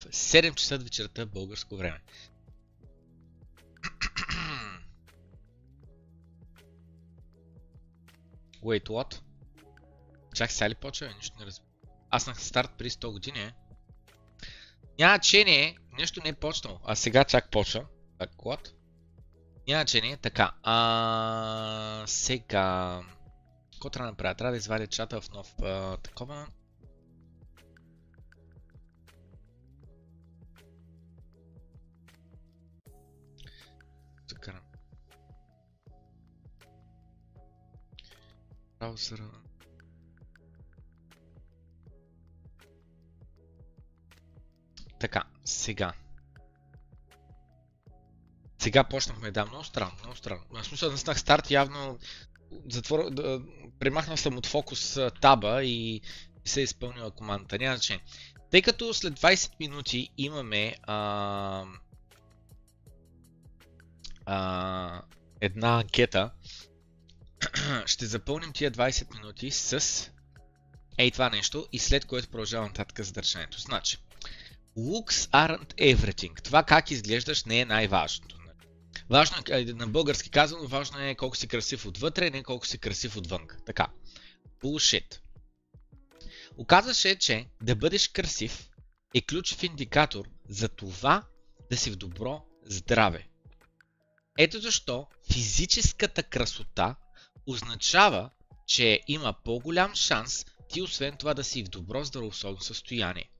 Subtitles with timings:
[0.00, 2.00] в 7 часа вечерта българско време.
[8.62, 9.20] Wait, what?
[10.34, 11.14] Чак сега ли почва?
[11.16, 11.68] Нищо не разбира.
[12.10, 13.40] Аз на старт при 100 години.
[13.40, 13.54] е.
[14.98, 17.86] Няма че нещо не е почнало, а сега чак почва.
[18.18, 18.72] Так, what?
[19.68, 20.52] Няма че така.
[20.62, 23.00] А, сега...
[23.72, 24.34] Какво трябва да направя?
[24.34, 26.46] Трябва да извадя чата в нов а, такова.
[38.78, 39.30] Браузъра.
[45.00, 45.92] Така, сега.
[48.58, 50.42] Сега почнахме, да, много странно, много странно.
[50.50, 51.98] В смисъл, наснах старт, явно
[52.70, 53.10] затвор...
[53.10, 53.40] да,
[53.78, 56.00] премахнал съм от фокус таба и
[56.44, 57.58] се е изпълнила командата.
[57.58, 58.04] Няма значение.
[58.50, 61.64] Тъй като след 20 минути имаме а,
[64.26, 65.02] а,
[65.40, 66.30] една анкета,
[67.86, 70.10] ще запълним тия 20 минути с
[70.98, 73.60] ей това нещо и след което продължавам нататък задържането.
[73.60, 73.98] Значи,
[74.78, 76.42] looks aren't everything.
[76.42, 78.38] Това как изглеждаш не е най-важното.
[79.10, 83.16] Важно е, на български казано, важно е колко си красив отвътре, не колко си красив
[83.16, 83.46] отвън.
[83.66, 83.86] Така.
[84.62, 85.18] Bullshit.
[86.56, 88.68] Оказва се, че да бъдеш красив
[89.14, 91.24] е ключов индикатор за това
[91.70, 93.28] да си в добро здраве.
[94.38, 96.94] Ето защо физическата красота
[97.48, 98.30] означава,
[98.66, 103.30] че има по-голям шанс ти освен това да си в добро здравословно състояние.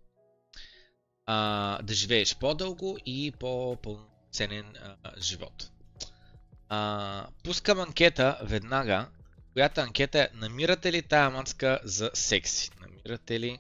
[1.26, 4.74] А, да живееш по-дълго и по-пълноценен
[5.18, 5.70] живот.
[6.68, 9.08] А, пускам анкета веднага,
[9.52, 12.70] която анкета е намирате ли тая мацка за секси?
[12.80, 13.58] Намирате ли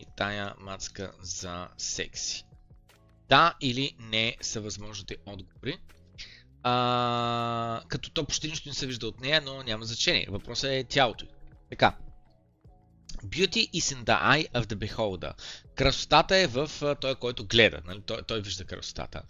[0.00, 2.44] и тая мацка за секси?
[3.28, 5.78] Да или не са възможните отговори.
[6.68, 10.26] А, като то почти нищо не се вижда от нея, но няма значение.
[10.30, 11.28] Въпросът е тялото й.
[11.70, 11.96] Така.
[13.24, 15.32] Beauty is in the eye of the beholder.
[15.74, 17.80] Красотата е в той, който гледа.
[17.86, 18.00] Нали?
[18.06, 19.22] Той, той вижда красотата.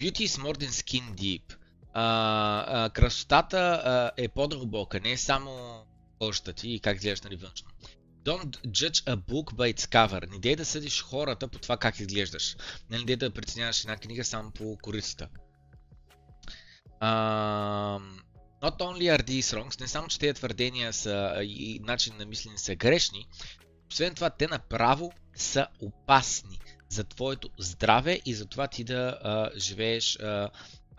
[0.00, 1.56] Beauty is more than skin deep.
[1.92, 5.82] А, а, красотата а, е по-дълбока, не е само
[6.18, 7.68] кожата ти и как гледаш нали външно.
[8.24, 10.30] Don't judge a book by its cover.
[10.30, 12.56] Не дей да съдиш хората по това как изглеждаш.
[12.90, 15.28] Не дей да преценяваш една книга само по корицата.
[17.04, 18.00] Uh,
[18.62, 22.58] not only are these wrongs, не само, че тези твърдения са и начин на мислене
[22.58, 23.28] са грешни,
[23.92, 29.58] освен това те направо са опасни за твоето здраве и за това ти да uh,
[29.58, 30.50] живееш uh,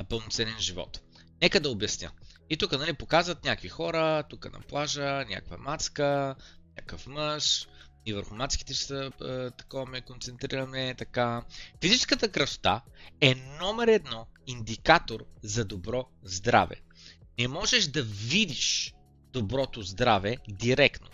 [0.09, 1.01] пълноценен живот.
[1.41, 2.11] Нека да обясня.
[2.49, 6.35] И тук нали, показват някакви хора, тук на плажа, някаква мацка,
[6.77, 7.67] някакъв мъж,
[8.05, 9.11] и върху мацките ще са
[9.57, 11.43] такова ме концентрираме така.
[11.81, 12.81] Физическата красота
[13.21, 16.75] е номер едно индикатор за добро здраве.
[17.39, 18.93] Не можеш да видиш
[19.33, 21.07] доброто здраве директно.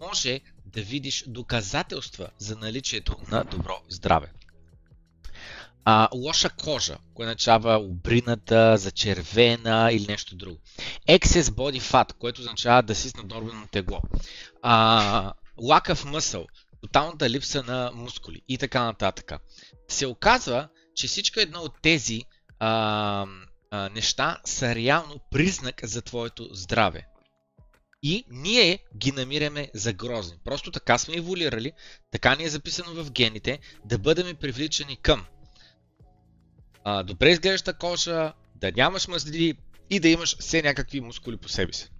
[0.00, 4.32] Може да видиш доказателства за наличието на добро здраве.
[5.84, 10.58] А, лоша кожа, което означава обрината, зачервена или нещо друго.
[11.08, 14.00] Excess body fat, което означава да си с наднормено тегло.
[14.62, 16.46] А, of muscle,
[16.80, 19.32] тоталната липса на мускули и така нататък.
[19.88, 22.22] Се оказва, че всичко едно от тези
[22.58, 23.26] а,
[23.70, 27.06] а, неща са реално признак за твоето здраве.
[28.02, 30.36] И ние ги намираме за грозни.
[30.44, 31.72] Просто така сме еволюирали,
[32.10, 35.24] така ни е записано в гените, да бъдем привличани към
[36.84, 39.54] а, добре изглеждаща кожа, да нямаш мъзли
[39.90, 41.90] и да имаш все някакви мускули по себе си.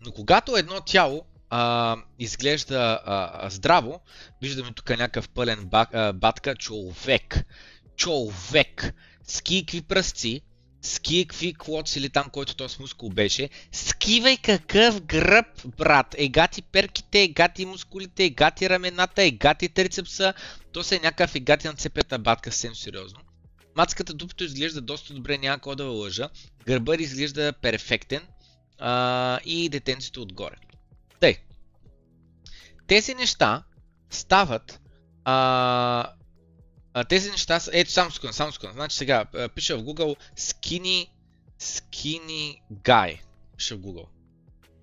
[0.00, 4.00] Но когато едно тяло а, изглежда а, здраво,
[4.42, 7.46] виждаме тук някакъв пълен бак, а, батка, човек.
[7.96, 8.94] Човек.
[9.24, 10.42] Ски какви пръсци,
[10.82, 13.48] ски какви клоци или там, който този мускул беше.
[13.72, 15.46] Скивай какъв гръб,
[15.78, 16.14] брат.
[16.18, 20.34] Егати перките, егати мускулите, егати рамената, егати трицепса.
[20.72, 23.20] То се е някакъв егати на цепета батка, съвсем сериозно.
[23.76, 26.28] Мацката дупето изглежда доста добре, няма какво да лъжа.
[26.66, 28.22] Гърбър изглежда перфектен.
[28.78, 30.56] А, и детенцето отгоре.
[31.20, 31.38] Тъй.
[32.86, 33.62] Тези неща
[34.10, 34.80] стават
[35.24, 36.12] а,
[36.94, 37.70] а, тези неща са...
[37.74, 38.74] Ето, само секунда, само секунда.
[38.74, 39.24] Значи сега,
[39.54, 41.08] пиша в Google skinny,
[41.60, 43.20] skinny guy.
[43.56, 44.06] Пиша в Google.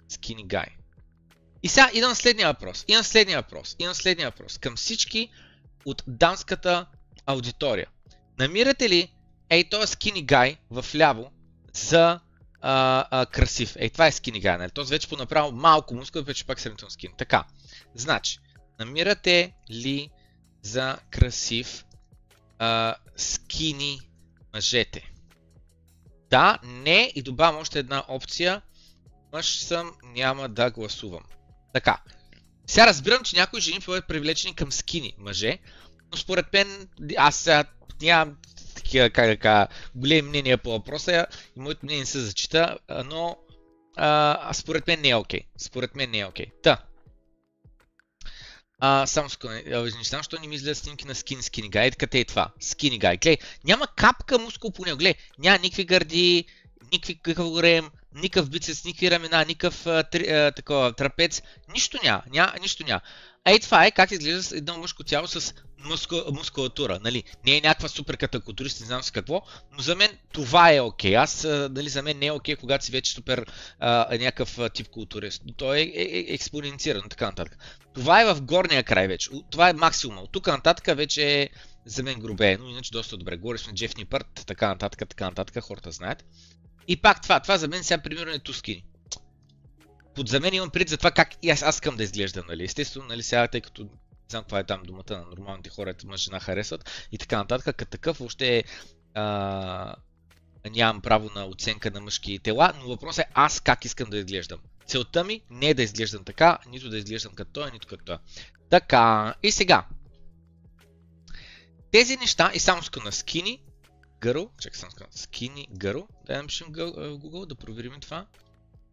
[0.09, 0.67] Skinny guy.
[1.63, 2.85] И сега идвам следния въпрос.
[2.87, 3.75] Идвам следния въпрос.
[3.79, 4.57] Идвам следния въпрос.
[4.57, 5.29] Към всички
[5.85, 6.85] от дамската
[7.25, 7.87] аудитория.
[8.39, 9.13] Намирате ли
[9.49, 11.31] ей този skinny guy в ляво
[11.73, 12.19] за
[12.61, 13.75] а, а, красив.
[13.79, 14.71] Ей, това е скини гай, нали?
[14.71, 17.11] Този вече понаправил малко мускул, вече пак сравнително скин.
[17.17, 17.43] Така.
[17.95, 18.39] Значи,
[18.81, 20.09] Намирате ли
[20.61, 21.85] за красив
[22.61, 23.99] а, скини
[24.53, 25.11] мъжете?
[26.29, 28.61] Да, не и добавям още една опция.
[29.33, 31.23] Мъж съм, няма да гласувам.
[31.73, 32.01] Така.
[32.67, 35.59] Сега разбирам, че някои жени бъдат привлечени към скини мъже,
[36.11, 37.63] но според мен, аз сега
[38.01, 38.37] нямам
[38.75, 41.27] такива, как да кажа, големи мнения по въпроса
[41.57, 43.37] и моето мнение се зачита, но
[43.97, 45.39] а, според мен не е окей.
[45.39, 45.45] Okay.
[45.57, 46.45] Според мен не е окей.
[46.45, 46.61] Okay.
[46.63, 46.83] Та.
[48.83, 52.25] А, само не знам, защо не ми излезе снимки на скин скини гай, къде е
[52.25, 52.51] това?
[52.59, 53.17] Скини гай.
[53.17, 54.97] Глей, няма капка мускул по него.
[54.97, 56.45] Глей, няма никакви гърди,
[56.91, 59.87] никакви какъв голем, никакъв бицепс, никакви ramена, никакъв
[60.55, 61.41] такова, трапец.
[61.73, 63.01] Нищо няма, няма, нищо няма.
[63.45, 66.99] Ей, това е как изглежда едно мъжко тяло с муску, мускулатура.
[67.03, 67.23] Нали?
[67.45, 69.41] Не е някаква супер катакултурист, не знам с какво,
[69.73, 71.11] но за мен това е окей.
[71.11, 71.23] Okay.
[71.23, 71.41] Аз,
[71.71, 73.45] дали за мен не е окей, okay, когато си вече супер
[73.79, 75.43] а, някакъв тип културист.
[75.57, 77.57] Той е, е, е експоненциран, така нататък.
[77.93, 79.29] Това е в горния край вече.
[79.51, 80.17] Това е максимум.
[80.17, 81.49] От тук нататък вече е
[81.85, 83.37] за мен грубе, но иначе доста добре.
[83.37, 86.25] Говори сме Джеф Нипърт, така нататък, така нататък, хората знаят.
[86.87, 88.83] И пак това, това за мен сега примерно е тускини
[90.15, 92.63] под за мен имам пред за това как и аз, аз искам да изглеждам, нали.
[92.63, 93.89] Естествено, нали, сега, тъй като
[94.31, 97.91] знам каква е там думата на нормалните хора, мъж жена харесват и така нататък, като
[97.91, 98.63] такъв въобще
[99.13, 99.95] а,
[100.71, 104.59] нямам право на оценка на мъжки тела, но въпросът е аз как искам да изглеждам.
[104.85, 108.17] Целта ми не е да изглеждам така, нито да изглеждам като той, нито като той.
[108.69, 109.87] Така, и сега.
[111.91, 113.63] Тези неща, и само ска на скини,
[114.21, 118.25] гърл, чакай само ска скини, гърл, да напишем Google, да проверим това.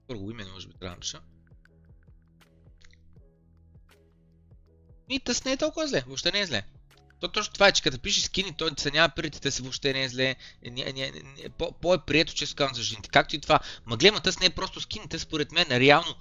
[0.08, 1.20] Първо име, може би трябва да напиша.
[5.08, 6.62] И тъс не е толкова зле, въобще не е зле.
[7.20, 10.04] То точно това е, че като пишеш скини, той се няма парите си въобще не
[10.04, 10.36] е зле.
[10.72, 11.12] Не,
[11.80, 13.08] по, е прието, че казвам за жените.
[13.08, 13.60] Както и това.
[13.86, 16.14] Маглема тъс не е просто скини, тъс според мен реално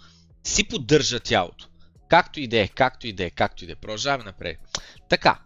[0.44, 1.68] си поддържа тялото.
[2.10, 3.76] Както и да е, както и да е, както и да е.
[3.76, 4.60] Продължаваме напред.
[5.10, 5.40] Така.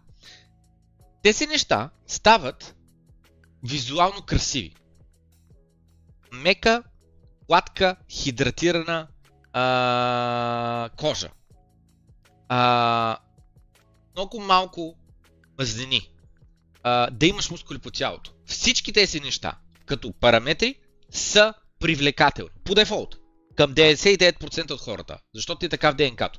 [1.22, 2.74] Тези неща стават
[3.64, 4.74] визуално красиви.
[6.32, 6.82] Мека
[7.46, 9.08] гладка, хидратирана
[9.52, 11.30] а, кожа.
[12.48, 13.18] А,
[14.16, 14.96] много малко
[15.58, 16.08] мазнини.
[16.82, 18.32] А, да имаш мускули по тялото.
[18.46, 20.74] Всички тези неща, като параметри,
[21.10, 22.50] са привлекателни.
[22.64, 23.16] По дефолт.
[23.56, 25.18] Към 99% от хората.
[25.34, 26.38] Защото ти е така в ДНК-то.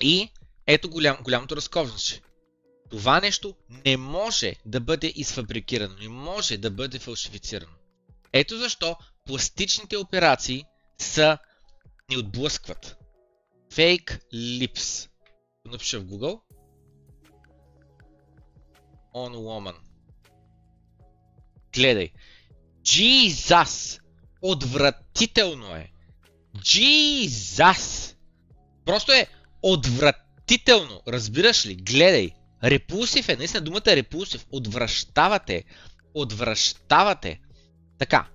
[0.00, 0.28] И
[0.66, 2.22] ето голям, голямото разковниче.
[2.90, 3.54] Това нещо
[3.86, 7.72] не може да бъде изфабрикирано, не може да бъде фалшифицирано.
[8.32, 10.64] Ето защо пластичните операции
[10.98, 11.38] са
[12.10, 12.96] ни отблъскват.
[13.72, 15.08] Fake lips.
[15.64, 16.40] Напиша в Google.
[19.14, 19.74] On woman.
[21.74, 22.12] Гледай.
[22.84, 24.00] Jesus!
[24.42, 25.92] Отвратително е.
[26.56, 28.14] Jesus!
[28.84, 29.26] Просто е
[29.62, 31.02] отвратително.
[31.08, 31.74] Разбираш ли?
[31.74, 32.30] Гледай.
[32.64, 33.36] Репулсив е.
[33.36, 34.46] Наистина думата е репулсив.
[34.52, 35.64] Отвръщавате.
[36.14, 37.40] Отвръщавате.
[37.98, 38.28] Така.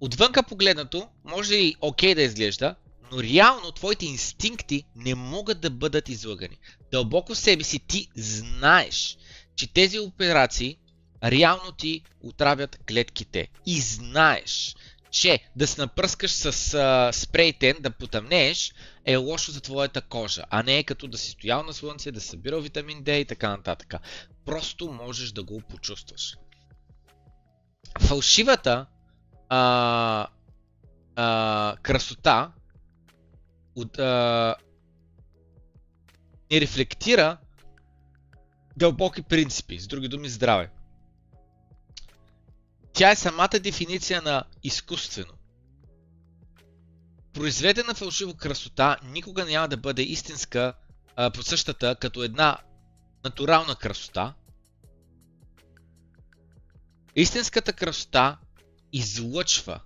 [0.00, 2.76] Отвънка погледнато, може и окей okay да изглежда,
[3.12, 6.58] но реално твоите инстинкти не могат да бъдат излъгани.
[6.92, 9.16] Дълбоко в себе си ти знаеш,
[9.56, 10.78] че тези операции
[11.24, 13.48] реално ти отравят клетките.
[13.66, 14.76] И знаеш,
[15.10, 18.72] че да се напръскаш с а, спрейтен, да потъмнееш,
[19.04, 22.20] е лошо за твоята кожа, а не е като да си стоял на слънце, да
[22.20, 23.94] събирал витамин D и така нататък.
[24.46, 26.36] Просто можеш да го почувстваш.
[28.00, 28.86] Фалшивата
[29.48, 30.26] а,
[31.16, 32.52] а, красота
[33.98, 34.54] а,
[36.50, 37.36] не рефлектира
[38.76, 40.70] дълбоки принципи, с други думи здраве.
[42.92, 45.32] Тя е самата дефиниция на изкуствено.
[47.32, 50.74] Произведена фалшиво красота никога няма да бъде истинска
[51.16, 52.58] а, по същата като една
[53.24, 54.34] натурална красота.
[57.16, 58.38] Истинската красота
[58.92, 59.80] излъчва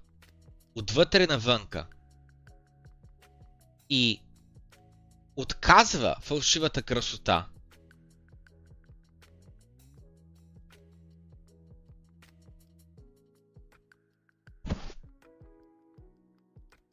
[0.75, 1.87] отвътре навънка
[3.91, 4.21] и
[5.37, 7.47] отказва фалшивата красота.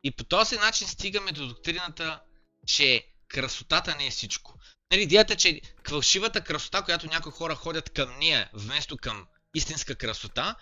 [0.03, 2.21] И по този начин стигаме до доктрината,
[2.67, 4.59] че красотата не е всичко.
[4.91, 10.55] Нали, идеята, че фалшивата красота, която някои хора ходят към нея, вместо към истинска красота,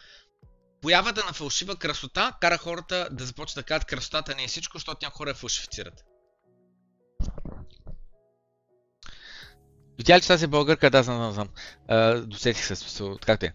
[0.81, 5.05] появата на фалшива красота кара хората да започнат да кажат красотата не е всичко, защото
[5.05, 6.10] някои хора я фалшифицират.
[10.01, 10.89] Видя ли, че тази българка?
[10.89, 11.49] Да, знам, знам.
[12.25, 13.53] досетих се, как е.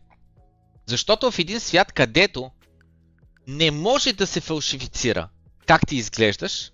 [0.87, 2.51] Защото в един свят, където
[3.47, 5.29] не може да се фалшифицира
[5.67, 6.73] как ти изглеждаш,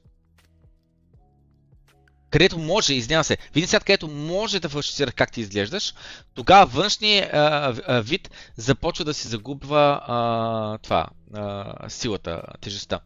[2.30, 5.94] където може, извинявам се, в един свят, където може да фалшифицираш как ти изглеждаш,
[6.34, 6.88] тогава
[7.32, 13.00] а, вид започва да си загубва а, това, а, силата, тежестта.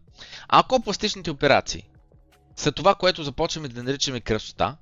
[0.48, 1.88] Ако пластичните операции
[2.56, 4.76] са това, което започваме да наричаме красота,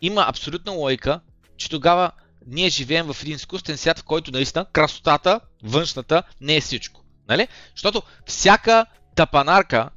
[0.00, 1.20] има абсолютна логика,
[1.56, 2.10] че тогава
[2.46, 7.00] ние живеем в един изкуствен свят, в който наистина красотата, външната, не е всичко.
[7.28, 7.48] Нали?
[7.74, 9.90] Защото всяка тапанарка,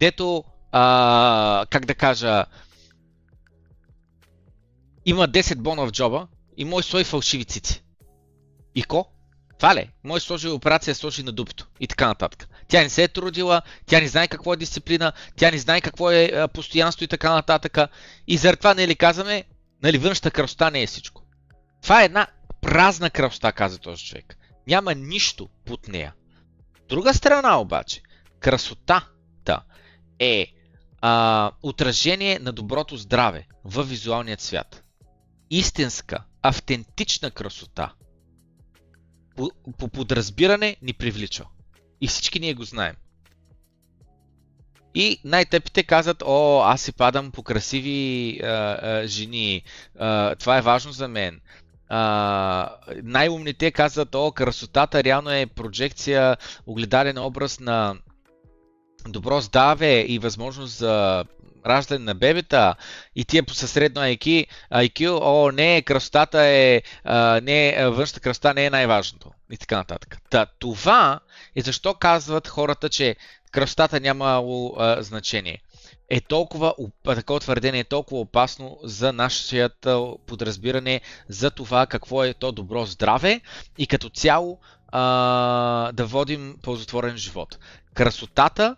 [0.00, 2.44] дето, а, как да кажа,
[5.06, 7.84] има 10 бона в джоба и мой слой фалшиви цици.
[8.74, 9.15] И ко?
[9.58, 9.90] Това ли?
[10.04, 12.48] Мой сложи операция сложи на дупето и така нататък.
[12.68, 16.10] Тя не се е трудила, тя не знае какво е дисциплина, тя не знае какво
[16.10, 17.78] е постоянство и така нататък.
[18.26, 19.44] И заради това, нали, казваме,
[19.82, 21.22] нали, външната красота не е всичко.
[21.82, 22.26] Това е една
[22.60, 24.36] празна красота, каза този човек.
[24.66, 26.14] Няма нищо под нея.
[26.88, 28.02] Друга страна обаче,
[28.40, 29.62] красотата
[30.18, 30.52] е
[31.00, 34.82] а, отражение на доброто здраве в визуалният свят.
[35.50, 37.92] Истинска, автентична красота
[39.36, 41.44] по, по подразбиране ни привлича.
[42.00, 42.94] И всички ние го знаем.
[44.94, 49.62] И най-тъпите казват, о, аз си падам по красиви а, а, жени,
[49.98, 51.40] а, това е важно за мен.
[51.88, 52.70] А,
[53.02, 57.96] най-умните казват, о, красотата реално е проекция, огледален образ на
[59.08, 61.24] добро здраве и възможност за
[61.66, 62.74] раждане на бебета
[63.16, 68.64] и тия със средно IQ, IQ о, не, красотата е, а, не, външната красота не
[68.64, 69.30] е най-важното.
[69.50, 70.18] И така нататък.
[70.30, 71.20] Та, това
[71.56, 73.16] е защо казват хората, че
[73.52, 74.42] красотата няма
[74.98, 75.62] значение.
[76.10, 82.52] Е толкова, такова твърдение е толкова опасно за нашето подразбиране за това какво е то
[82.52, 83.40] добро здраве
[83.78, 84.58] и като цяло
[84.88, 87.58] а, да водим ползотворен живот.
[87.94, 88.76] Красотата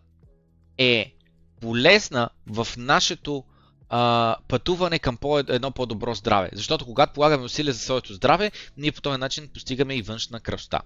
[0.78, 1.14] е
[1.60, 3.44] полезна в нашето
[3.88, 6.50] а, пътуване към по- едно по-добро здраве.
[6.52, 10.80] Защото когато полагаме усилия за своето здраве, ние по този начин постигаме и външна красота.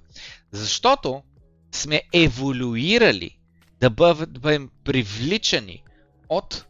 [0.52, 1.22] Защото
[1.72, 3.38] сме еволюирали
[3.80, 5.82] да бъдем привличани
[6.28, 6.66] от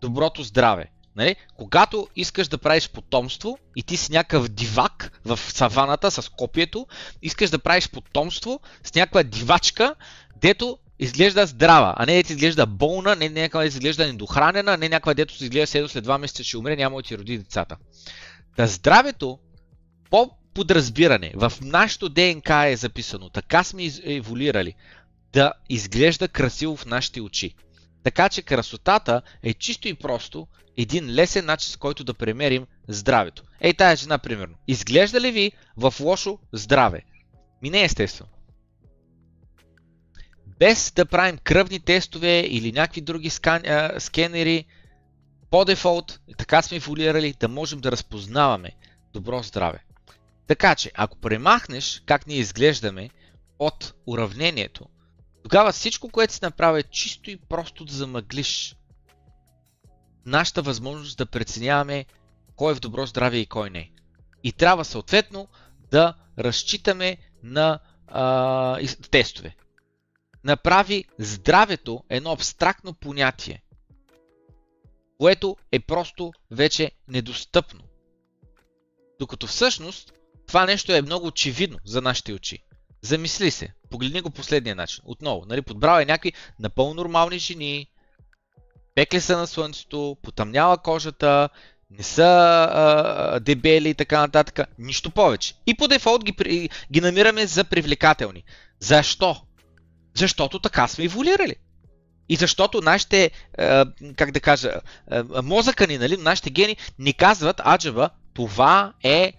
[0.00, 0.90] доброто здраве.
[1.16, 1.36] Нали?
[1.56, 6.86] Когато искаш да правиш потомство и ти си някакъв дивак в саваната с копието,
[7.22, 9.94] искаш да правиш потомство с някаква дивачка,
[10.40, 15.14] дето изглежда здрава, а не дето изглежда болна, не някаква да изглежда недохранена, не някаква
[15.14, 17.76] дето изглежда седо след два месеца ще умре, няма да ти роди децата.
[18.56, 19.38] Та здравето,
[20.10, 24.74] по подразбиране, в нашото ДНК е записано, така сме еволюирали,
[25.32, 27.54] да изглежда красиво в нашите очи.
[28.02, 33.42] Така че красотата е чисто и просто един лесен начин, с който да премерим здравето.
[33.60, 34.54] Ей, тая жена, примерно.
[34.68, 37.02] Изглежда ли ви в лошо здраве?
[37.62, 38.30] Ми не естествено
[40.58, 44.64] без да правим кръвни тестове или някакви други скан, а, скенери,
[45.50, 48.70] по дефолт, така сме еволюирали да можем да разпознаваме
[49.12, 49.84] добро здраве.
[50.46, 53.10] Така че, ако премахнеш как ние изглеждаме
[53.58, 54.86] от уравнението,
[55.42, 58.76] тогава всичко, което си направи е чисто и просто да замъглиш
[60.26, 62.04] нашата възможност да преценяваме
[62.56, 63.90] кой е в добро здраве и кой не.
[64.44, 65.48] И трябва съответно
[65.90, 68.78] да разчитаме на а,
[69.10, 69.56] тестове
[70.46, 73.62] направи здравето едно абстрактно понятие,
[75.18, 77.80] което е просто вече недостъпно.
[79.18, 80.12] Докато всъщност
[80.46, 82.58] това нещо е много очевидно за нашите очи.
[83.02, 85.04] Замисли се, погледни го последния начин.
[85.06, 87.90] Отново, нали, подбрал е някакви напълно нормални жени,
[88.94, 91.48] пекли са на слънцето, потъмняла кожата,
[91.90, 92.22] не са
[92.70, 94.68] а, дебели и така нататък.
[94.78, 95.54] Нищо повече.
[95.66, 98.44] И по дефолт ги, ги намираме за привлекателни.
[98.80, 99.45] Защо?
[100.16, 101.56] Защото така сме еволюирали.
[102.28, 103.30] И защото нашите,
[104.16, 104.72] как да кажа,
[105.42, 109.32] мозъка ни, нали, нашите гени ни казват, аджаба, това е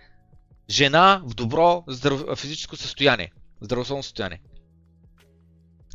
[0.70, 2.40] жена в добро здрав...
[2.40, 3.32] физическо състояние,
[3.62, 4.42] здравословно състояние.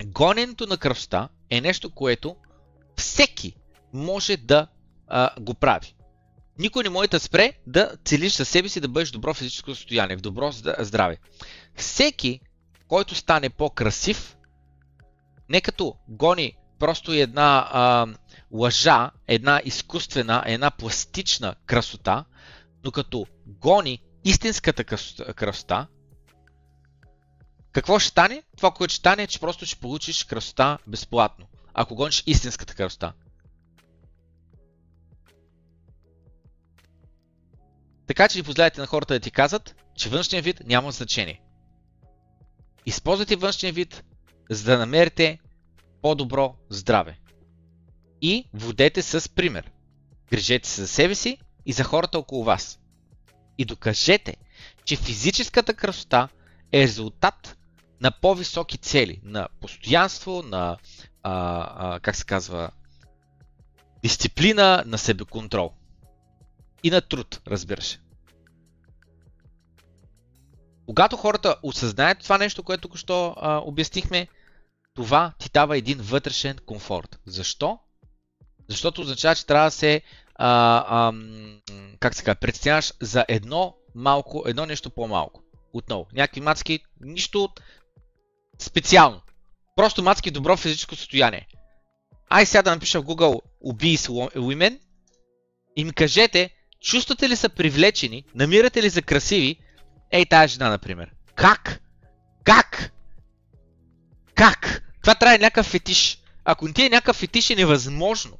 [0.04, 2.36] Гоненето на кръвта е нещо, което
[2.96, 3.54] всеки
[3.92, 4.66] може да
[5.08, 5.94] а, го прави.
[6.58, 9.74] Никой не може да спре да целиш със себе си да бъдеш в добро физическо
[9.74, 11.18] състояние, в добро здраве.
[11.76, 12.40] Всеки,
[12.88, 14.36] който стане по-красив,
[15.48, 18.06] не като гони просто една а,
[18.52, 22.24] лъжа, една изкуствена, една пластична красота,
[22.84, 24.84] но като гони истинската
[25.34, 25.86] красота,
[27.72, 28.42] какво ще стане?
[28.56, 33.12] Това, което ще стане е, че просто ще получиш красота безплатно, ако гониш истинската красота.
[38.06, 41.42] Така че ви позволяйте на хората да ти казват, че външния вид няма значение.
[42.86, 44.04] Използвайте външния вид
[44.54, 45.38] за да намерите
[46.02, 47.18] по-добро здраве.
[48.22, 49.70] И водете с пример.
[50.30, 52.80] Грижете се за себе си и за хората около вас.
[53.58, 54.36] И докажете,
[54.84, 56.28] че физическата красота
[56.72, 57.56] е резултат
[58.00, 60.76] на по-високи цели, на постоянство, на,
[61.22, 62.70] а, а, как се казва,
[64.02, 65.72] дисциплина, на себеконтрол.
[66.82, 67.98] И на труд, разбира се.
[70.86, 73.34] Когато хората осъзнаят това нещо, което току-що
[73.66, 74.28] обяснихме,
[74.94, 77.20] това ти дава един вътрешен комфорт.
[77.26, 77.78] Защо?
[78.68, 80.02] Защото означава, че трябва да се
[80.34, 81.12] а, а,
[82.00, 85.42] как се казва, представяш за едно малко, едно нещо по-малко.
[85.72, 87.48] Отново, някакви мацки, нищо
[88.58, 89.20] специално.
[89.76, 91.48] Просто мацки добро физическо състояние.
[92.30, 94.78] Ай сега да напиша в Google Obese Women
[95.76, 99.56] и ми кажете, чувствате ли са привлечени, намирате ли за красиви,
[100.10, 101.10] ей тази жена, например.
[101.34, 101.80] Как?
[102.44, 102.92] Как?
[104.34, 104.82] Как?
[105.00, 106.18] Това трябва някакъв фетиш.
[106.44, 108.38] Ако не ти е някакъв фетиш е невъзможно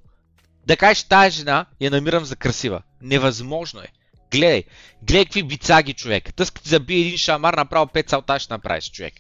[0.67, 2.83] да кажеш тази жена я намирам за красива.
[3.01, 3.89] Невъзможно е.
[4.31, 4.65] Гледай,
[5.03, 6.35] гледай какви бицаги човек.
[6.35, 9.15] Тъс ти забие един шамар, направо 5 салта ще направиш човек.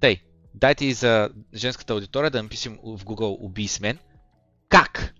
[0.00, 0.20] Тъй,
[0.54, 3.98] дайте и за женската аудитория да напишем в Google убий мен.
[4.68, 5.14] Как?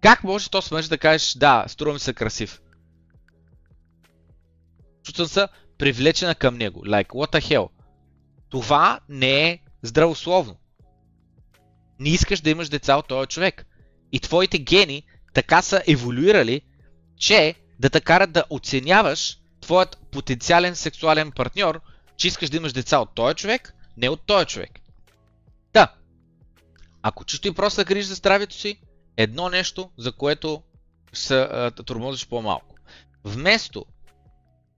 [0.00, 2.60] Как може то мъж да кажеш, да, струва ми се красив?
[5.02, 5.46] Чувствам се
[5.78, 6.86] привлечена към него.
[6.86, 7.68] Like, what the hell?
[8.50, 10.56] Това не е здравословно.
[11.98, 13.66] Не искаш да имаш деца от този човек.
[14.12, 15.02] И твоите гени
[15.34, 16.60] така са еволюирали,
[17.16, 21.80] че да те карат да оценяваш твоят потенциален сексуален партньор,
[22.16, 24.80] че искаш да имаш деца от този човек, не от този човек.
[25.72, 25.94] Да.
[27.02, 28.80] Ако чисто и просто да за здравето си,
[29.16, 30.62] едно нещо, за което
[31.12, 32.74] се тормозиш по-малко.
[33.24, 33.86] Вместо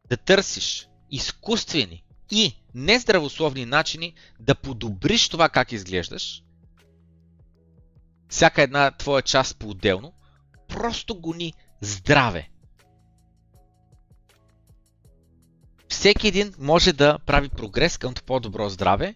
[0.08, 6.42] да търсиш изкуствени и нездравословни начини да подобриш това как изглеждаш,
[8.28, 10.12] всяка една твоя част по-отделно,
[10.68, 12.50] просто гони здраве.
[15.88, 19.14] Всеки един може да прави прогрес към по-добро здраве.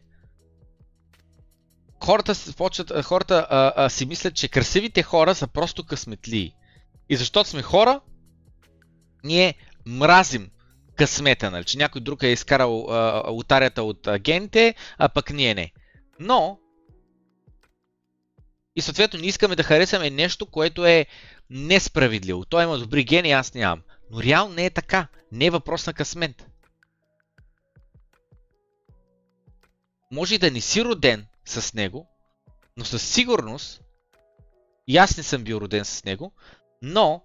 [2.04, 6.54] Хората, почват, хората а, а, си мислят, че красивите хора са просто късметлии.
[7.08, 8.00] И защото сме хора,
[9.24, 9.54] ние
[9.86, 10.50] мразим
[10.96, 11.64] късмета, нали?
[11.64, 15.72] че някой друг е изкарал а, лотарията от агенте, а пък ние не.
[16.20, 16.58] Но,
[18.76, 21.06] и съответно не искаме да харесаме нещо, което е
[21.50, 22.44] несправедливо.
[22.44, 23.82] Той има добри гени, аз нямам.
[24.10, 25.08] Но реално не е така.
[25.32, 26.46] Не е въпрос на късмет.
[30.10, 32.06] Може и да не си роден с него,
[32.76, 33.80] но със сигурност,
[34.86, 36.32] и аз не съм бил роден с него,
[36.82, 37.22] но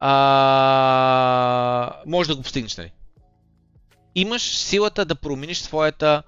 [0.00, 2.92] а, може да го постигнеш, нали?
[4.14, 6.22] Имаш силата да промениш своята,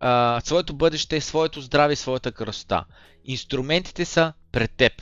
[0.00, 2.84] а, своето бъдеще, своето здраве своята красота.
[3.24, 4.92] Инструментите са пред теб.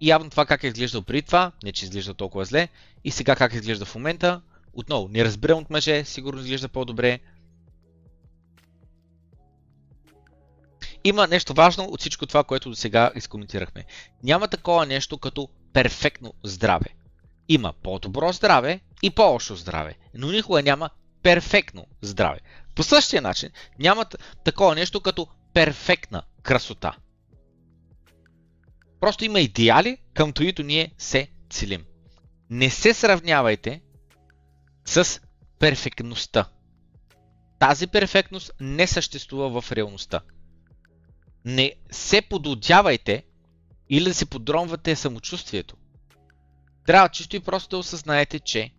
[0.00, 2.68] И явно това как е изглеждал преди това, не че изглежда толкова зле,
[3.04, 4.40] и сега как изглежда в момента,
[4.72, 7.20] отново, не разбирам от мъже, сигурно изглежда по-добре.
[11.04, 13.84] Има нещо важно от всичко това, което до сега изкоментирахме.
[14.22, 16.86] Няма такова нещо като перфектно здраве.
[17.48, 20.90] Има по-добро здраве и по-лошо здраве, но никога няма
[21.22, 22.38] перфектно здраве.
[22.74, 24.06] По същия начин няма
[24.44, 26.96] такова нещо като перфектна красота.
[29.00, 31.84] Просто има идеали, към които ние се целим.
[32.50, 33.80] Не се сравнявайте
[34.84, 35.20] с
[35.58, 36.48] перфектността.
[37.58, 40.20] Тази перфектност не съществува в реалността.
[41.44, 43.24] Не се пододявайте
[43.90, 45.76] или да си подронвате самочувствието.
[46.86, 48.70] Трябва чисто и просто да осъзнаете, че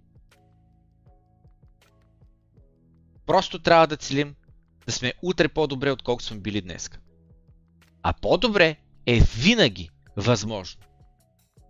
[3.30, 4.36] просто трябва да целим
[4.86, 6.90] да сме утре по-добре, отколкото сме били днес.
[8.04, 10.82] А по-добре е винаги възможно.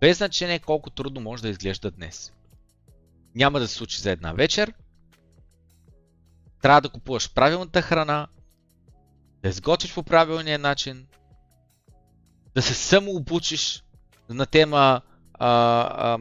[0.00, 2.32] Без значение колко трудно може да изглежда днес.
[3.34, 4.74] Няма да се случи за една вечер.
[6.62, 8.28] Трябва да купуваш правилната храна,
[9.42, 11.06] да изготвиш по правилния начин,
[12.54, 13.84] да се самообучиш
[14.28, 15.00] на тема
[15.34, 15.50] а,
[16.12, 16.18] а,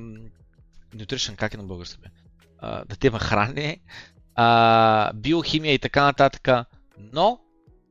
[0.95, 1.97] nutrition, как е на български?
[2.57, 3.79] А, на тема хранене,
[4.41, 6.47] а, биохимия и така нататък.
[6.97, 7.39] Но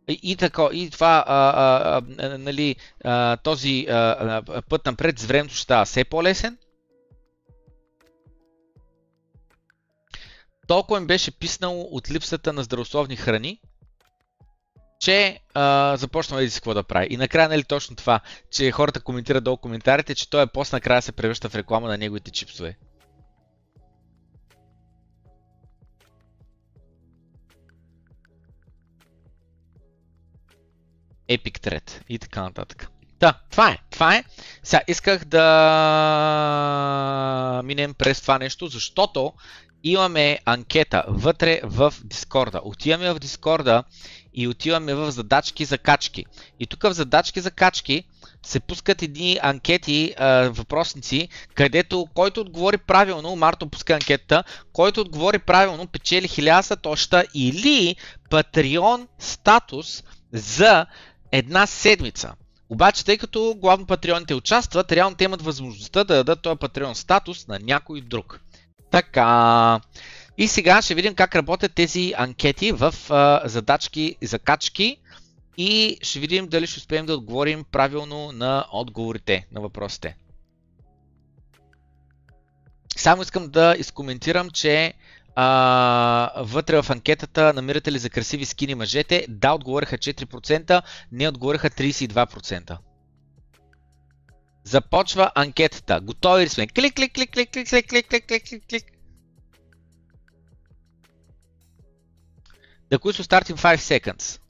[0.09, 5.25] и, и, тако, и това, а, а, а, нали, а, този а, път напред с
[5.25, 6.59] времето ще става все по-лесен.
[10.67, 13.61] Толкова им беше писнало от липсата на здравословни храни,
[15.01, 17.07] че а, започна да си какво да прави.
[17.11, 21.03] И накрая, нали точно това, че хората коментират долу коментарите, че той е пост накрая
[21.03, 22.79] се превръща в реклама на неговите чипсове.
[31.29, 32.89] Epic Thread и така нататък.
[33.21, 33.79] Да, това е.
[33.91, 34.25] Това е.
[34.63, 35.43] Сега исках да
[37.65, 39.33] минем през това нещо, защото
[39.85, 42.61] имаме анкета вътре в Дискорда.
[42.65, 43.85] Отиваме в Дискорда
[44.35, 46.25] и отиваме в задачки за качки.
[46.61, 48.05] И тук в задачки за качки
[48.43, 50.15] се пускат едни анкети,
[50.51, 57.97] въпросници, където който отговори правилно, Марто пуска анкетата, който отговори правилно печели 1000 сатоща или
[58.31, 60.87] Patreon статус за
[61.33, 62.35] една седмица.
[62.69, 67.49] Обаче, тъй като главно патреоните участват, реално те имат възможността да дадат този патреон статус
[67.49, 68.41] на някой друг.
[68.91, 69.81] Така.
[70.39, 74.97] И сега ще видим как работят тези анкети в а, задачки, закачки
[75.57, 80.17] и ще видим дали ще успеем да отговорим правилно на отговорите на въпросите.
[82.97, 84.95] Само искам да изкоментирам, че
[85.41, 89.27] а, вътре в анкетата намирате ли за красиви скини мъжете?
[89.29, 92.79] Да, отговориха 4%, не отговориха 32%.
[94.65, 96.01] Започва анкетата.
[96.01, 96.67] Готови ли сме?
[96.67, 98.85] Клик, клик, клик, клик, клик, клик, клик, клик, клик, клик, клик.
[102.91, 104.41] The quiz will start in 5 seconds.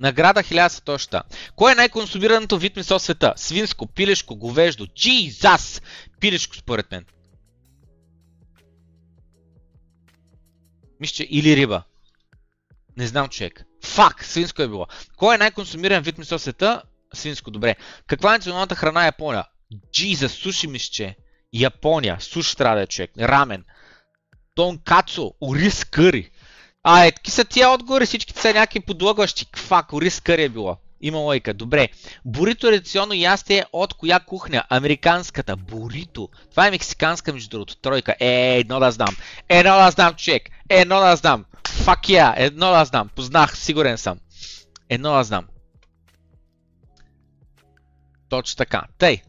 [0.00, 1.22] Награда 1000 сатоща.
[1.56, 3.32] Кое е най-консумираното вид месо в света?
[3.36, 5.82] Свинско, пилешко, говеждо, Jesus!
[6.20, 7.04] Пилешко според мен.
[11.02, 11.82] Мисля, че или риба.
[12.96, 13.64] Не знам човек.
[13.84, 14.24] Фак!
[14.24, 14.86] Свинско е било.
[15.16, 16.82] Кой е най-консумиран вид месо в света?
[17.14, 17.76] Свинско, добре.
[18.06, 19.44] Каква е националната храна Япония?
[19.92, 21.16] Джиза, суши мисче.
[21.52, 22.16] Япония.
[22.20, 23.10] Суш трябва да е човек.
[23.18, 23.64] Рамен.
[24.54, 25.34] Тонкацо.
[25.40, 26.30] Орис къри.
[26.82, 29.46] А, е, таки са тия отговори, всички са някакви подлъгващи.
[29.56, 30.76] Фак, орис къри е било.
[31.02, 31.54] Има лойка.
[31.54, 31.88] Добре.
[32.24, 34.64] Бурито традиционно ястие от коя кухня?
[34.68, 35.56] Американската.
[35.56, 36.28] Бурито.
[36.50, 37.76] Това е мексиканска, между другото.
[37.76, 38.14] Тройка.
[38.20, 39.16] Е, едно да знам.
[39.48, 40.42] Едно да знам, човек.
[40.68, 41.44] Едно да знам.
[41.68, 42.34] Фак я.
[42.36, 43.08] Едно да знам.
[43.16, 44.18] Познах, сигурен съм.
[44.88, 45.44] Едно да знам.
[48.28, 48.82] Точно така.
[48.98, 49.22] Тъй.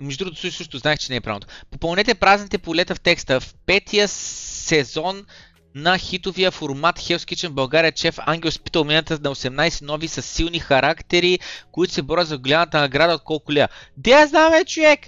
[0.00, 1.46] Между другото, също знаех, че не е правилното.
[1.70, 3.40] Попълнете празните полета в текста.
[3.40, 5.26] В петия сезон
[5.74, 10.58] на хитовия формат Hell's Kitchen България Чеф Ангел спита уменията на 18 нови с силни
[10.58, 11.38] характери,
[11.72, 13.68] които се борят за голямата награда от колко лия.
[13.96, 15.00] Де я знаме, човек?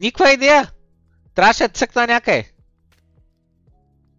[0.00, 0.70] Никаква идея.
[1.34, 2.52] Трябваше да цъкна някъде.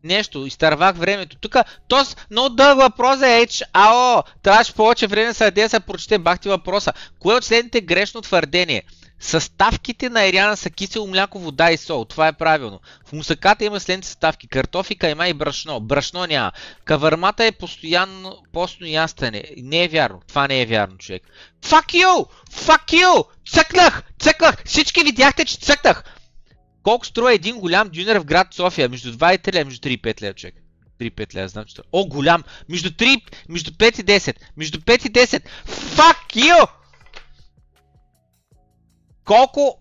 [0.04, 1.38] Нещо, изтървах времето.
[1.38, 1.56] Тук,
[1.88, 3.48] този много дълъг въпрос е.
[3.74, 6.94] Ао, трябваше повече време са да се прочете бахти въпроса.
[7.20, 8.84] Кое от следните грешно твърдение?
[9.20, 12.06] Съставките на Ериана са кисело мляко, вода и сол.
[12.06, 12.80] Това е правилно.
[13.06, 14.48] В мусаката има следните съставки.
[14.48, 15.80] Картофи, кайма и брашно.
[15.80, 16.52] Брашно няма.
[16.86, 19.44] Кавърмата е постоянно постно ястане.
[19.58, 20.22] Не е вярно.
[20.28, 21.24] Това не е вярно, човек.
[21.64, 22.28] Fuck you!
[22.52, 23.26] Fuck you!
[23.52, 24.04] Цъкнах!
[24.20, 24.64] Цъкнах!
[24.66, 26.04] Всички видяхте, че цъкнах!
[26.84, 28.90] Колко струва един голям дюнер в град София?
[28.90, 30.56] Между 2 и 3 лева, между 3 и 5 лева, човек.
[31.00, 32.44] 3-5 лева, знам, че О, голям!
[32.70, 34.36] Между 3, между 5 и 10.
[34.58, 35.44] Между 5 и 10.
[35.68, 36.68] Fuck you!
[39.28, 39.78] Колко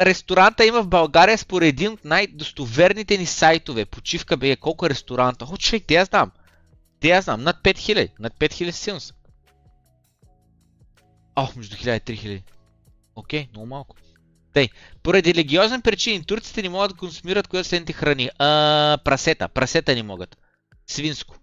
[0.00, 3.84] ресторанта има в България според един от най-достоверните ни сайтове?
[3.84, 5.46] Почивка бе, колко е ресторанта?
[5.52, 6.30] О, човек, те я знам.
[7.00, 7.42] Те я знам.
[7.42, 8.10] Над 5000.
[8.18, 9.14] Над 5000 силно са.
[11.36, 12.42] О, между 1000 и 3000.
[13.16, 13.96] Окей, много малко.
[14.54, 14.68] Тъй,
[15.02, 18.30] поради религиозни причини турците не могат да консумират кои следните храни.
[18.38, 19.48] А, прасета.
[19.48, 20.36] Прасета не могат.
[20.86, 21.36] Свинско.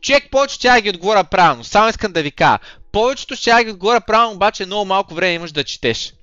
[0.00, 1.64] Човек, повече ще ги отговоря правилно.
[1.64, 2.58] Само искам да ви кажа.
[2.92, 6.14] Повечето ще ги отговоря правилно, обаче много малко време имаш да четеш.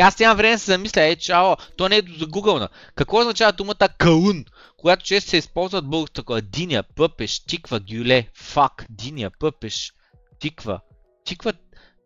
[0.00, 2.68] Аз нямам време да се замисля, е, чао, то не е за Google.
[2.94, 4.44] Какво означава думата каун,
[4.76, 9.92] която често се използва от българската такова диня, пъпеш, тиква, гюле, фак, диня, пъпеш,
[10.40, 10.80] тиква,
[11.24, 11.52] тиква,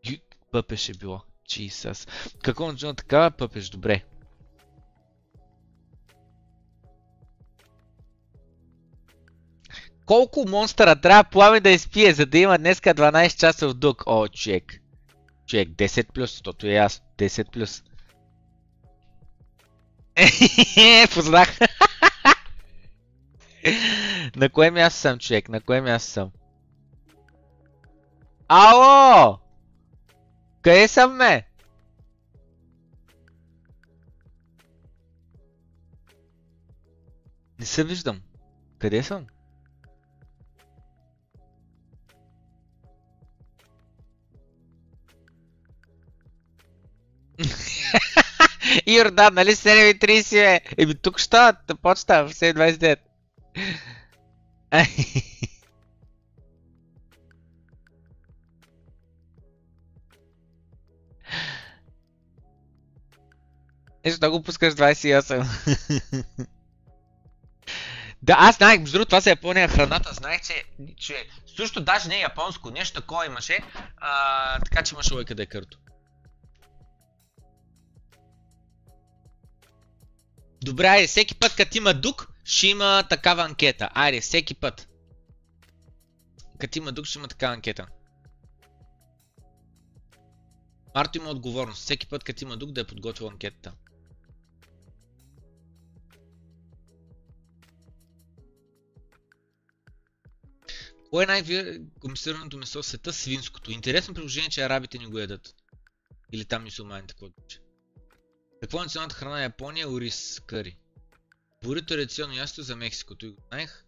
[0.06, 0.14] гю...
[0.52, 2.08] пъпеш е било, Jesus.
[2.42, 4.02] Какво означава така, пъпеш, добре.
[10.06, 14.02] Колко монстъра трябва пламен да изпие, за да има днеска 12 часа в дук?
[14.06, 14.80] О, човек.
[15.50, 17.02] Човек, 10 плюс, защото е аз.
[17.18, 17.82] 10 плюс.
[21.14, 21.58] Познах.
[24.36, 25.48] На кое място съм, човек?
[25.48, 26.30] На кое място съм?
[28.48, 29.38] Ало!
[30.62, 31.48] Къде съм, ме?
[37.58, 38.20] Не се виждам.
[38.78, 39.26] Къде съм?
[48.86, 50.60] Йордан, нали 7.30 е?
[50.78, 51.52] Еми тук що?
[51.82, 52.96] Почта в 7.29.
[64.04, 65.46] Е, защо го пускаш 28?
[68.22, 70.64] Да, аз знаех, между другото, това се Япония храната, знаех, че,
[70.96, 73.58] че също даже не е японско, нещо такова имаше,
[73.96, 75.78] а, така че имаше лойка да е кърто.
[80.64, 83.90] Добре, айде, всеки път, като има дук, ще има такава анкета.
[83.94, 84.88] Айде, всеки път.
[86.58, 87.86] Като има дук, ще има такава анкета.
[90.94, 91.82] Марто има отговорност.
[91.82, 93.72] Всеки път, като има дук, да е подготвил анкетата.
[101.10, 103.12] Кое е най-комисираното месо в света?
[103.12, 103.70] Свинското.
[103.70, 105.54] Интересно приложение, че арабите ни го ядат.
[106.32, 107.58] Или там мусулманите, какво че.
[108.60, 109.90] Какво е националната храна на Япония?
[109.90, 110.76] Орис къри.
[111.62, 113.14] Бурито традиционно ясто за Мексико.
[113.14, 113.84] Той го знаех.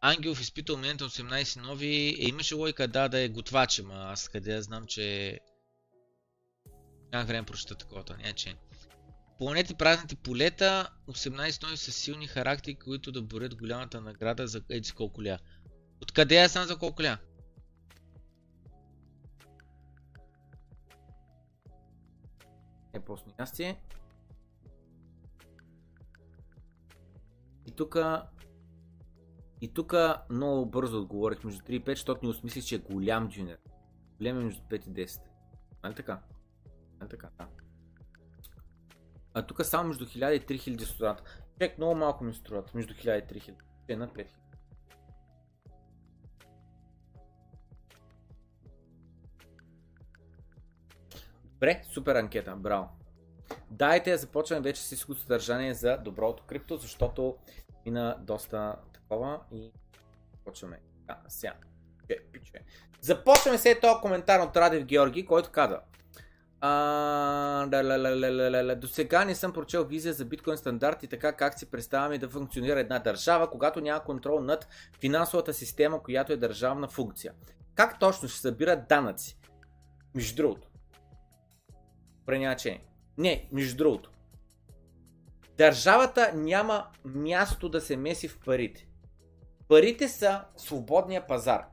[0.00, 1.86] Ангелов изпитал момента 18 нови.
[1.86, 5.38] Е, имаше лойка да, да е готвач, ама аз къде я знам, че...
[7.12, 8.54] Нямах време прочета такова, няма че.
[9.38, 14.92] Планети празните полета, 18 нови са силни характери, които да борят голямата награда за еди
[14.92, 15.38] колко ля.
[16.02, 17.18] Откъде я знам за колко ля?
[22.92, 23.80] Е, после ястие.
[27.66, 27.96] И тук
[29.60, 29.94] и тук
[30.30, 33.58] много бързо отговорих между 3 и 5, защото ни осмислих, че е голям джунер.
[34.18, 35.20] Голям е между 5 и 10.
[35.82, 36.22] Нали така?
[37.00, 37.28] Нали така?
[37.38, 37.48] Да.
[39.34, 41.22] А тук само между 1000 и 3000 студента.
[41.60, 42.74] Чек много малко ми струват.
[42.74, 43.54] Между 1000 и 3000.
[43.86, 44.47] Те на 5000.
[51.58, 52.88] Добре, супер анкета, браво.
[53.70, 57.36] Дайте да започваме вече с изкуство съдържание за доброто крипто, защото
[57.86, 59.72] мина доста такова и
[60.44, 60.80] почваме.
[61.08, 61.54] А, сега.
[62.08, 62.52] Пиче, пиче.
[63.00, 65.80] Започваме след този коментар от Радев Георги, който каза
[67.66, 68.76] да.
[68.76, 72.28] До сега не съм прочел визия за биткоин стандарт и така как си представяме да
[72.28, 74.68] функционира една държава, когато няма контрол над
[75.00, 77.32] финансовата система, която е държавна функция.
[77.74, 79.38] Как точно ще събират данъци?
[80.14, 80.67] Между другото.
[82.28, 82.84] Пренячение.
[83.18, 84.10] Не, между другото.
[85.56, 88.88] Държавата няма място да се меси в парите.
[89.68, 91.66] Парите са свободния пазар.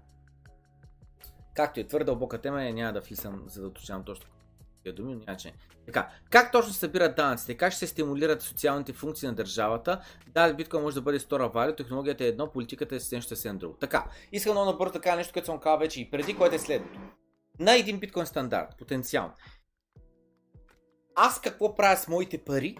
[1.55, 4.29] Както е твърда дълбока тема, няма да влизам за да уточнявам точно
[4.91, 5.37] думи, няма.
[5.85, 7.57] Така, как точно се събират данъците?
[7.57, 10.01] Как ще се стимулират социалните функции на държавата?
[10.27, 13.53] Да, биткоин може да бъде стора валю, технологията е едно, политиката е съвсем ще се
[13.53, 13.73] друго.
[13.73, 16.99] Така, искам много набързо така нещо, което съм казал вече и преди, което е следното.
[17.59, 19.33] На един биткоин стандарт, потенциално.
[21.15, 22.77] Аз какво правя с моите пари,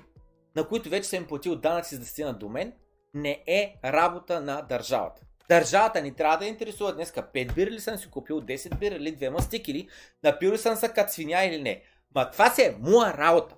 [0.55, 2.73] на които вече съм платил данъци за да стигнат до мен,
[3.13, 5.21] не е работа на държавата.
[5.49, 9.17] Държавата ни трябва да интересува днеска 5 бира ли съм си купил, 10 бира или
[9.17, 9.89] 2 мастики ли,
[10.23, 11.83] напил ли съм се кат свиня или не.
[12.15, 13.55] Ма това си е моя работа.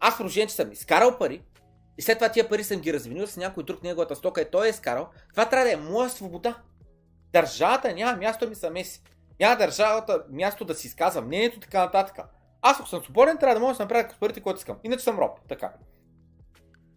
[0.00, 1.42] Аз в че съм изкарал пари
[1.98, 4.66] и след това тия пари съм ги разменил с някой друг неговата стока и той
[4.66, 5.08] е изкарал.
[5.30, 6.62] Това трябва да е моя свобода.
[7.32, 9.02] Държавата няма място ми са меси.
[9.40, 12.26] Няма държавата място да си изказва мнението така нататък.
[12.62, 14.78] Аз ако съм свободен, трябва да мога да се направя с парите, които искам.
[14.84, 15.38] Иначе съм роб.
[15.48, 15.72] Така.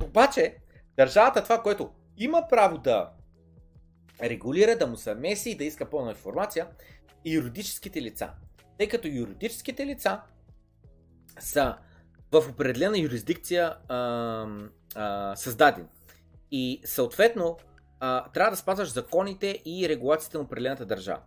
[0.03, 0.57] Обаче,
[0.97, 3.09] държавата това, което има право да
[4.23, 6.67] регулира, да му се меси и да иска пълна информация,
[7.25, 8.29] и юридическите лица.
[8.77, 10.21] Тъй като юридическите лица
[11.39, 11.77] са
[12.31, 14.47] в определена юрисдикция а,
[14.95, 15.87] а, създадени.
[16.51, 17.57] И съответно
[17.99, 21.21] а, трябва да спазваш законите и регулациите на определената държава.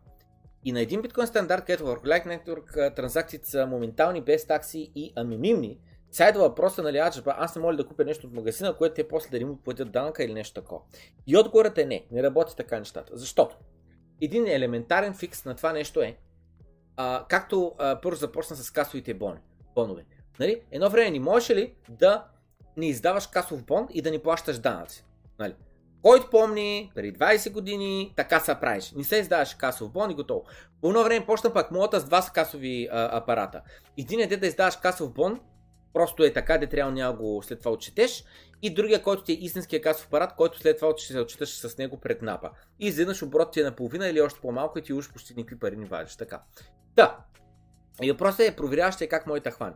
[0.67, 5.13] И на един биткоин стандарт, където върху Lightning Network транзакциите са моментални, без такси и
[5.17, 5.79] анонимни,
[6.11, 9.09] сега идва въпроса, нали, аз, аз не мога да купя нещо от магазина, което те
[9.09, 10.81] после да му платят данъка или нещо такова.
[11.27, 13.17] И отговорът е не, не работи така нещата.
[13.17, 13.57] Защото
[14.21, 16.17] един елементарен фикс на това нещо е,
[16.97, 19.41] а, както а, първо започна с касовите бони
[19.75, 20.05] бонове.
[20.41, 20.63] Нали?
[20.71, 22.25] Едно време ни можеш ли да
[22.77, 25.05] не издаваш касов бон и да ни плащаш данъци?
[25.39, 25.55] Нали?
[26.03, 28.93] Който помни, преди 20 години, така се правиш.
[28.97, 30.45] Не се издаваш касов бон и готово.
[30.81, 33.63] По едно време почна пак моята с два касови а, апарата.
[33.99, 35.41] Един е да издаваш касов бон,
[35.93, 38.25] просто е така, де трябва няма след това отчетеш.
[38.63, 41.79] И другия, който ти е истинския касов апарат, който след това ще се отчиташ с
[41.79, 42.51] него пред напа.
[42.81, 45.77] И изведнъж оборот ти е наполовина или още по-малко и ти уж почти никакви пари
[45.77, 46.17] не вадиш.
[46.17, 46.41] Така.
[46.97, 47.19] Да,
[48.03, 49.75] и въпросът е, проверяваш как моята хване.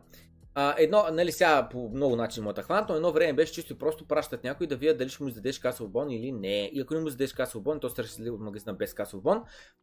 [0.54, 3.78] А, едно, нали сега по много начин моята хвана, но едно време беше чисто и
[3.78, 6.70] просто пращат някой да видят дали ще му издадеш касов бон или не.
[6.72, 9.42] И ако не му издадеш касов бон, то се от магазина без касов бон,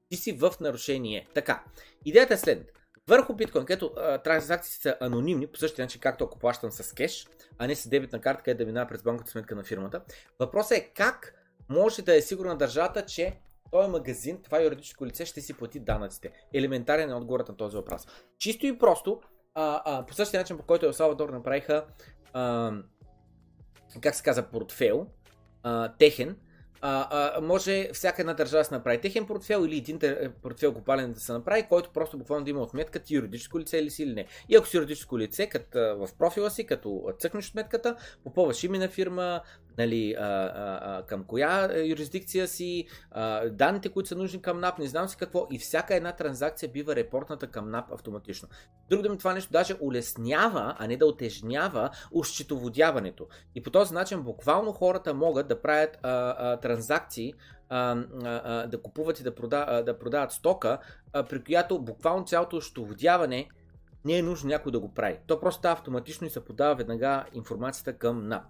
[0.09, 1.27] ти си в нарушение.
[1.33, 1.63] Така,
[2.05, 2.73] идеята е следната.
[3.07, 3.91] Върху биткоин, където
[4.23, 7.27] транзакциите са анонимни, по същия начин както ако плащам с кеш,
[7.57, 10.01] а не с дебитна карта, където да минава през банковата сметка на фирмата.
[10.39, 11.33] Въпросът е как
[11.69, 13.39] може да е сигурна държавата, че
[13.71, 16.31] този магазин, това юридическо лице ще си плати данъците.
[16.53, 18.07] Елементарен е отговорът на този въпрос.
[18.39, 19.21] Чисто и просто,
[19.57, 21.85] а, а, по същия начин, по който Ел Салвадор направиха,
[22.33, 22.71] а,
[24.01, 25.07] как се казва, портфел,
[25.63, 26.35] а, техен,
[26.81, 29.99] а, а, може всяка една държава да се направи техен портфел или един
[30.41, 33.89] портфел глобален да се направи, който просто буквално да има отметка ти юридическо лице или
[33.89, 34.25] си или не.
[34.49, 38.89] И ако си юридическо лице, като в профила си, като цъкнеш отметката, попълваш име на
[38.89, 39.41] фирма,
[39.77, 44.79] нали, а, а, а, към коя юрисдикция си, а, данните, които са нужни към НАП,
[44.79, 48.47] не знам си какво, и всяка една транзакция бива репортната към НАП автоматично.
[48.89, 53.27] Друг ми това нещо даже улеснява, а не да отежнява ощетоводяването.
[53.55, 57.33] И по този начин буквално хората могат да правят а, а, транзакции,
[57.69, 60.77] а, а, да купуват и да, прода, а, да продават стока,
[61.13, 63.49] а, при която буквално цялото ощетоводяване
[64.05, 65.19] не е нужно някой да го прави.
[65.27, 68.43] То просто става автоматично и се подава веднага информацията към НАП.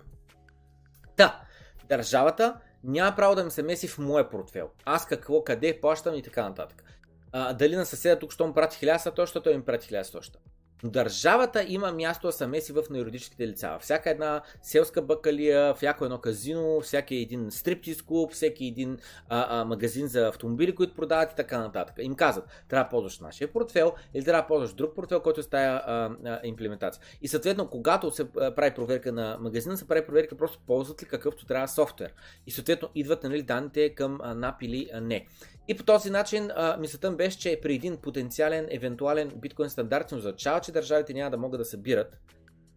[1.17, 1.41] Та,
[1.89, 4.69] държавата няма право да ми се меси в моя портфел.
[4.85, 6.83] Аз какво, къде плащам и така нататък.
[7.31, 10.39] А, дали на съседа тук, що му прати 1000 точно, той им прати 1000 точно.
[10.83, 13.77] Държавата има място да се меси в на юридическите лица.
[13.81, 18.97] Всяка една селска бакалия, всяко едно казино, всяки един стриптиз клуб, всеки един
[19.29, 21.95] а, а, магазин за автомобили, които продават и така нататък.
[21.99, 25.43] Им казват, трябва да ползваш нашия портфел или трябва да ползваш друг портфел, който е
[25.43, 27.03] с тая а, а, имплементация.
[27.21, 31.45] И съответно, когато се прави проверка на магазина, се прави проверка просто ползват ли какъвто
[31.45, 32.13] трябва софтуер.
[32.47, 35.25] И съответно идват нали, данните към NAP или не.
[35.67, 40.59] И по този начин мисълта беше, че при един потенциален, евентуален биткоин стандарт не означава,
[40.67, 42.19] че държавите няма да могат да събират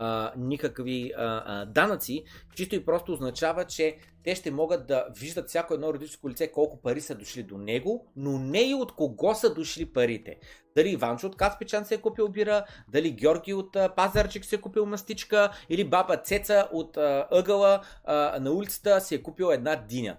[0.00, 2.24] а, никакви а, а, данъци,
[2.54, 6.82] чисто и просто означава, че те ще могат да виждат всяко едно юридическо лице колко
[6.82, 10.38] пари са дошли до него, но не и от кого са дошли парите.
[10.76, 14.60] Дали Иванчо от Каспичан се е купил бира, дали Георги от а, Пазарчик се е
[14.60, 19.76] купил мастичка, или баба Цеца от а, ъгъла а, на улицата си е купил една
[19.76, 20.16] диня.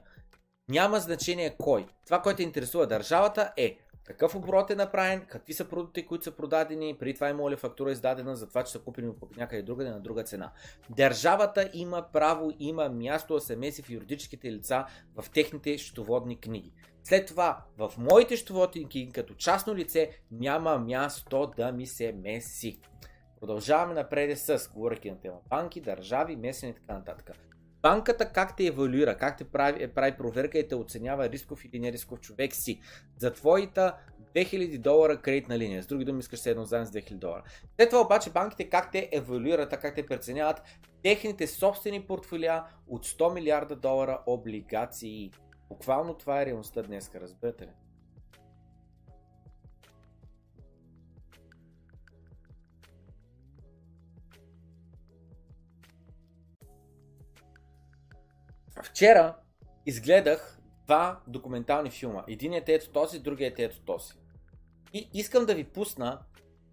[0.70, 1.86] Няма значение кой.
[2.06, 3.78] Това, което интересува държавата е
[4.12, 7.92] какъв оборот е направен, какви са продукти, които са продадени, преди това има ли фактура
[7.92, 10.52] издадена за това, че са купени някъде другаде на друга цена.
[10.90, 16.74] Държавата има право, има място да се меси в юридическите лица в техните счетоводни книги.
[17.04, 22.80] След това, в моите счетоводни книги, като частно лице, няма място да ми се меси.
[23.40, 27.51] Продължаваме напред с, говоряки на тема банки, държави, месени и така нататък.
[27.82, 31.92] Банката как те евалюира, как те прави, прави проверка и те оценява рисков или не
[31.92, 32.82] рисков човек си.
[33.18, 33.98] За твоята
[34.36, 35.84] 2000 долара кредитна линия.
[35.84, 37.44] С други думи искаш се едно заедно с 2000 долара.
[37.76, 40.62] След това обаче банките как те евалюират, как те преценяват
[41.04, 45.32] техните собствени портфолия от 100 милиарда долара облигации.
[45.70, 47.70] Буквално това е реалността днес, разбирате ли?
[58.84, 59.36] Вчера
[59.86, 62.24] изгледах два документални филма.
[62.28, 64.14] Единият е ето този, другият е ето този.
[64.94, 66.20] И искам да ви пусна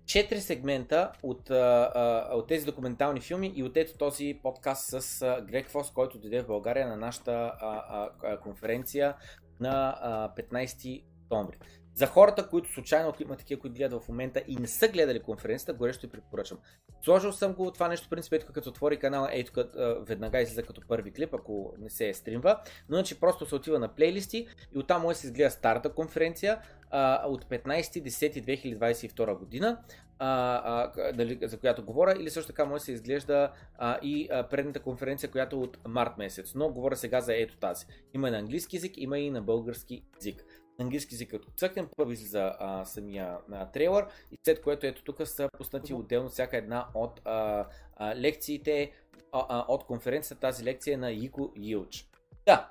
[0.07, 5.23] четири сегмента от, а, а, от тези документални филми и от ето този подкаст с
[5.23, 9.15] а, Грег Фос, който дойде в България на нашата а, а, конференция
[9.61, 11.57] на а, 15 октомври.
[11.99, 15.73] За хората, които случайно, има такива, които гледат в момента и не са гледали конференцията,
[15.73, 16.61] горещо ви препоръчвам.
[17.05, 20.63] Сложил съм го това нещо, в принцип, ето като отвори канала, ето като веднага излиза
[20.63, 22.61] като първи клип, ако не се е стримва.
[22.89, 26.59] Но иначе просто се отива на плейлисти и оттам може да се изгледа старата конференция
[26.91, 29.79] а, от 15.10.2022 година,
[30.19, 34.29] а, а, дали, за която говоря, или също така може да се изглежда а, и
[34.51, 36.55] предната конференция, която е от март месец.
[36.55, 37.87] Но говоря сега за ето тази.
[38.15, 40.45] Има и на английски язик, има и на български язик
[40.79, 45.27] английски език като цъкнем, първо излиза а, самия а, трейлър и след което ето тук
[45.27, 48.93] са пуснати отделно всяка една от а, а, лекциите
[49.33, 50.41] а, а, от конференцията.
[50.41, 52.09] Тази лекция е на Ико Юч.
[52.47, 52.71] Да,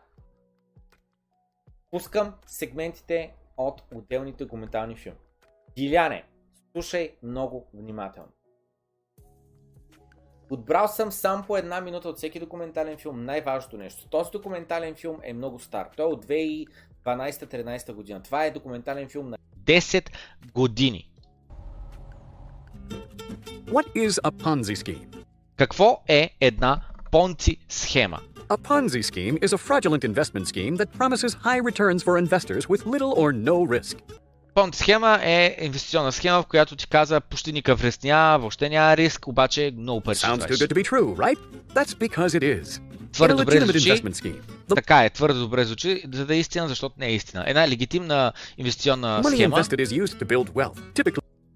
[1.91, 5.19] пускам сегментите от отделните документални филми.
[5.75, 6.25] Диляне,
[6.73, 8.31] слушай много внимателно.
[10.49, 13.25] Отбрал съм сам по една минута от всеки документален филм.
[13.25, 14.09] Най-важното нещо.
[14.09, 15.89] Този документален филм е много стар.
[15.97, 16.25] Той е от
[17.05, 18.23] 12-13 година.
[18.23, 20.09] Това е документален филм на 10
[20.53, 21.09] години.
[23.65, 25.25] What is a Ponzi scheme?
[25.55, 26.81] Какво е една
[27.11, 28.19] Понци схема?
[28.49, 32.85] A Ponzi scheme is a fraudulent investment scheme that promises high returns for investors with
[32.85, 33.97] little or no risk.
[34.53, 38.97] Понци схема е инвестиционна схема, в която ти каза почти никакъв риск няма, въобще няма
[38.97, 41.37] риск, обаче много пари Sounds too good to be true, right?
[41.73, 42.86] That's because it is.
[43.17, 44.03] Твърде добре звучи.
[44.75, 47.43] Така е, твърде добре звучи, за да е истина, защото не е истина.
[47.47, 49.63] Една легитимна инвестиционна схема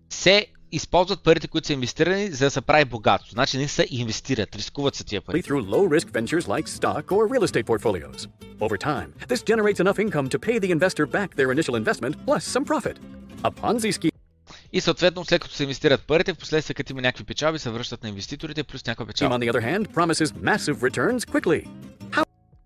[0.10, 3.32] се използват парите, които са инвестирани, за да се прави богатство.
[3.32, 5.44] Значи не са инвестират, рискуват са тия пари.
[5.44, 8.28] Through low risk ventures like stock or real estate portfolios.
[8.60, 12.44] Over time, this generates enough income to pay the investor back their initial investment plus
[12.56, 12.96] some profit.
[13.48, 14.11] A Ponzi scheme
[14.74, 18.04] и съответно, след като се инвестират парите, в последствие като има някакви печалби, се връщат
[18.04, 19.36] на инвеститорите плюс някаква печалба.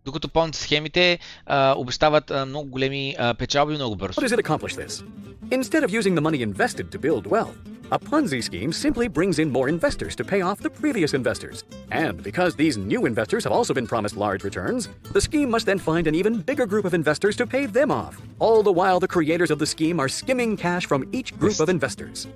[0.05, 0.29] On the other hand, promises massive returns quickly.
[0.29, 0.29] How...
[0.29, 4.21] Докато понт схемите а, обещават а, много големи а, печалби много бързо.
[4.21, 5.05] How does it accomplish this?
[5.51, 7.59] Instead of using the money invested to build wealth,
[7.93, 11.65] a Ponzi scheme simply brings in more investors to pay off the previous investors.
[11.91, 15.79] And because these new investors have also been promised large returns, the scheme must then
[15.79, 18.15] find an even bigger group of investors to pay them off.
[18.39, 21.69] All the while, the creators of the scheme are skimming cash from each group of
[21.69, 22.29] investors.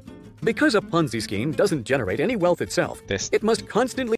[0.42, 3.30] Because a Ponzi scheme doesn't generate any wealth itself, Тест.
[3.32, 4.17] it must constantly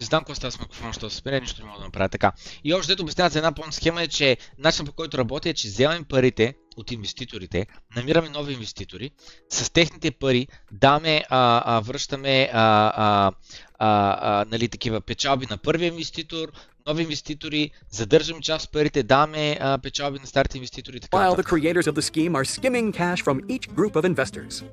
[0.00, 2.32] Не знам какво става с микрофона, защото се нищо не мога да направя така.
[2.64, 5.54] И още дето обясняват за една понт схема е, че начинът по който работи е,
[5.54, 9.10] че вземаме парите от инвеститорите, намираме нови инвеститори,
[9.50, 13.32] с техните пари даваме, а, а, връщаме а, а,
[13.78, 16.52] а, а, нали, такива печалби на първия инвеститор,
[16.87, 21.27] нови инвеститори, задържаме част от парите, даваме а, печалби на старите инвеститори и така while
[21.27, 21.51] the нататък.
[21.51, 24.63] creators of the scheme are skimming cash from each group of investors.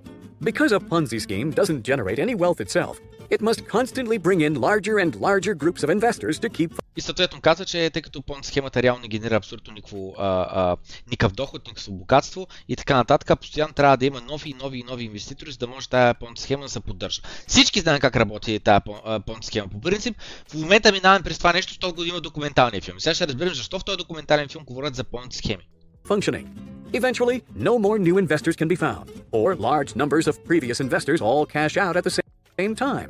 [0.42, 2.94] Because a Ponzi scheme doesn't generate any wealth itself,
[3.30, 7.41] it must constantly bring in larger and larger groups of investors to keep И съответно
[7.41, 10.77] казва, че тъй като понт схемата реално не генерира абсолютно никакво, а, а,
[11.11, 14.83] никакъв доход, никакво богатство и така нататък, постоянно трябва да има нови и нови и
[14.83, 17.21] нови инвеститори, за да може тая понт схема да се поддържа.
[17.47, 18.81] Всички знаем как работи а,
[19.19, 19.67] понт схема.
[19.69, 20.17] По принцип,
[20.47, 22.99] в момента минаваме през това нещо, защото го има документалния филм.
[22.99, 25.67] Сега ще разберем защо в този документален филм говорят за понт схеми.
[26.07, 26.47] functioning.
[26.93, 27.37] Eventually,
[27.67, 29.05] no more new investors can be found,
[29.39, 32.21] or large numbers of previous investors all cash out at the sa-
[32.59, 33.09] same time.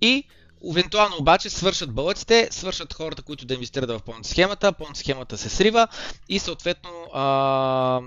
[0.00, 0.24] И
[0.70, 5.48] Евентуално обаче свършат бълъците, свършат хората, които да инвестират в понт схемата, понт схемата се
[5.48, 5.88] срива
[6.28, 8.00] и съответно а,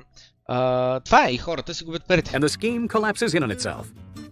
[0.46, 2.32] а, това е и хората си губят парите.
[2.32, 3.86] and the scheme collapses in on itself.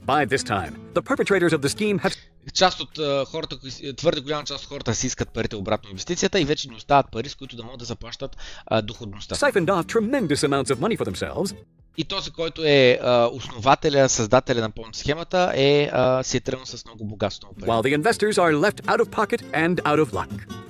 [0.06, 2.16] By this time, the perpetrators of the scheme have
[2.54, 3.58] част от а, хората,
[3.98, 7.30] твърде голяма част от хората си искат парите обратно инвестицията и вече не остават пари,
[7.30, 9.36] с които да могат да заплащат а, доходността.
[9.36, 11.56] siphoned off tremendous amounts of money for themselves
[11.98, 16.66] И този, който е а, основателя, създателя на понт схемата, е, а, си е тръгнал
[16.66, 17.50] с много богатство.
[17.60, 20.64] while the investors are left out of pocket and out of luck.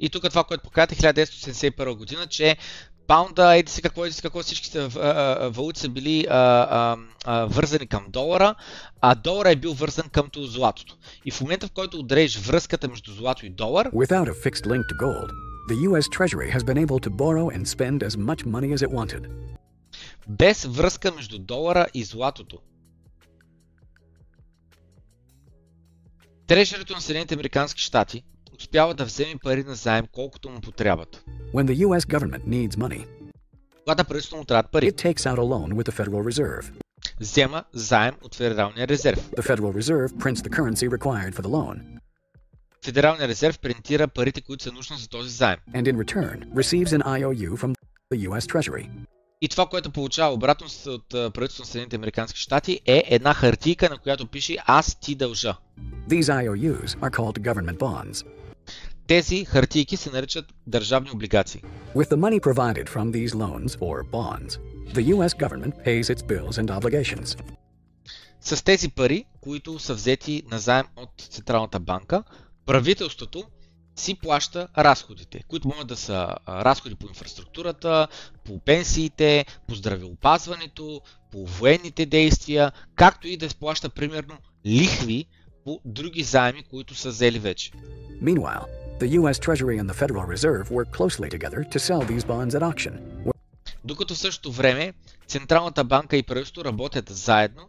[0.00, 2.56] И тук това, което показвате 1971 година, че
[3.06, 6.36] паунда, еди си какво, еди си какво, всички са, а, а, валути са били а,
[6.70, 8.54] а, а, вързани към долара,
[9.00, 10.96] а долара е бил вързан къмто златото.
[11.24, 13.90] И в момента, в който удариш връзката между злато и долар,
[15.69, 16.07] Without a fixed link to gold, the U.S.
[16.07, 19.27] Treasury has been able to borrow and spend as much money as it wanted.
[20.27, 22.59] без връзка между долара и златото,
[26.47, 28.23] Трежерито на Съединените Американски щати
[28.59, 31.23] успява да вземе пари на заем колкото му потребват.
[31.53, 31.99] When the U.S.
[31.99, 33.07] government needs money,
[33.83, 36.71] Когато правителството му трябват пари, it takes out a loan with the Federal Reserve.
[37.19, 39.29] взема заем от Федералния резерв.
[39.31, 41.99] The Federal Reserve prints the currency required for the loan,
[42.84, 45.58] Федералния резерв принтира парите, които са нужни за този заем.
[49.42, 53.98] И това, което получава обратно от правителството на Съединените Американски щати е една хартийка, на
[53.98, 55.56] която пише Аз ти дължа.
[59.06, 61.62] Тези хартийки се наричат държавни облигации.
[61.94, 64.58] With the money provided from these loans or bonds,
[64.94, 65.32] the U.S.
[65.34, 67.40] government pays its bills and obligations.
[68.40, 72.22] С тези пари, които са взети на заем от Централната банка,
[72.70, 73.44] правителството
[73.96, 78.08] си плаща разходите, които могат да са разходи по инфраструктурата,
[78.44, 81.00] по пенсиите, по здравеопазването,
[81.32, 85.26] по военните действия, както и да плаща примерно лихви
[85.64, 87.70] по други заеми, които са взели вече.
[88.22, 88.64] Meanwhile,
[89.00, 89.38] the U.S.
[89.46, 92.94] Treasury and the Federal Reserve work closely together to sell these bonds at auction,
[93.84, 94.92] Докато в същото време
[95.26, 97.68] Централната банка и правителството работят заедно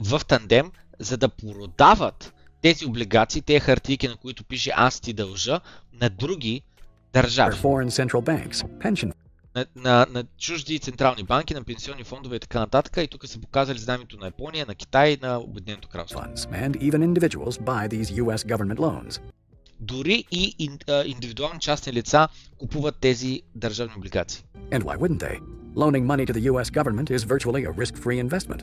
[0.00, 2.32] в тандем, за да продават
[2.62, 5.60] тези облигации, тези хартийки, на които пише аз ти дължа,
[6.00, 6.62] на други
[7.12, 7.56] държави,
[9.54, 12.96] на, на, на чужди централни банки, на пенсионни фондове и така нататък.
[12.96, 16.20] И тук са показали знамето на Япония, на Китай и на Обединеното кралство.
[19.80, 24.44] Дори и ин, а, индивидуални частни лица купуват тези държавни облигации.
[24.70, 25.40] And why wouldn't they?
[25.74, 26.68] Loaning money to the U.S.
[26.70, 28.60] government is virtually a risk-free investment.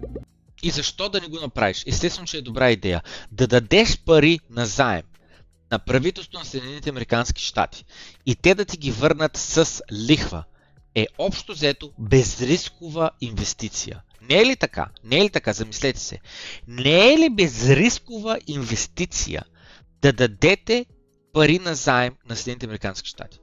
[0.64, 1.84] И защо да не го направиш?
[1.88, 3.02] Естествено, че е добра идея.
[3.32, 5.04] Да дадеш пари на заем
[5.72, 7.86] на правителството на Съединените Американски щати
[8.26, 10.44] и те да ти ги върнат с лихва
[10.96, 14.02] е общо взето безрискова инвестиция.
[14.22, 14.88] Не е ли така?
[15.04, 15.54] Не е ли така?
[15.54, 16.20] Замислете се.
[16.68, 19.44] Не е ли безрискова инвестиция
[20.02, 20.86] да дадете
[21.34, 23.40] пари на заем на Съединените Американски щати?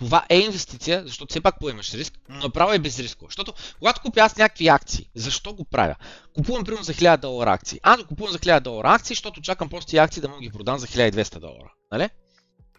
[0.00, 3.28] Това е инвестиция, защото все пак поемаш риск, но направо е безрисково.
[3.28, 5.94] Защото когато купя аз някакви акции, защо го правя?
[6.34, 7.80] Купувам примерно за 1000 долара акции.
[7.82, 10.50] Аз го купувам за 1000 долара акции, защото чакам после тия акции да мога ги
[10.50, 11.72] продам за 1200 долара.
[11.92, 12.08] Нали?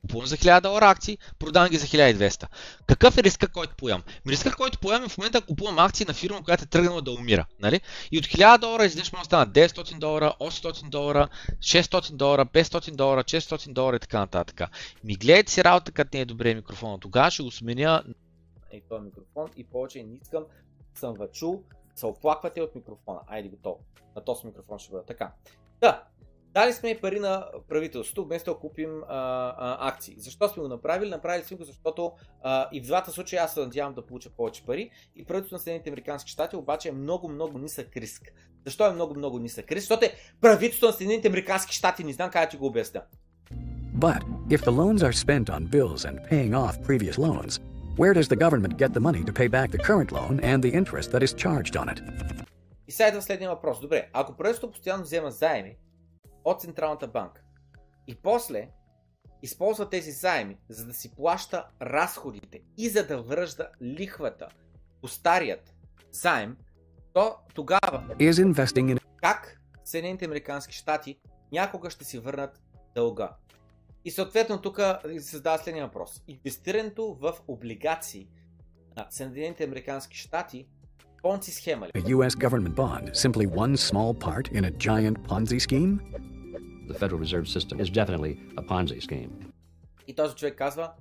[0.01, 2.47] Купувам за 1000 долара акции, продавам ги за 1200.
[2.87, 4.03] Какъв е риска, който поемам?
[4.27, 7.45] Риска, който поемам е в момента купувам акции на фирма, която е тръгнала да умира.
[7.59, 7.81] Нали?
[8.11, 11.27] И от 1000 долара изведнъж може да станат 900 долара, 800 долара,
[11.59, 14.61] 600 долара, 500 долара, 600 долара и така нататък.
[15.03, 16.99] Ми гледайте си работа, като не е добре микрофона.
[16.99, 18.03] Тогава ще го сменя
[18.71, 20.45] е този микрофон и повече не искам
[20.93, 21.63] съм вачул,
[21.95, 23.19] се оплаквате от микрофона.
[23.27, 23.79] Айде готово.
[24.15, 25.31] На този микрофон ще бъде така.
[25.79, 26.03] Да,
[26.53, 29.05] Дали сме пари на правителството, вместо да купим а,
[29.57, 30.15] а, акции.
[30.17, 31.09] Защо сме го направили?
[31.09, 32.11] Направили сме го, защото
[32.43, 34.89] а, и в двата случая аз се надявам да получа повече пари.
[35.15, 38.21] И правителството на Съединените Американски щати обаче е много, много нисък риск.
[38.65, 39.81] Защо е много, много нисък риск?
[39.81, 43.01] Защото е правителството на Съединените Американски щати, не знам как да ти го обясня.
[43.95, 47.51] But if the loans are spent on bills and paying off previous loans,
[48.01, 50.73] where does the government get the money to pay back the current loan and the
[50.79, 52.01] interest that is charged on it?
[52.87, 53.81] И сега идва следния въпрос.
[53.81, 55.75] Добре, ако правителството постоянно взема заеми,
[56.43, 57.41] от Централната банка.
[58.07, 58.69] И после
[59.41, 64.47] използва тези заеми, за да си плаща разходите и за да връжда лихвата
[65.01, 65.75] по старият
[66.11, 66.57] заем,
[67.13, 71.19] то тогава in как Съединените Американски щати
[71.51, 72.61] някога ще си върнат
[72.95, 73.29] дълга.
[74.05, 76.23] И съответно тук се създава следния въпрос.
[76.27, 78.27] Инвестирането в облигации
[78.97, 80.67] на Съединените Американски щати
[81.21, 81.91] Понци схема ли?
[81.95, 85.99] a US government bond simply one small part in a giant Ponzi scheme?
[86.91, 89.29] The Federal Reserve System is definitely a Ponzi scheme.
[90.07, 90.93] И този човек казва,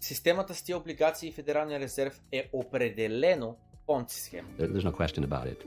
[0.00, 4.48] системата с тия облигации и Федералния резерв е определено понци схема.
[4.48, 5.64] There- There's no question about it.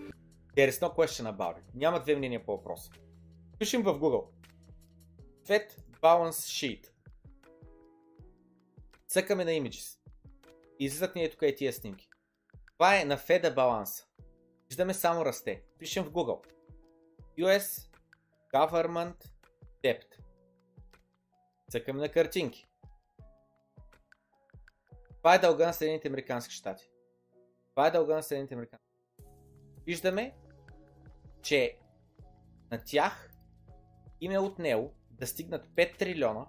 [0.55, 1.61] There is no question about it.
[1.75, 2.91] Няма две мнения по въпроса.
[3.59, 4.25] Пишем в Google.
[5.47, 5.69] Fed
[6.01, 6.87] Balance Sheet.
[9.07, 9.97] Цъкаме на Images.
[10.79, 12.09] Излизат ни е тук и тия снимки.
[12.73, 14.05] Това е на Феда баланса.
[14.69, 15.61] Виждаме само расте.
[15.79, 16.41] Пишем в Google.
[17.39, 17.89] US
[18.53, 19.29] Government
[19.83, 20.19] Debt.
[21.69, 22.67] Цъкаме на картинки.
[25.17, 26.89] Това е дълга на Съединените Американски щати.
[27.69, 28.85] Това е дълга на Съединените Американски
[29.85, 30.35] Виждаме,
[31.41, 31.77] че
[32.71, 33.31] на тях
[34.21, 36.45] им е отнело да стигнат 5 трилиона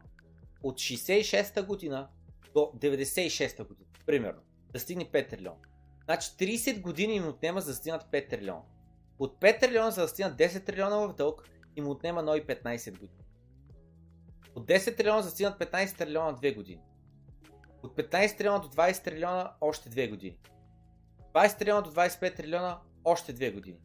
[0.62, 2.09] от 66-та година
[2.55, 3.89] до 96-та година.
[4.07, 4.41] Примерно.
[4.72, 5.59] Да стигне 5 трилиона.
[6.05, 8.62] Значи 30 години им отнема за да стигнат 5 трилиона.
[9.19, 13.25] От 5 трилиона за да стигнат 10 трилиона в дълг им отнема нови 15 години.
[14.55, 16.83] От 10 трилиона за стигнат 15 трилиона 2 години.
[17.83, 20.39] От 15 трилиона до 20 трилиона още 2 години.
[21.35, 23.79] 20 трилиона до 25 трилиона още 2 години.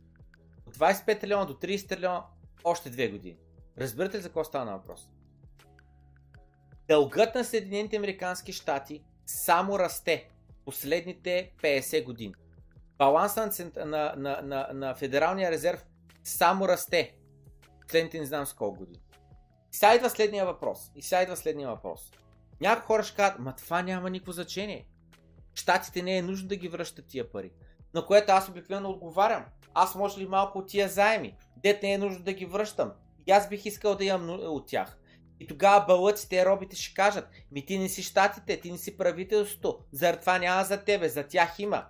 [0.65, 2.25] От 25 трилиона до 30 трилиона
[2.63, 3.37] още 2 години.
[3.77, 5.09] Разбирате ли за какво става на въпрос?
[6.87, 10.29] Дългът на Съединените Американски щати само расте
[10.65, 12.33] последните 50 години.
[13.01, 15.85] Баланса на, на, на, на, на Федералния резерв
[16.23, 17.15] само расте
[17.81, 19.01] последните не знам с колко години.
[19.71, 20.91] И сега идва следния въпрос.
[20.95, 22.11] И сега идва следния въпрос.
[22.61, 24.87] Някои хора ще кажат, ма това няма никакво значение.
[25.53, 27.51] Штатите не е нужно да ги връщат тия пари.
[27.93, 29.45] На което аз обикновено отговарям.
[29.73, 31.37] Аз може ли малко от тия заеми?
[31.57, 32.91] Дет не е нужно да ги връщам.
[33.27, 34.97] И аз бих искал да имам от тях.
[35.39, 39.79] И тогава бълъците, робите ще кажат, ми ти не си щатите, ти не си правителството,
[39.91, 41.85] заради това няма за тебе, за тях има.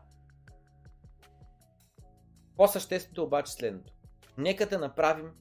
[2.62, 3.94] По-същественото обаче е следното.
[4.38, 5.32] Нека да направим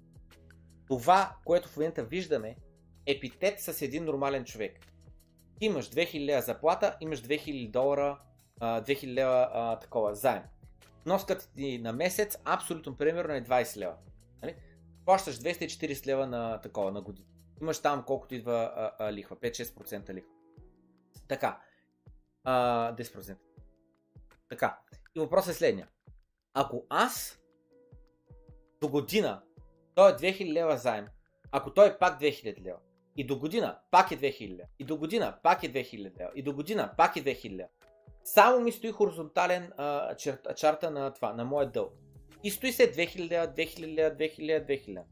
[0.87, 2.57] това, което в момента виждаме,
[3.07, 4.81] епитет с един нормален човек.
[5.59, 8.21] Ти имаш 2000 лева заплата, имаш 2000 долара,
[8.61, 10.43] а, 2000 лева такова заем.
[11.05, 13.97] Вноската ти на месец, абсолютно примерно е 20 лева.
[14.43, 14.55] Нали?
[15.05, 17.29] Плащаш 240 лева на такова на година.
[17.63, 20.31] Имаш там колкото идва а, а, лихва, 5-6% лихва.
[21.29, 21.61] Така.
[22.45, 23.37] А, 10%.
[24.49, 24.79] Така.
[25.17, 25.89] И въпросът е следния.
[26.55, 27.41] Ако аз
[28.81, 29.43] до година
[29.95, 31.07] той е 2000 лева заем,
[31.53, 32.79] ако той е пак 2000 лева,
[33.17, 36.43] и до година пак е 2000 лева, и до година пак е 2000 лева, и
[36.43, 37.69] до година пак е 2000 лева,
[38.25, 41.93] само ми стои хоризонтален а, чер, чарта на това, на моят дълг.
[42.43, 45.05] И стои се 2000 лева, 2000 лева, 2000 лева, 2000 лева.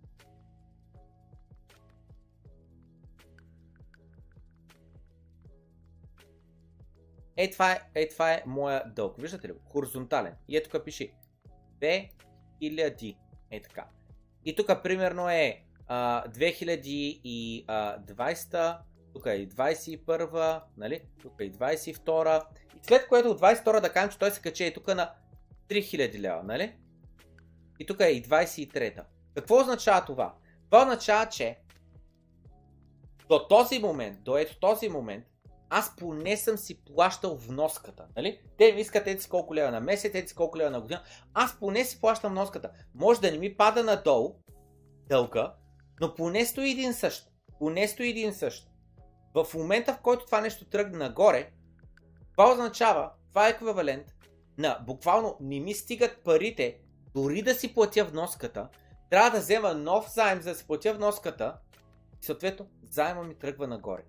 [7.37, 9.15] Ей това е, ей това е моя дълг.
[9.19, 9.53] Виждате ли?
[9.65, 10.35] Хоризонтален.
[10.49, 11.13] И ето тук пише
[11.81, 13.17] 2000.
[13.51, 13.87] Е така.
[14.45, 18.79] И тук примерно е а, 2020,
[19.13, 21.03] тук е и 21, нали?
[21.23, 22.45] Тук е и 22.
[22.77, 25.13] И след което от 22 да кажем, че той се качи и тук на
[25.69, 26.75] 3000 лева, нали?
[27.79, 29.05] И тук е и 23-та.
[29.35, 30.35] Какво означава това?
[30.71, 31.59] Това означава, че
[33.29, 35.25] до този момент, до ето този момент,
[35.71, 38.41] аз поне съм си плащал вноската, нали?
[38.59, 41.03] Те ми искат си колко лева на месец, си колко лева на година.
[41.35, 42.71] Аз поне си плащам вноската.
[42.95, 44.35] Може да не ми пада надолу
[45.09, 45.55] дълга,
[46.01, 47.31] но поне стои един същ.
[47.59, 48.69] поне стои един същ.
[49.35, 51.51] В момента, в който това нещо тръгне нагоре,
[52.33, 54.07] това означава, това е еквивалент
[54.59, 56.79] на буквално не ми стигат парите,
[57.15, 58.69] дори да си платя вноската,
[59.11, 61.59] трябва да взема нов заем, за да си платя вноската
[62.23, 64.03] и съответно заема ми тръгва нагоре.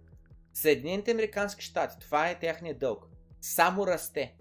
[0.62, 3.06] Съединените Американски щати, това е тяхния дълг,
[3.42, 4.36] само расте.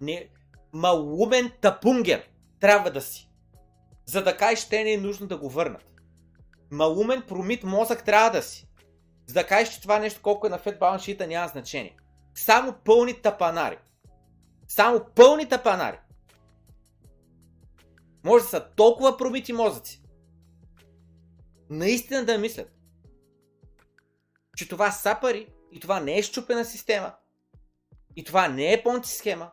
[0.00, 0.28] Не,
[0.72, 3.30] малумен тапунгер трябва да си.
[4.06, 5.92] За да кажеш, ще не е нужно да го върнат.
[6.70, 8.68] Малумен промит мозък трябва да си.
[9.26, 11.96] За да кажеш, че това нещо колко е на Fed Balance Sheet няма значение.
[12.34, 13.78] Само пълни тапанари.
[14.68, 15.98] Само пълни тапанари.
[18.24, 20.02] Може да са толкова пробити мозъци.
[21.70, 22.73] Наистина да мислят,
[24.56, 27.14] че това са пари и това не е щупена система.
[28.16, 29.50] И това не е понти схема.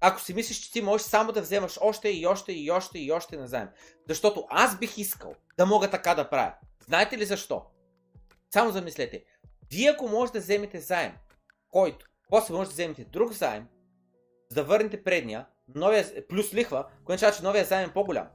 [0.00, 3.12] Ако си мислиш, че ти можеш само да вземаш още и още и още и
[3.12, 3.68] още назаем.
[4.08, 6.54] Защото аз бих искал да мога така да правя.
[6.86, 7.62] Знаете ли защо?
[8.50, 9.24] Само замислете.
[9.70, 11.12] Вие ако може да вземете заем,
[11.70, 13.66] който, после може да вземете друг заем,
[14.50, 18.26] за да върнете предния, новия, плюс лихва, което означава, че новия заем е по-голям.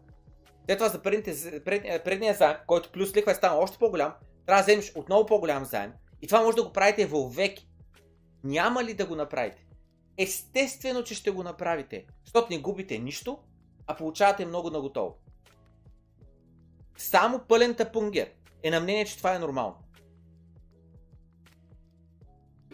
[0.66, 4.14] След това за предните, пред, предния заем, който плюс лихва е станал още по-голям,
[4.46, 5.92] трябва да вземеш отново по-голям заем.
[6.22, 7.68] И това може да го правите веки.
[8.44, 9.66] Няма ли да го направите?
[10.18, 13.40] Естествено, че ще го направите, защото не губите нищо,
[13.88, 15.18] а получавате много на готово.
[16.98, 18.32] Само пълен тапунгер
[18.64, 19.76] е на мнение, че това е нормално.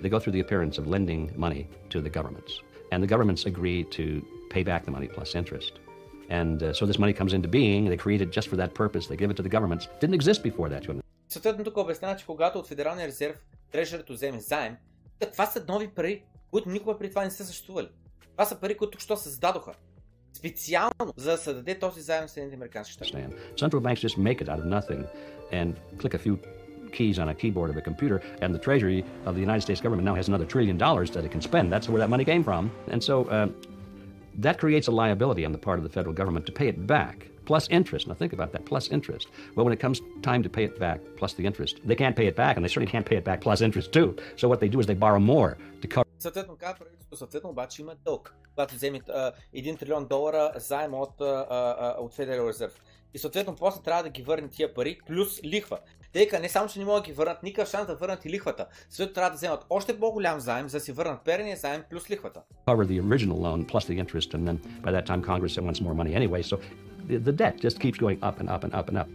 [0.02, 2.52] They go through the appearance of lending money to the governments.
[2.92, 4.06] And the governments agree to
[4.54, 5.74] pay back the money plus interest.
[6.30, 7.86] And uh, so this money comes into being.
[7.86, 9.08] They create it just for that purpose.
[9.08, 9.88] They give it to the governments.
[10.02, 11.07] Didn't exist before that.
[11.30, 13.36] Съответно тук обяснява, че когато от Федералния резерв
[13.72, 14.78] трежерето вземе заем,
[15.32, 17.90] това са нови пари, които никога при това не са съществували.
[18.32, 19.72] Това са пари, които що създадоха.
[20.34, 23.12] Специално за да се даде този заем на Съединените Американски щати.
[23.56, 25.06] Central banks just make it out of nothing
[25.52, 26.38] and click a few
[26.98, 30.06] keys on a keyboard of a computer, and the Treasury of the United States government
[30.10, 31.66] now has another trillion dollars that it can spend.
[31.74, 32.64] That's where that money came from.
[32.94, 33.48] And so uh,
[34.46, 37.18] that creates a liability on the part of the federal government to pay it back
[37.47, 38.07] plus interest.
[38.09, 39.27] Now think about that, plus interest.
[39.55, 42.27] Well, when it comes time to pay it back plus the interest, they can't pay
[42.31, 44.09] it back, and they certainly can't pay it back plus interest too.
[44.41, 45.51] So what they do is they borrow more
[45.83, 46.07] to cover.
[46.19, 51.21] Съответно, казва правителството, съответно обаче има дълг, когато вземе 1 трилион долара заем от,
[51.99, 52.73] от Federal Reserve.
[53.15, 55.79] И съответно после трябва да ги върне тия пари плюс лихва.
[56.13, 58.31] Тъй като не само, че не могат да ги върнат, никакъв шанс да върнат и
[58.31, 58.67] лихвата.
[58.91, 62.41] Съответно трябва да вземат още по-голям заем, за да си върнат перения заем плюс лихвата.
[62.67, 65.95] Cover the original loan plus the interest, and then by that time Congress wants more
[65.95, 66.43] money anyway.
[66.43, 66.59] So
[67.08, 69.08] the, the debt just keeps going up and up and up and up.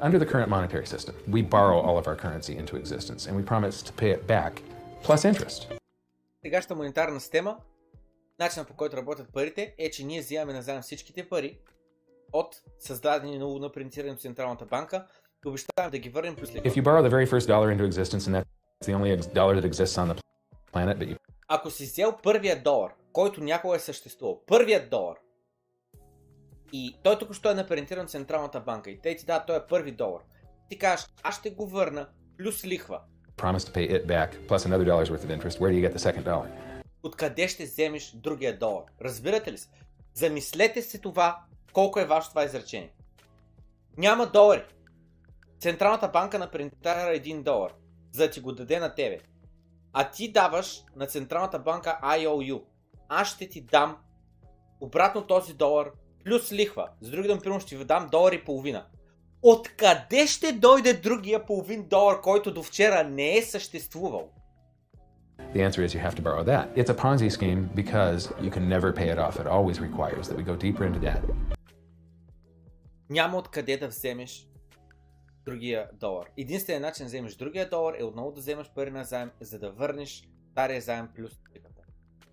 [0.00, 3.42] Under the current monetary system, we borrow all of our currency into existence and we
[3.42, 4.62] promise to pay it back
[5.02, 5.68] plus interest.
[6.42, 7.56] Сегашната монетарна система,
[8.38, 11.58] начинът по който работят парите е, че ние взимаме назаем всичките пари
[12.32, 15.06] от създадени ново напринтирани от Централната банка
[15.46, 18.26] и обещаваме да ги върнем плюс If you borrow the very first dollar into existence
[18.26, 20.16] and that's the only dollar that exists on the
[20.72, 21.16] planet, but you
[21.48, 25.16] Ако си взел първия долар, който някога е съществувал, първият долар,
[26.72, 29.66] и той тук що е напринтиран от Централната банка и те ти дадат, той е
[29.68, 30.22] първи долар.
[30.68, 32.08] Ти кажеш, аз ще го върна,
[32.38, 33.00] плюс лихва.
[37.02, 38.84] Откъде ще вземеш другия долар?
[39.00, 39.68] Разбирате ли се?
[40.14, 41.42] Замислете се това,
[41.72, 42.92] колко е важно това изречение.
[43.96, 44.62] Няма долари.
[45.60, 47.72] Централната банка напринтира 1 долар,
[48.12, 49.18] за да ти го даде на тебе.
[49.92, 52.62] А ти даваш на Централната банка IOU.
[53.08, 53.96] Аз ще ти дам
[54.80, 55.90] обратно този долар
[56.24, 56.88] плюс лихва.
[57.00, 58.86] С други думи, примерно ще ви дам долар и половина.
[59.42, 64.30] Откъде ще дойде другия половин долар, който до вчера не е съществувал?
[65.54, 66.64] The answer is you have to borrow that.
[66.76, 69.34] It's a Ponzi scheme because you can never pay it off.
[69.42, 71.22] It always requires that we go deeper into debt.
[73.10, 74.48] Няма откъде да вземеш
[75.44, 76.26] другия долар.
[76.36, 79.70] Единственият начин да вземеш другия долар е отново да вземеш пари на заем, за да
[79.70, 81.82] върнеш стария заем плюс лихвата.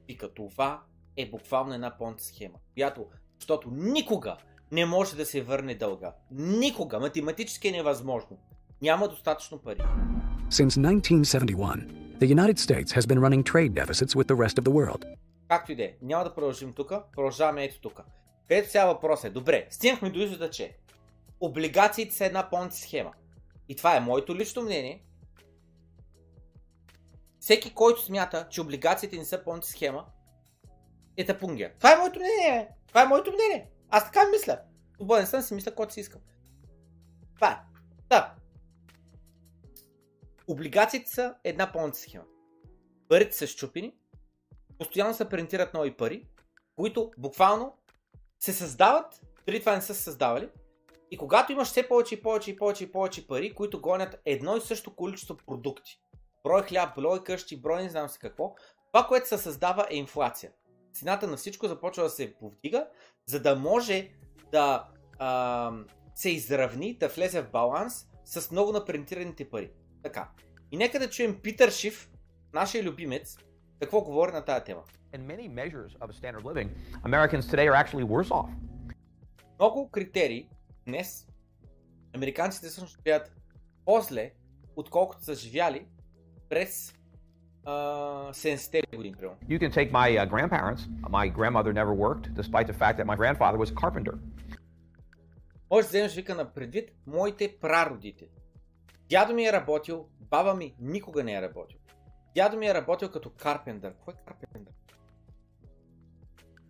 [0.08, 0.84] И като това
[1.18, 3.08] е буквално една понти схема, която,
[3.40, 4.38] защото никога
[4.72, 6.14] не може да се върне дълга.
[6.32, 7.00] Никога.
[7.00, 8.38] Математически е невъзможно.
[8.82, 9.82] Няма достатъчно пари.
[10.50, 14.72] Since 1971, the United States has been running trade deficits with the rest of the
[14.72, 15.16] world.
[15.48, 15.94] Както и да е.
[16.02, 16.92] Няма да продължим тук.
[17.16, 18.02] Продължаваме ето тук.
[18.48, 19.30] Където сега въпрос е.
[19.30, 20.78] Добре, стигнахме до извода, че
[21.40, 23.12] облигациите са една понти схема.
[23.70, 25.04] И това е моето лично мнение.
[27.40, 30.06] Всеки, който смята, че облигациите не са понти схема,
[31.18, 31.72] е тапунгер.
[31.78, 32.70] Това е моето мнение.
[32.88, 33.72] Това е моето мнение.
[33.90, 34.60] Аз така мисля.
[34.96, 36.22] Свободен съм си мисля, който си искам.
[37.36, 37.58] Това е.
[38.10, 38.36] Да.
[40.48, 42.24] Облигациите са една понти схема.
[43.10, 43.96] Парите са щупени,
[44.78, 46.28] постоянно се принтират нови пари,
[46.76, 47.78] които буквално
[48.40, 50.50] се създават, преди това не са се създавали,
[51.12, 54.58] И когато имаш все повече и повече и повече и повече пари, които гонят едно
[54.58, 56.00] и също количество продукти,
[56.44, 58.56] брой хляб, брой къщи, брой не знам си какво,
[58.92, 60.52] това, което се създава е инфлация.
[60.98, 62.88] Цената на всичко започва да се повдига,
[63.26, 64.10] за да може
[64.52, 64.88] да
[65.20, 65.72] а,
[66.16, 69.72] се изравни, да влезе в баланс с много напринтираните пари.
[70.04, 70.30] Така.
[70.72, 72.10] И нека да чуем Питър Шиф,
[72.54, 73.38] нашия любимец,
[73.80, 74.84] какво говори на тази тема.
[76.42, 76.70] Living.
[79.60, 80.50] Много критерии
[80.86, 81.28] днес
[82.16, 83.32] американците всъщност стоят
[83.86, 84.32] по-зле,
[84.76, 85.88] отколкото са живяли
[86.50, 86.94] през
[87.68, 90.88] You can take my uh, grandparents.
[91.10, 94.18] My grandmother never worked, despite the fact that my grandfather was a carpenter.
[95.72, 98.30] Може да вземеш вика на предвид моите прародители.
[99.10, 101.80] Дядо ми е работил, баба ми никога не е работил.
[102.36, 103.94] Дядо ми е работил като карпендър.
[104.06, 104.74] Кой е карпендър?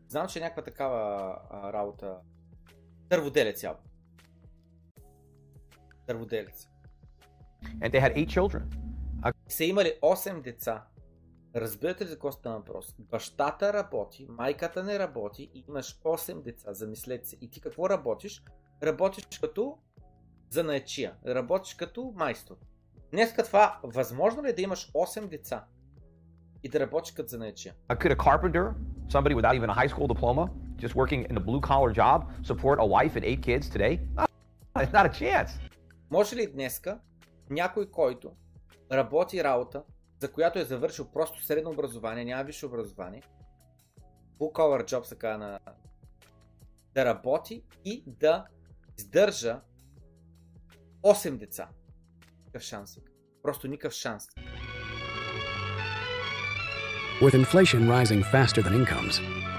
[0.09, 2.17] Знам, че е някаква такава а, работа.
[3.09, 3.83] Дърводелец явно.
[6.07, 6.67] Дърводелец.
[7.81, 8.63] And they had eight children.
[9.47, 10.84] Са имали 8 деца.
[11.55, 12.95] Разбирате ли за какво става въпрос?
[12.99, 16.73] Бащата работи, майката не работи и имаш 8 деца.
[16.73, 17.38] Замислете се.
[17.41, 18.43] И ти какво работиш?
[18.84, 19.78] Работиш като
[20.49, 21.13] занаячия.
[21.28, 22.55] Работиш като майстор.
[23.11, 25.65] Днеска това, възможно ли е да имаш 8 деца
[26.63, 27.75] и да работиш като занаячия?
[27.89, 28.73] Uh, could a carpenter,
[29.09, 30.43] somebody without even a high school diploma,
[30.84, 33.93] just working in a blue collar job, support a wife and eight kids today?
[34.15, 34.30] Not,
[34.84, 35.49] it's not a chance.
[36.09, 36.99] Може ли днеска
[37.49, 38.32] някой, който
[38.91, 39.83] работи работа,
[40.19, 43.21] за която е завършил просто средно образование, няма висше образование,
[44.39, 45.59] blue collar job се на
[46.93, 48.45] да работи и да
[48.97, 49.61] издържа
[51.03, 51.69] 8 деца.
[52.38, 52.97] Никакъв шанс.
[53.43, 54.27] Просто никакъв шанс.
[57.21, 59.15] With inflation rising faster than incomes,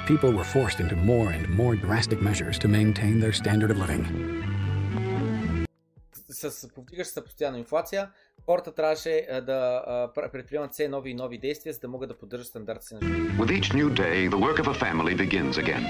[0.07, 4.05] people were forced into more and more drastic measures to maintain their standard of living.
[6.31, 8.11] С повдигаща се постоянна инфлация,
[8.45, 12.87] хората трябваше да предприемат все нови и нови действия, за да могат да поддържат стандарта
[12.87, 13.49] си на живот.
[13.49, 15.85] With each new day, the work of a family begins again.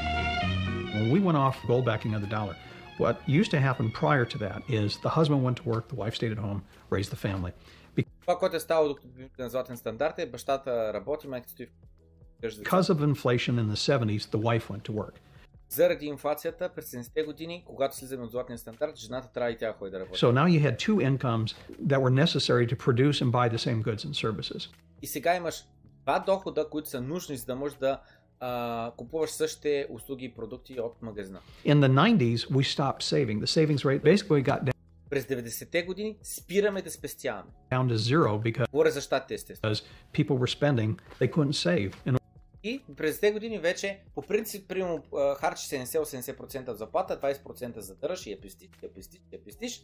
[0.94, 2.56] When we went off gold backing of the dollar,
[2.98, 6.14] what used to happen prior to that is the husband went to work, the wife
[6.20, 6.60] stayed at home,
[6.96, 7.52] raised the family.
[8.20, 11.66] Това, което е ставало докато бивате на златен стандарт е бащата работи, майката стои.
[12.42, 15.14] Because of inflation in the 70s, the wife went to work.
[15.70, 19.72] Заради инфлацията през 70-те години, когато слизаме от златния стандарт, жената трябва и тя да
[19.72, 20.20] ходи да работи.
[20.20, 21.54] So now you had two incomes
[21.86, 24.68] that were necessary to produce and buy the same goods and services.
[25.02, 25.64] И сега имаш
[26.02, 28.00] два дохода, които са нужни, за да можеш да
[28.40, 31.38] а, купуваш същите услуги и продукти от магазина.
[31.66, 33.40] In the 90s, we stopped saving.
[33.40, 34.72] The savings rate basically got
[35.10, 37.50] През 90-те години спираме да спестяваме.
[37.72, 39.74] down to zero because Говоря за щатите, естествено.
[40.12, 41.92] people were spending, they couldn't save.
[42.06, 42.17] In
[42.62, 48.26] И през тези години вече, по принцип, примерно, а, харчиш 70-80% от заплата, 20% задържаш
[48.26, 49.82] и я пестиш, я пестиш, я пестиш.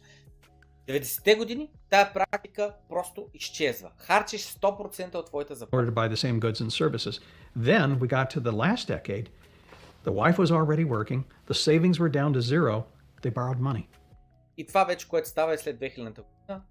[0.87, 3.91] 90-те години тая практика просто изчезва.
[3.97, 5.91] Харчиш 100% от твоята заплата.
[5.91, 7.19] buy the same goods and services.
[7.57, 9.29] Then we got to the last decade.
[10.07, 12.83] The wife was already working, the savings were down to zero,
[13.23, 13.87] they borrowed money.
[14.57, 16.61] И това вече, което става е след 2000-та година.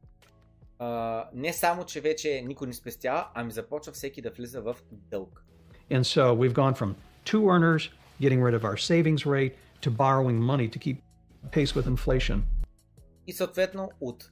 [0.79, 5.45] А, не само, че вече никой не спестява, ами започва всеки да влиза в дълг.
[5.91, 10.39] And so we've gone from two earners getting rid of our savings rate to borrowing
[10.41, 10.99] money to keep
[11.51, 12.43] pace with inflation.
[13.27, 14.31] И съответно от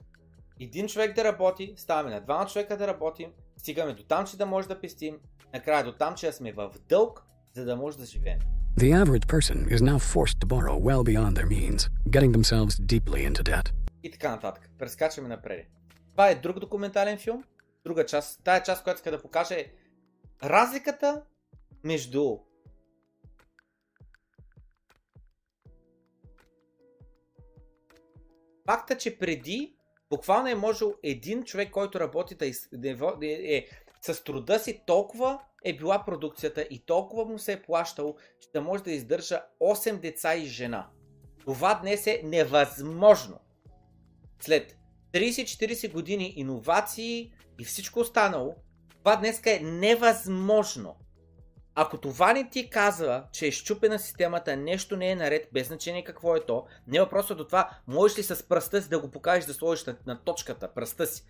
[0.60, 4.46] един човек да работи, ставаме на двама човека да работим, стигаме до там, че да
[4.46, 5.18] може да пестим,
[5.52, 7.22] накрая до там, че да сме в дълг,
[7.54, 8.38] за да може да живеем.
[8.78, 13.30] The average person is now forced to borrow well beyond their means, getting themselves deeply
[13.30, 13.72] into debt.
[14.02, 14.70] И така нататък.
[14.78, 15.66] Прескачаме напред.
[16.10, 17.44] Това е друг документален филм.
[17.84, 18.40] Друга част.
[18.44, 19.72] Тая част, която иска да покаже е
[20.42, 21.22] разликата
[21.84, 22.38] между
[28.66, 29.76] факта, че преди
[30.10, 32.52] буквално е можел един човек, който работи да е,
[33.22, 33.66] е, е,
[34.00, 38.60] с труда си толкова е била продукцията и толкова му се е плащало, че да
[38.60, 40.88] може да издържа 8 деца и жена.
[41.40, 43.40] Това днес е невъзможно.
[44.40, 44.76] След
[45.12, 48.54] 30-40 години иновации и всичко останало,
[48.98, 50.96] това днес е невъзможно.
[51.74, 56.04] Ако това не ти казва, че е щупена системата, нещо не е наред, без значение
[56.04, 59.10] какво е то, не е въпросът до това, можеш ли с пръста си да го
[59.10, 61.24] покажеш, да сложиш на, на точката, пръста си,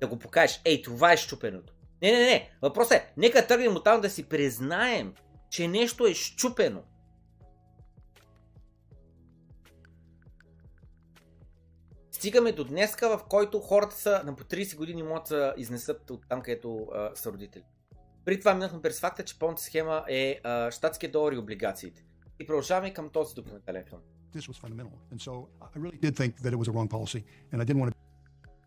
[0.00, 1.72] да го покажеш, ей, това е щупеното.
[2.02, 5.14] Не, не, не, въпросът е, нека тръгнем от там да си признаем,
[5.50, 6.82] че нещо е щупено.
[12.10, 16.28] Стигаме до днеска, в който хората са на по 30 години могат да изнесат от
[16.28, 17.64] там, където а, са родители.
[18.28, 22.04] При това минахме през факта, че пълната схема е а, щатския долар и облигациите.
[22.40, 24.00] И продължаваме към този документален филм.
[24.34, 24.98] this was fundamental.
[25.12, 27.20] And so I really did think that it was a wrong policy,
[27.52, 27.96] and I didn't want to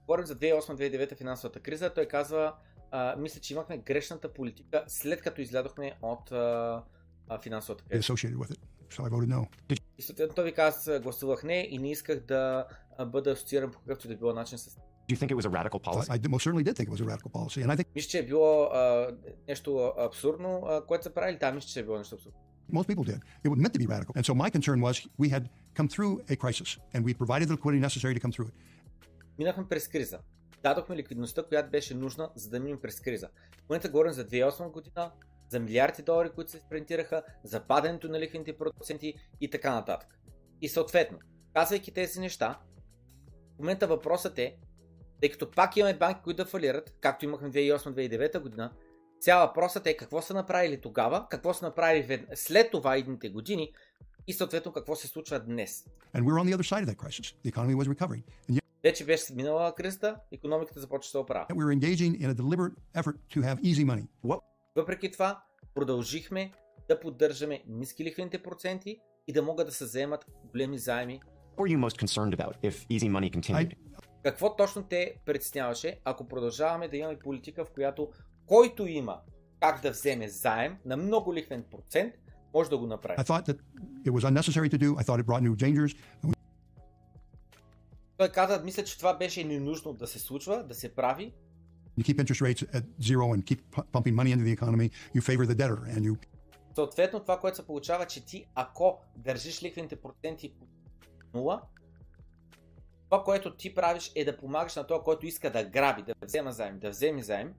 [0.06, 1.94] Говорим за 2008-2009 финансовата криза.
[1.94, 2.54] Той казва,
[2.92, 6.84] а, мисля, че имахме грешната политика след като излядохме от а,
[7.28, 8.14] а, финансовата криза.
[8.14, 9.48] So I voted no.
[9.98, 12.66] И съответно той ви каза, аз гласувах не и не исках да
[13.06, 14.78] бъда асоцииран по какъвто да било начин с
[15.12, 16.10] Do you think it was a radical policy?
[16.14, 18.20] I, most certainly did think it was a radical policy, and I think Мисля, че
[18.20, 19.08] е било а,
[19.48, 21.38] нещо абсурдно, а, което са правили.
[21.38, 22.40] Да, мисля, че е било нещо абсурдно.
[22.72, 23.20] most people did.
[23.46, 24.14] It was meant to be radical.
[24.18, 25.44] And so my concern was we had
[25.78, 28.54] come through a crisis, and we provided the liquidity necessary to come through it.
[29.38, 30.20] Минахме през криза.
[30.64, 33.30] Дадохме ликвидността, която беше нужна, за да минем през криза.
[33.66, 35.12] В момента говорим за 2008 година,
[35.50, 40.20] за милиарди долари, които се спринтираха, за падането на лихвените проценти и така нататък.
[40.62, 41.20] И съответно,
[41.54, 42.60] казвайки тези неща,
[43.56, 44.58] в момента въпросът е,
[45.22, 48.72] тъй като пак имаме банки, които да фалират, както имахме 2008-2009 година,
[49.20, 53.74] цял въпросът е какво са направили тогава, какво са направили вед- след това идните години
[54.28, 55.86] и съответно какво се случва днес.
[58.84, 61.46] Вече беше минала кризата, економиката започва да се оправя.
[64.76, 65.44] Въпреки това,
[65.76, 66.52] продължихме
[66.90, 71.20] да поддържаме ниски лихвените проценти и да могат да се заемат големи заеми.
[71.58, 73.76] What were you most concerned about if easy money continued?
[74.24, 78.12] Какво точно те притесняваше, ако продължаваме да имаме политика, в която
[78.46, 79.20] който има
[79.60, 82.14] как да вземе заем на много лихвен процент,
[82.54, 83.24] може да го направи.
[88.18, 91.34] Той каза, мисля, че това беше ненужно да се случва, да се прави.
[92.00, 94.88] You keep interest rates at zero and keep pu- pumping money into the economy.
[95.16, 96.16] You favor the debtor, and you
[96.76, 100.54] Съответно, това, което се получава, че ти, ако държиш лихвените проценти
[101.34, 101.62] нула,
[103.12, 106.52] това, което ти правиш е да помагаш на този, който иска да граби, да взема
[106.52, 107.54] заем, да вземе заем,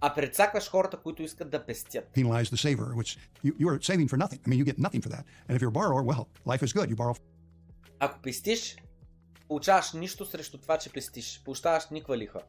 [0.00, 2.04] а предсакваш хората, които искат да пестят.
[2.16, 4.40] penalize the saver, which you, you are saving for nothing.
[4.44, 5.24] I mean, you get nothing for that.
[5.48, 6.88] And if you're a borrower, well, life is good.
[6.90, 7.18] You borrow
[8.00, 8.76] Ако пестиш,
[9.48, 11.42] получаваш нищо срещу това, че пестиш.
[11.44, 12.42] Получаваш никаква лихва.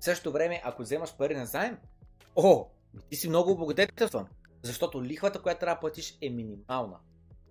[0.00, 1.78] В същото време, ако вземаш пари на заем,
[2.36, 2.66] о,
[3.10, 4.26] ти си много облагодетелстван,
[4.62, 6.96] защото лихвата, която трябва да платиш е минимална.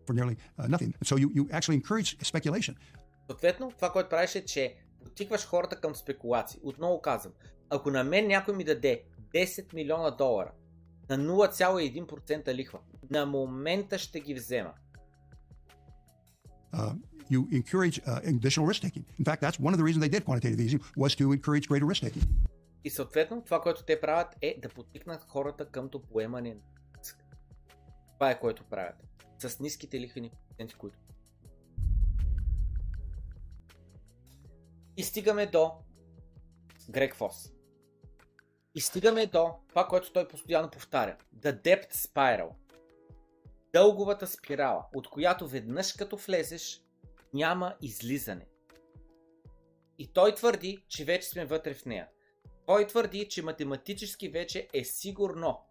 [0.06, 0.94] for nearly uh, nothing.
[1.04, 2.76] So you, you actually encourage speculation.
[3.30, 6.60] Съответно, това, което правиш е, че потикваш хората към спекулации.
[6.64, 7.34] Отново казвам,
[7.70, 9.04] ако на мен някой ми даде
[9.34, 10.52] 10 милиона долара
[11.10, 14.74] на 0,1% лихва, на момента ще ги взема.
[16.74, 16.96] Uh,
[17.32, 19.06] you encourage uh, additional risk taking.
[19.22, 21.88] In fact, that's one of the reasons they did quantitative easing was to encourage greater
[21.92, 22.26] risk taking.
[22.84, 26.62] И съответно, това, което те правят е да потикнат хората къмто поемане на
[27.00, 27.26] риск.
[28.14, 28.96] Това е което правят.
[29.40, 30.98] С ниските лихвени проценти, които.
[34.98, 35.72] И стигаме до
[36.90, 37.52] Грег Фос.
[38.76, 41.18] И стигаме до това, което той постоянно повтаря.
[41.40, 42.50] The Debt Spiral.
[43.74, 46.82] Дълговата спирала, от която веднъж като влезеш,
[47.34, 48.48] няма излизане.
[50.00, 52.08] И той твърди, че вече сме вътре в нея.
[52.66, 55.62] Той твърди, че математически вече е сигурно,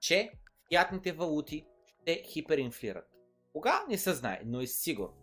[0.00, 0.32] че
[0.68, 3.04] фиатните валути ще хиперинфлират.
[3.52, 3.84] Кога?
[3.88, 5.14] Не се знае, но е сигурно.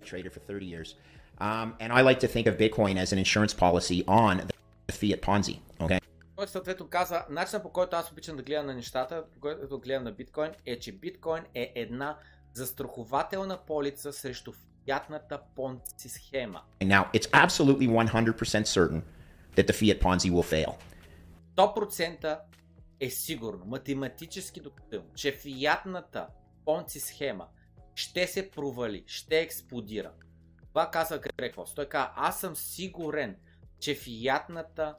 [0.00, 0.96] trader for 30 years.
[1.40, 4.42] Um, and I like to think of Bitcoin as an insurance policy on
[4.88, 5.60] the fiat Ponzi.
[5.80, 6.00] Okay.
[6.36, 10.04] Той съответно казва, начинът по който аз обичам да гледам на нещата, по който гледам
[10.04, 12.16] на биткоин, е, че биткоин е една
[12.54, 14.52] застрахователна полица срещу
[14.84, 16.62] фиатната понци схема.
[16.80, 19.02] Now it's absolutely 100% certain
[19.56, 20.74] that the fiat Ponzi will fail.
[21.56, 22.38] 100%
[23.00, 26.26] е сигурно, математически доказано, че фиатната
[26.64, 27.46] понци схема
[27.94, 30.12] ще се провали, ще експлодира.
[30.68, 31.74] Това казва Грег Фос.
[31.74, 33.36] Той казва, аз съм сигурен,
[33.80, 34.94] че фиатната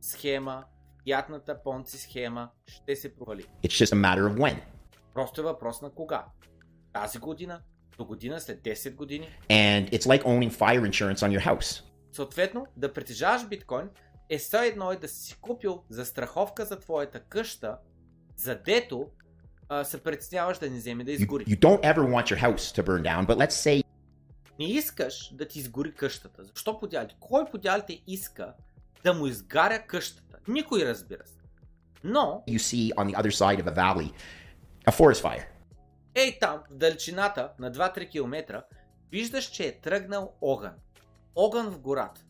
[0.00, 0.64] схема,
[1.04, 3.42] фиатната понци схема ще се провали.
[3.42, 4.60] It's just a matter of when.
[5.14, 6.24] Просто е въпрос на кога.
[6.92, 7.60] Тази година,
[7.98, 9.28] до година, след 10 години.
[9.48, 11.82] And it's like owning fire insurance on your house.
[12.12, 13.88] Съответно, да притежаваш биткоин
[14.30, 17.78] е все едно е да си купил застраховка за твоята къща,
[18.36, 19.06] задето
[19.68, 21.44] а, се притесняваш да не вземе да You, изгори.
[21.44, 23.82] you don't ever want your house to burn down, but let's say
[24.58, 26.44] Не искаш да ти изгори къщата.
[26.44, 27.16] Защо подялите?
[27.20, 28.54] Кой подялите иска
[29.04, 30.38] да му изгаря къщата?
[30.48, 31.38] Никой разбира се.
[32.04, 34.12] Но, you see on the other side of a valley
[34.86, 35.44] a forest fire.
[36.14, 38.62] ей там, в далечината на 2-3 км,
[39.10, 40.72] виждаш, че е тръгнал огън.
[41.34, 42.24] Огън в гората.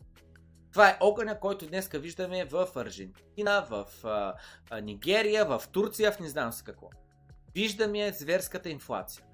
[0.71, 4.33] Това е огъня, който днес виждаме в Аржентина, в а,
[4.69, 6.89] а, Нигерия, в Турция, в не знам с какво.
[7.55, 9.25] Виждаме зверската инфлация.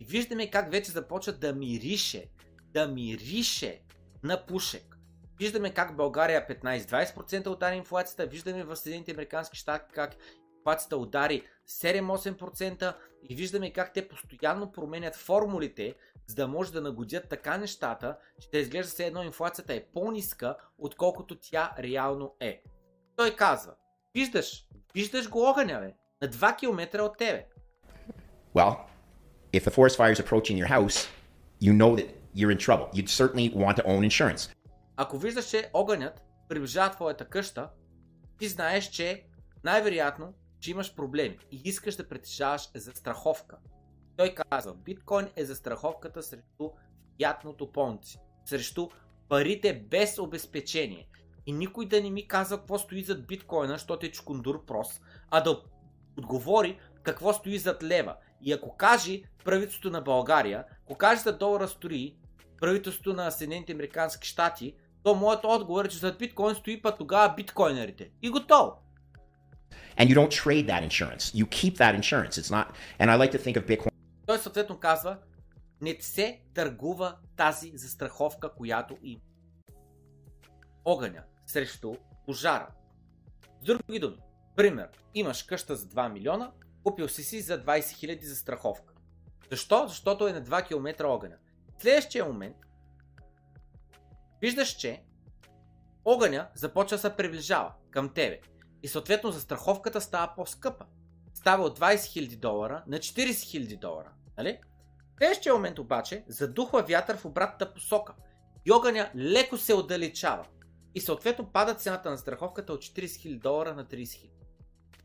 [0.00, 2.24] И виждаме как вече започва да мирише,
[2.72, 3.82] да мирише
[4.22, 4.96] на пушек.
[5.38, 10.16] Виждаме как България 15-20% удари инфлацията, виждаме в Съединените Американски щати как
[10.58, 12.94] инфлацията удари 7-8%,
[13.28, 15.94] и виждаме как те постоянно променят формулите,
[16.26, 20.56] за да може да нагодят така нещата, че да изглежда все едно инфлацията е по-ниска,
[20.78, 22.62] отколкото тя реално е.
[23.16, 23.72] Той казва,
[24.14, 25.94] виждаш, виждаш го огъня, бе,
[26.26, 27.46] на 2 км от тебе.
[28.54, 28.76] Well,
[29.52, 31.08] if the forest fire is approaching your house,
[31.60, 32.88] you know that you're in trouble.
[32.94, 34.50] You'd certainly want to own insurance.
[34.96, 37.68] Ако виждаш, че огънят приближава твоята къща,
[38.38, 39.24] ти знаеш, че
[39.64, 43.56] най-вероятно, че имаш проблеми и искаш да притежаваш застраховка.
[44.16, 46.70] Той казва, биткоин е застраховката срещу
[47.16, 48.88] фиатното понци, срещу
[49.28, 51.08] парите без обезпечение.
[51.46, 55.40] И никой да не ми казва какво стои зад биткоина, защото е чукундур прос, а
[55.40, 55.62] да
[56.18, 58.16] отговори какво стои зад лева.
[58.40, 62.16] И ако каже правителството на България, ако каже за долара стои
[62.62, 67.34] правителството на Съединените Американски щати, то моят отговор е, че зад биткоин стои па тогава
[67.34, 68.10] биткоинерите.
[68.22, 68.72] И готово.
[69.98, 71.24] And you don't trade that insurance.
[71.34, 72.34] You keep that insurance.
[72.40, 72.66] It's not,
[73.00, 73.90] and I like to think of Bitcoin
[74.26, 75.18] Той съответно казва,
[75.80, 79.20] не се търгува тази застраховка, която има.
[80.84, 81.94] Огъня срещу
[82.26, 82.68] пожара.
[83.60, 84.16] С други думи,
[84.56, 86.50] пример, имаш къща за 2 милиона,
[86.84, 88.94] купил си си за 20 000 застраховка.
[89.50, 89.88] Защо?
[89.88, 91.36] Защото е на 2 км огъня.
[91.82, 92.56] Следващия момент
[94.40, 95.02] виждаш, че
[96.04, 98.40] огъня започва да се приближава към тебе.
[98.82, 100.84] И съответно застраховката става по-скъпа.
[101.34, 104.12] Става от 20 000 долара на 40 000 долара.
[104.38, 104.60] Нали?
[105.14, 108.14] В следващия момент обаче задухва вятър в обратната посока.
[108.64, 110.46] И огъня леко се отдалечава.
[110.94, 114.30] И съответно пада цената на страховката от 40 000 долара на 30 000.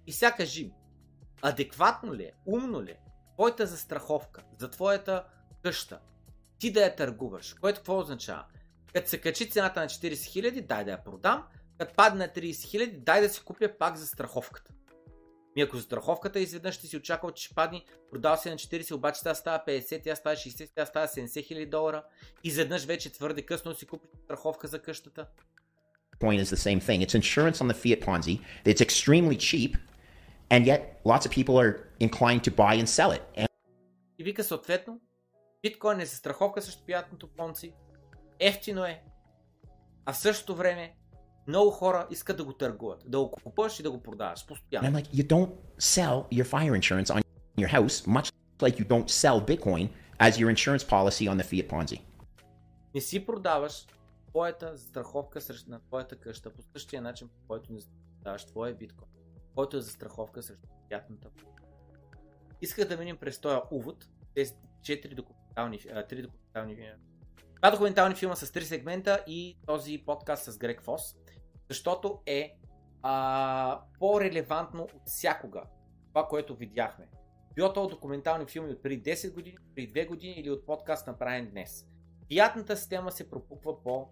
[0.08, 0.72] И сега кажи
[1.42, 3.00] адекватно ли е, умно ли е
[3.36, 5.26] твоята застраховка за твоята
[5.64, 6.00] къща,
[6.60, 8.46] ти да я търгуваш, което какво означава?
[8.94, 11.44] Като се качи цената на 40 000, дай да я продам,
[11.78, 14.74] като падне на 30 000, дай да си купя пак за страховката.
[15.58, 19.24] Ми ако застраховката изведнъж ще си очаквал, че ще падне, продал си на 40, обаче
[19.24, 22.04] тя става 50, тя става 60, тя става 70 хиляди долара.
[22.44, 25.28] Изведнъж вече твърде късно си купиш страховка за къщата.
[26.22, 27.00] is the same thing.
[27.06, 28.36] It's insurance on the fiat Ponzi.
[28.66, 29.72] It's extremely cheap,
[30.54, 30.82] and yet
[31.12, 31.74] lots of people are
[32.08, 33.22] inclined to buy and sell it.
[33.38, 33.48] And
[34.20, 35.00] И вика съответно,
[35.62, 37.74] биткоин е застраховка срещу пиятното понци,
[38.40, 39.04] ефтино е,
[40.06, 40.96] а в същото време
[41.48, 44.88] много хора искат да го търгуват, да го купуваш и да го продаваш And постоянно.
[44.88, 47.22] I'm like, you don't sell your fire insurance on
[47.58, 48.32] your house, much
[48.62, 49.90] like you don't sell Bitcoin
[50.20, 52.02] as your insurance policy on the fiat Ponzi.
[52.96, 53.86] Не си продаваш
[54.28, 57.80] твоята застраховка срещу на твоята къща по същия начин, по който не
[58.18, 59.12] продаваш твоя биткоин,
[59.56, 61.30] който е застраховка срещу пиятната
[62.62, 64.06] Исках да минем през този увод,
[64.36, 65.16] тези 4
[65.58, 66.92] документални, 3 документални
[67.58, 71.16] Два документални филма с 3 сегмента и този подкаст с Грег Фос,
[71.70, 72.58] защото е
[73.02, 75.64] а, по-релевантно от всякога
[76.08, 77.08] това, което видяхме.
[77.56, 81.50] Било то документални филми от преди 10 години, преди 2 години или от подкаст направен
[81.50, 81.86] днес.
[82.28, 84.10] Фиатната система се пропуква по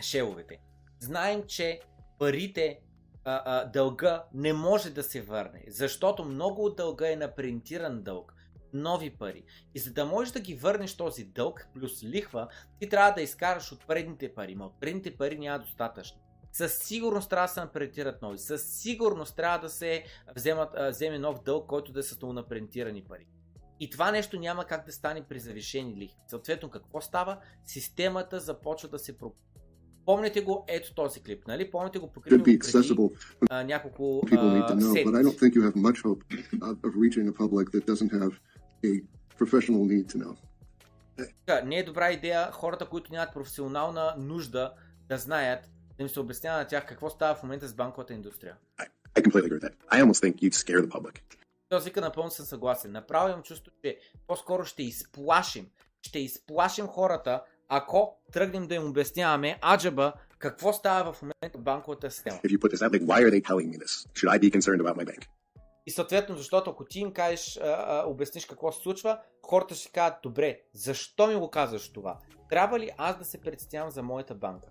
[0.00, 0.58] шеловете.
[1.00, 1.80] Знаем, че
[2.18, 2.80] парите,
[3.24, 8.02] а, а, дълга не може да се върне, защото много от дълга е на принтиран
[8.02, 8.34] дълг,
[8.72, 9.44] нови пари.
[9.74, 12.48] И за да можеш да ги върнеш този дълг плюс лихва,
[12.80, 16.18] ти трябва да изкараш от предните пари, но от предните пари няма достатъчно.
[16.52, 18.38] Със сигурност трябва да се напринтират нови.
[18.38, 20.04] Със сигурност трябва да се
[20.36, 23.26] вземат, вземе нов дълг, който да е с напринтирани пари.
[23.80, 26.16] И това нещо няма как да стане при завишени лихви.
[26.28, 27.38] Съответно, какво става?
[27.64, 29.46] Системата започва да се пропуска.
[30.06, 31.70] Помните го ето този клип, нали?
[31.70, 32.58] Помните го покритим преди
[33.50, 35.04] а, няколко а, седмици.
[38.86, 39.02] A
[39.36, 40.36] a professional need to know.
[41.46, 44.72] Така, Не е добра идея хората, които нямат професионална нужда
[45.08, 48.56] да знаят, да им се обяснява на тях какво става в момента с банковата индустрия.
[49.16, 49.74] I completely agree with that.
[49.90, 51.20] I almost think you'd scare the public.
[51.68, 52.92] Този вика напълно съм съгласен.
[52.92, 55.66] Направо имам чувство, че по-скоро ще изплашим.
[56.02, 62.10] Ще изплашим хората, ако тръгнем да им обясняваме аджаба какво става в момента в банковата
[62.10, 62.36] система.
[62.36, 64.06] If you put this out, like, why are they telling me this?
[64.14, 65.28] Should I be concerned about my bank?
[65.86, 69.92] И съответно, защото ако ти им кажеш, а, а, обясниш какво се случва, хората ще
[69.92, 72.18] кажат, добре, защо ми го казваш това?
[72.50, 74.68] Трябва ли аз да се представям за моята банка?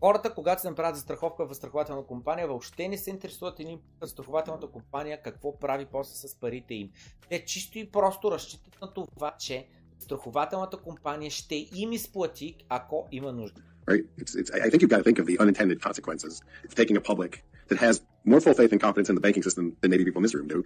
[0.00, 5.22] Хората, когато се направят застраховка в застрахователна компания, въобще не се интересуват или застрахователната компания
[5.22, 6.90] какво прави после с парите им.
[7.28, 9.68] Те чисто и просто разчитат на това, че
[9.98, 13.62] застрахователната компания ще им изплати, ако има нужда.
[13.90, 14.04] Right?
[14.22, 16.34] It's, it's, I think you've got to think of the unintended consequences
[16.66, 17.32] of taking a public
[17.70, 17.94] that has
[18.32, 20.48] more full faith and confidence in the banking system than maybe people in this room
[20.48, 20.64] do.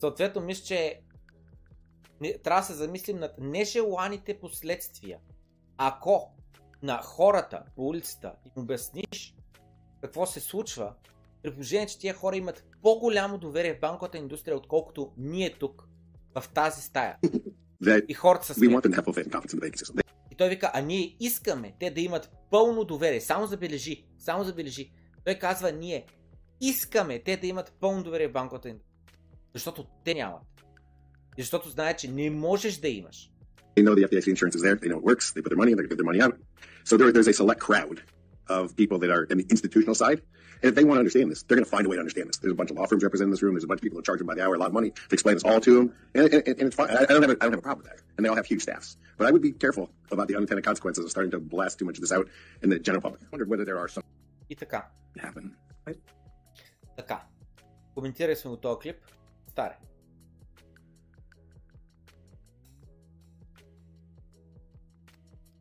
[0.00, 1.00] Съответно, мисля, че
[2.42, 5.18] трябва да се замислим над нежеланите последствия.
[5.76, 6.34] Ако
[6.82, 9.34] на хората по улицата им обясниш
[10.00, 10.94] какво се случва
[11.42, 15.88] При положение, че тия хора имат по-голямо доверие в банковата индустрия, отколкото ние тук,
[16.40, 17.16] в тази стая.
[18.08, 18.84] И хората са смеят.
[20.40, 23.20] Той вика, а ние искаме те да имат пълно доверие.
[23.20, 24.92] Само забележи, само забележи.
[25.24, 26.06] Той казва, ние
[26.60, 28.94] искаме те да имат пълно доверие в банковата индустрия.
[29.54, 30.42] Защото те нямат.
[31.38, 33.30] И защото знаят, че не можеш да имаш.
[33.76, 34.76] They know the FDIC insurance is there.
[34.80, 35.32] They know it works.
[35.34, 35.76] They put their money in.
[35.76, 36.34] They get their money out.
[36.88, 37.98] So there, there's a select crowd
[38.56, 40.20] of people that are in the institutional side.
[40.61, 42.29] And if they want to understand this, they're going to find a way to understand
[42.29, 42.37] this.
[42.37, 43.53] There's a bunch of law firms represented in this room.
[43.53, 44.91] There's a bunch of people that charge them by the hour a lot of money
[44.91, 45.93] to explain this all to them.
[46.13, 46.89] And, and, and it's fine.
[46.89, 48.01] I, I, don't have a, I don't have a problem with that.
[48.17, 48.97] And they all have huge staffs.
[49.17, 51.97] But I would be careful about the unintended consequences of starting to blast too much
[51.97, 52.27] of this out
[52.63, 53.21] in the general public.
[53.21, 54.03] I wondered whether there are some
[54.49, 54.83] И така.
[55.17, 55.55] happen.
[56.97, 57.21] Така.
[57.95, 58.95] Коментирали сме го този клип.
[59.51, 59.77] Старе.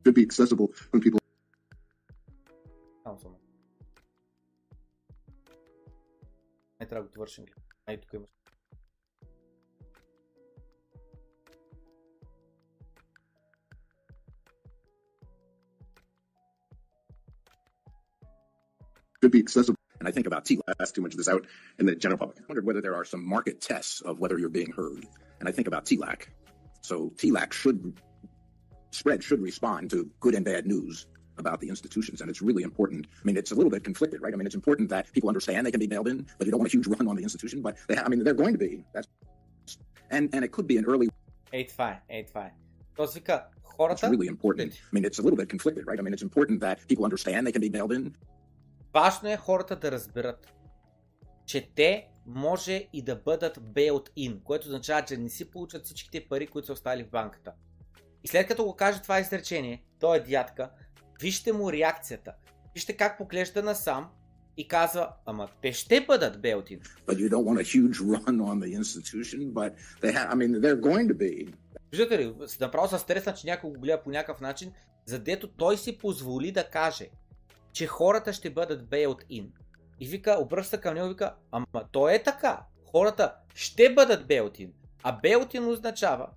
[0.04, 1.17] Could be accessible when people
[6.88, 7.44] трябва да го довършим.
[7.86, 8.28] Ай, тук имаш.
[19.24, 19.78] could be accessible.
[20.00, 21.46] And I think about T blast too much of this out
[21.78, 22.38] in the general public.
[22.40, 25.06] I wondered whether there are some market tests of whether you're being heard.
[25.40, 26.26] And I think about TLAC.
[26.82, 27.98] So TLAC should
[28.90, 31.06] spread should respond to good and bad news
[31.38, 33.06] about the institutions, and it's really important.
[33.20, 34.32] I mean, it's a little bit conflicted, right?
[34.34, 36.60] I mean, it's important that people understand they can be mailed in, but you don't
[36.62, 37.58] want a huge run on the institution.
[37.66, 38.72] But they, ha- I mean, they're going to be.
[38.94, 39.08] That's
[40.10, 41.08] and and it could be an early.
[41.52, 42.52] Ей, това е, ей, това е.
[42.96, 44.72] Той си вика, It's хората, really important.
[44.72, 45.98] I mean, it's a little bit conflicted, right?
[46.00, 48.12] I mean, it's important that people understand they can be mailed in,
[48.94, 50.54] важно е хората да разберат,
[51.46, 56.26] че те може и да бъдат bailed in, което означава, че не си получат всичките
[56.28, 57.52] пари, които са оставили в банката.
[58.24, 60.70] И след като го каже това изречение, той е дядка,
[61.21, 62.33] вижте му реакцията.
[62.73, 64.09] Вижте как поглежда насам
[64.57, 66.79] и казва, ама те ще бъдат have.
[70.31, 71.53] I mean.
[71.91, 74.71] Виждате ли, направо се стресна, че някой го гледа по някакъв начин,
[75.05, 77.09] задето той си позволи да каже,
[77.73, 79.47] че хората ще бъдат bailed in.
[79.99, 82.63] И вика, обръща към него и вика, ама то е така.
[82.91, 84.69] Хората ще бъдат bailed in.
[85.03, 86.27] А bailed in означава,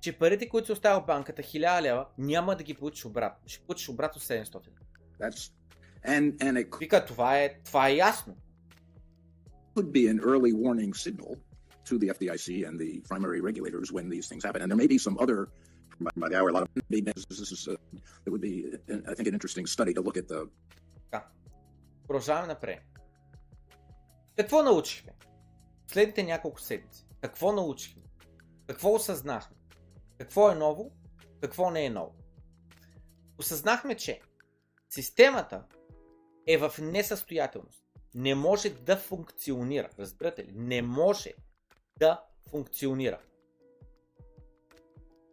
[0.00, 3.48] че парите, които се оставя в банката, 1000 лева, няма да ги получиш обратно.
[3.48, 4.60] Ще получиш обратно 700.
[5.20, 5.52] That's
[6.06, 8.36] and and it Вика, това е, това е ясно.
[9.76, 11.32] could be an early warning signal
[11.88, 14.60] to the FDIC and the primary regulators when these things happen.
[14.62, 15.38] And there may be some other,
[16.00, 16.68] by, by the hour, a lot of
[17.30, 17.76] this is, uh,
[18.26, 18.54] it would be,
[18.92, 20.48] uh, I think, an interesting study to look at the
[21.10, 21.26] Така.
[22.06, 22.80] Продължаваме напред.
[24.36, 25.12] Какво научихме?
[25.86, 27.06] Следните няколко седмици.
[27.20, 28.02] Какво научихме?
[28.66, 29.56] Какво осъзнахме?
[30.20, 30.92] Какво е ново?
[31.40, 32.14] Какво не е ново?
[33.38, 34.20] Осъзнахме, че
[34.90, 35.64] системата
[36.46, 37.84] е в несъстоятелност.
[38.14, 39.90] Не може да функционира.
[39.98, 40.52] Разбирате ли?
[40.52, 41.34] Не може
[41.98, 43.20] да функционира.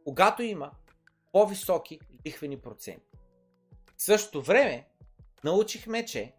[0.04, 0.72] Когато има
[1.32, 3.18] по-високи лихвени проценти.
[3.98, 4.88] В същото време
[5.44, 6.36] научихме, че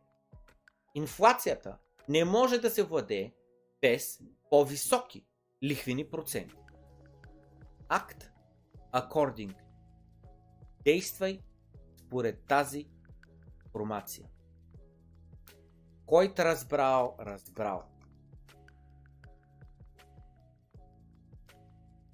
[0.94, 1.78] инфлацията
[2.08, 3.32] не може да се владее
[3.80, 4.20] без
[4.50, 5.24] по-високи
[5.62, 6.54] лихвени проценти.
[7.88, 8.27] Акт
[9.02, 9.54] according.
[10.84, 11.40] Действай
[11.96, 12.86] според тази
[13.66, 14.28] информация.
[16.06, 17.82] Който разбрал, разбрал.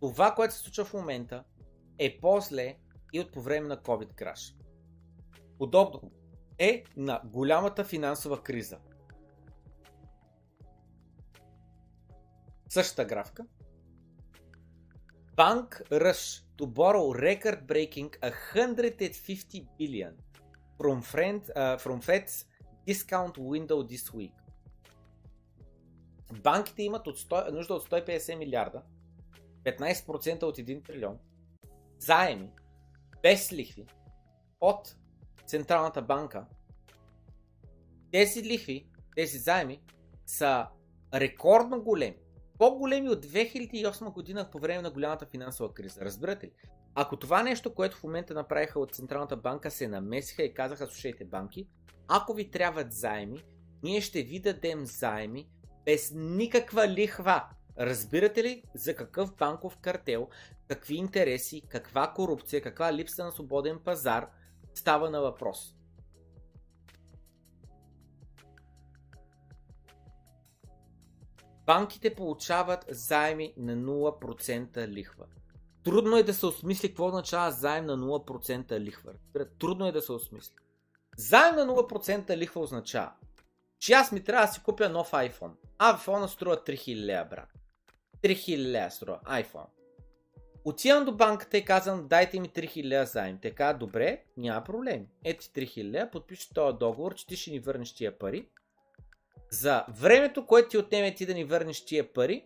[0.01, 1.45] Това, което се случва в момента,
[1.99, 2.78] е по-зле
[3.12, 4.57] и от по време на COVID краш.
[5.59, 6.12] Подобно
[6.59, 8.78] е на голямата финансова криза.
[12.68, 13.47] Същата графка.
[15.36, 20.15] Bank rush to borrow record-breaking 150 billion
[20.78, 22.44] from, friend, uh, from Fed's
[22.86, 24.32] discount window this week.
[26.43, 28.82] Банките имат от 100, нужда от 150 милиарда,
[29.65, 31.19] 15% от 1 трилион,
[31.98, 32.51] заеми,
[33.23, 33.86] без лихви,
[34.61, 34.97] от
[35.47, 36.47] Централната банка.
[38.12, 39.82] Тези лихви, тези заеми
[40.27, 40.66] са
[41.15, 42.24] рекордно големи.
[42.59, 46.01] По-големи от 2008 година по време на голямата финансова криза.
[46.01, 46.52] Разбирате ли?
[46.94, 51.24] Ако това нещо, което в момента направиха от Централната банка, се намесиха и казаха, слушайте
[51.24, 51.68] банки,
[52.09, 53.44] ако ви трябват заеми,
[53.82, 55.48] ние ще ви дадем заеми
[55.85, 57.44] без никаква лихва.
[57.78, 60.28] Разбирате ли за какъв банков картел,
[60.68, 64.28] какви интереси, каква корупция, каква липса на свободен пазар
[64.74, 65.76] става на въпрос?
[71.66, 75.27] Банките получават заеми на 0% лихва.
[75.85, 79.12] Трудно е да се осмисли какво означава заем на 0% лихва.
[79.59, 80.55] Трудно е да се осмисли.
[81.16, 83.12] Заем на 0% лихва означава,
[83.78, 85.53] че аз ми трябва да си купя нов iPhone.
[85.78, 87.49] IPhone струва 3000 лея, брат.
[88.23, 89.66] 3000 лея струва iPhone.
[90.65, 93.39] Отивам до банката и казвам, дайте ми 3000 лея заем.
[93.55, 95.07] Казват, добре, няма проблем.
[95.24, 98.49] Ето ти 3000 лея, подпиши този договор, че ти ще ни върнеш тия пари.
[99.55, 102.44] За времето, което ти отнеме ти да ни върнеш тия пари,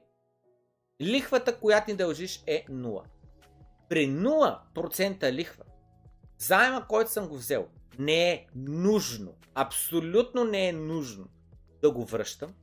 [1.02, 3.02] лихвата, която ни дължиш е 0.
[3.88, 5.64] При 0% лихва,
[6.38, 7.66] заема, който съм го взел,
[7.98, 11.28] не е нужно, абсолютно не е нужно
[11.82, 12.54] да го връщам,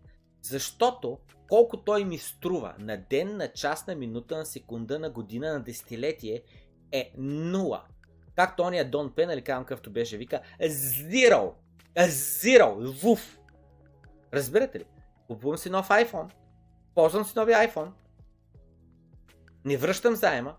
[0.41, 1.17] защото
[1.49, 5.63] колко той ми струва на ден, на час, на минута, на секунда, на година, на
[5.63, 6.43] десетилетие
[6.91, 7.83] е нула.
[8.35, 11.53] Както ония Дон Пен, или казвам какъвто беше, вика Zero!
[11.97, 13.01] Zero!
[13.01, 13.39] Вуф!
[14.33, 14.85] Разбирате ли?
[15.27, 16.31] Купувам си нов iPhone,
[16.95, 17.91] ползвам си новия iPhone,
[19.65, 20.57] не връщам заема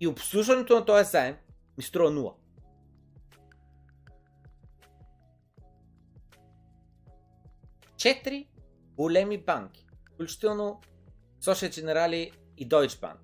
[0.00, 1.36] и обслужването на този заем
[1.78, 2.34] ми струва нула.
[7.96, 8.48] Четири
[8.96, 10.80] големи банки, включително
[11.40, 13.18] Social Generali и Deutsche Bank,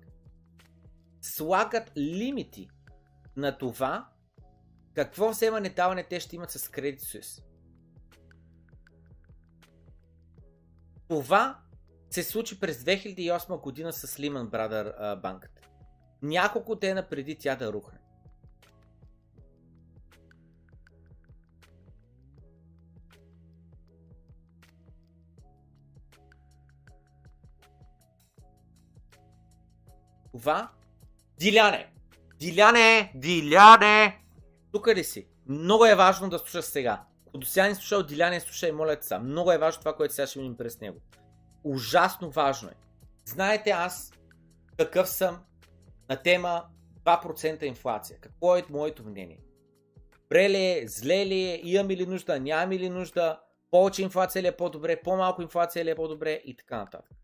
[1.21, 2.69] слагат лимити
[3.35, 4.09] на това
[4.93, 7.43] какво вземане даване те ще имат с Credit Suisse.
[11.07, 11.59] Това
[12.09, 15.61] се случи през 2008 година с Lehman Brothers банката.
[16.21, 17.99] Няколко дена преди тя да рухне.
[30.31, 30.71] Това
[31.37, 31.93] Диляне!
[32.39, 33.11] Диляне!
[33.15, 34.25] Диляне!
[34.71, 35.27] Тук ли си?
[35.47, 37.03] Много е важно да слушаш сега.
[37.35, 39.19] Ако до сега не слушал Диляне, слушай, моля те са.
[39.19, 40.99] Много е важно това, което сега ще минем през него.
[41.63, 42.73] Ужасно важно е.
[43.25, 44.13] Знаете аз
[44.77, 45.43] какъв съм
[46.09, 46.63] на тема
[47.05, 48.19] 2% инфлация.
[48.21, 49.39] Какво е моето мнение?
[50.21, 53.39] Добре ли е, зле ли е, имаме ли нужда, нямаме ли нужда,
[53.71, 57.17] повече инфлация ли е по-добре, по-малко инфлация ли е по-добре и така нататък.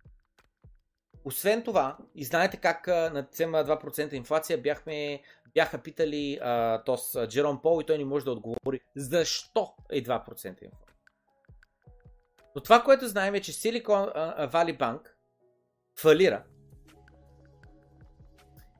[1.25, 5.21] Освен това, и знаете как на тема 2% инфлация бяхме,
[5.53, 10.47] бяха питали а, тос, Джером Пол и той ни може да отговори защо е 2%
[10.47, 10.71] инфлация.
[12.55, 14.13] Но това, което знаем е, че Silicon
[14.51, 15.07] Valley Bank
[15.99, 16.43] фалира.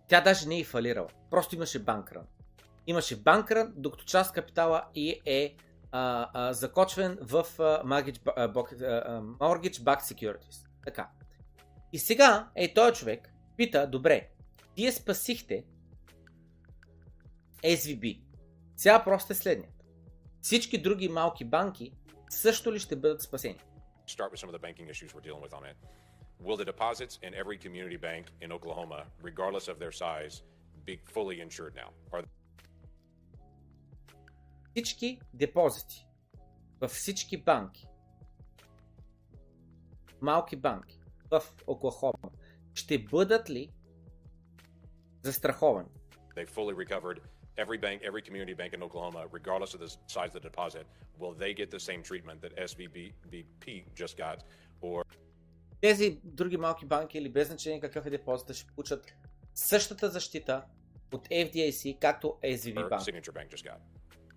[0.08, 1.08] Тя даже не е фалирала.
[1.30, 2.26] Просто имаше банкран.
[2.88, 5.56] Имаше банкран, докато част капитала и е
[5.92, 8.50] а, а, закочвен в а, mortgage, а,
[9.22, 10.68] mortgage backed securities.
[10.86, 11.10] Така.
[11.94, 14.30] И сега, е, този човек пита, добре,
[14.76, 15.66] вие спасихте
[17.64, 18.22] SVB.
[18.78, 19.74] Сега просто е следният.
[20.42, 21.92] Всички други малки банки
[22.30, 23.60] също ли ще бъдат спасени?
[24.08, 25.78] Start with some of the banking issues we're dealing with on it.
[26.46, 30.34] Will the deposits in every community bank in Oklahoma, regardless of their size,
[30.86, 31.90] be fully insured now?
[32.12, 32.26] Are...
[34.72, 36.08] Всички депозити
[36.82, 37.88] във всички банки,
[40.22, 41.01] малки банки
[41.32, 42.30] в Оклахома,
[42.74, 43.70] ще бъдат ли
[45.24, 45.90] застраховани?
[46.36, 47.20] They fully recovered
[47.58, 50.86] every bank, every community bank in Oklahoma, regardless of the size of the deposit,
[51.22, 53.66] will they get the same treatment that SVBP
[54.02, 54.38] just got?
[54.82, 55.04] Or
[55.82, 59.14] Тези други малки банки или без значение какъв е депозита ще получат
[59.56, 60.66] същата защита
[61.14, 63.02] от FDIC, както SVB or банк.
[63.02, 63.80] Signature Bank just got?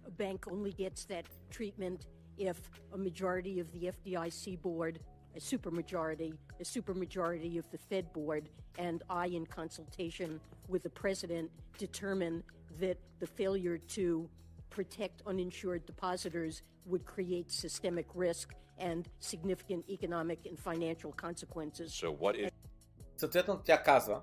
[0.07, 2.01] A bank only gets that treatment
[2.39, 2.59] if
[2.93, 4.99] a majority of the FDIC board,
[5.36, 11.50] a supermajority, a supermajority of the Fed board, and I, in consultation with the president,
[11.78, 12.44] determine
[12.80, 14.30] that the failure to
[14.70, 21.94] protect uninsured depositors would create systemic risk and significant economic and financial consequences.
[21.94, 22.50] So what is
[23.18, 24.22] Съответно тя казва,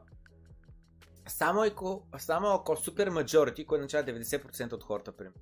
[1.28, 5.40] само ако, само ако супер majority, което означава 90% от хората, примерно,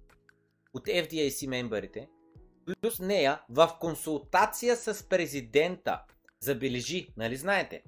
[0.75, 2.09] от FDIC мембарите,
[2.82, 6.04] плюс нея в консултация с президента,
[6.40, 7.84] забележи, нали знаете,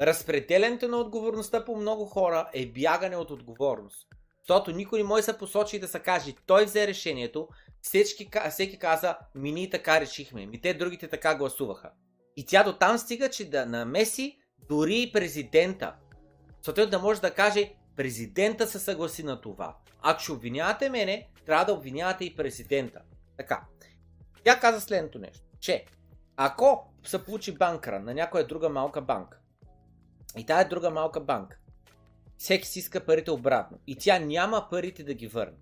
[0.00, 4.06] разпределянето на отговорността по много хора е бягане от отговорност.
[4.38, 7.48] Защото никой не може да се посочи да се каже, той взе решението,
[7.82, 11.90] всеки, всеки каза, ми ние така решихме, ми те другите така гласуваха.
[12.36, 14.38] И тя до там стига, че да намеси
[14.68, 15.94] дори и президента.
[16.62, 19.76] Съответно да може да каже, президента се съгласи на това.
[20.02, 23.00] Ако ще обвинявате мене, трябва да обвинявате и президента.
[23.36, 23.64] Така.
[24.44, 25.84] Тя каза следното нещо, че
[26.36, 29.38] ако се получи банкра на някоя друга малка банка,
[30.36, 31.58] и тая друга малка банка,
[32.38, 35.58] всеки си иска парите обратно, и тя няма парите да ги върне,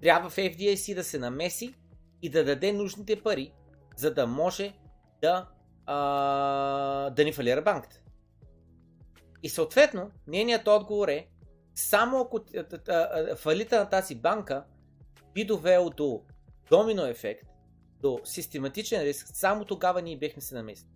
[0.00, 1.74] трябва в FDIC да се намеси
[2.22, 3.52] и да даде нужните пари,
[3.96, 4.72] за да може
[5.22, 5.48] да,
[5.86, 8.00] а, да ни фалира банката.
[9.42, 11.28] И съответно, нейният отговор е,
[11.74, 12.40] само ако
[13.36, 14.64] фалита на тази банка
[15.34, 16.22] би довел до
[16.70, 17.46] домино ефект
[18.00, 20.88] до систематичен риск, само тогава ние бехме се намесили.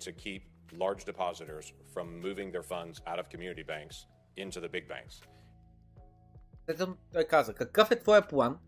[0.00, 0.42] To keep
[0.86, 3.96] large depositors from moving their funds out of community banks
[4.36, 5.24] into the big banks?
[6.66, 8.58] След той каза, какъв е твоя план,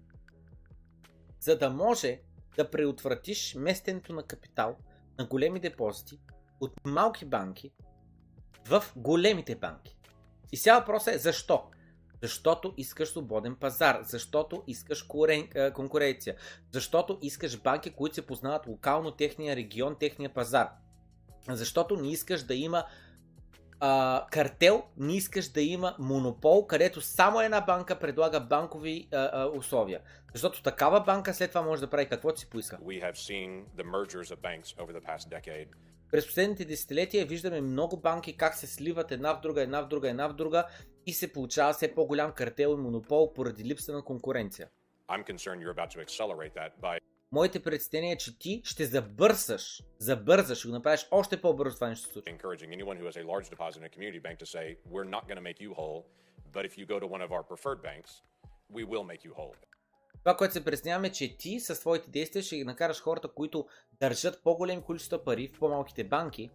[1.40, 2.20] за да може
[2.56, 4.76] да преотвратиш местенето на капитал
[5.18, 6.20] на големи депозити
[6.60, 7.72] от малки банки
[8.66, 9.98] в големите банки.
[10.52, 11.70] И сега въпросът е защо?
[12.22, 16.36] Защото искаш свободен пазар, защото искаш корен, конкуренция,
[16.72, 20.68] защото искаш банки, които се познават локално техния регион, техния пазар.
[21.48, 22.84] Защото не искаш да има
[23.80, 29.46] а, картел, не искаш да има монопол, където само една банка предлага банкови а, а,
[29.46, 30.00] условия.
[30.32, 32.78] Защото такава банка след това може да прави каквото си поиска.
[36.10, 40.10] През последните десетилетия виждаме много банки как се сливат една в друга, една в друга,
[40.10, 40.64] една в друга
[41.06, 44.68] и се получава все по-голям картел и монопол поради липса на конкуренция.
[46.82, 46.98] By
[47.32, 52.12] Моите предстения е, че ти ще забърсаш, забързаш, ще го направиш още по-бързо това нещо
[52.12, 52.12] се
[59.28, 59.54] whole.
[60.18, 63.66] Това, което се пресняваме, е, че ти със своите действия ще ги накараш хората, които
[64.00, 66.50] държат по-големи количества пари в по-малките банки,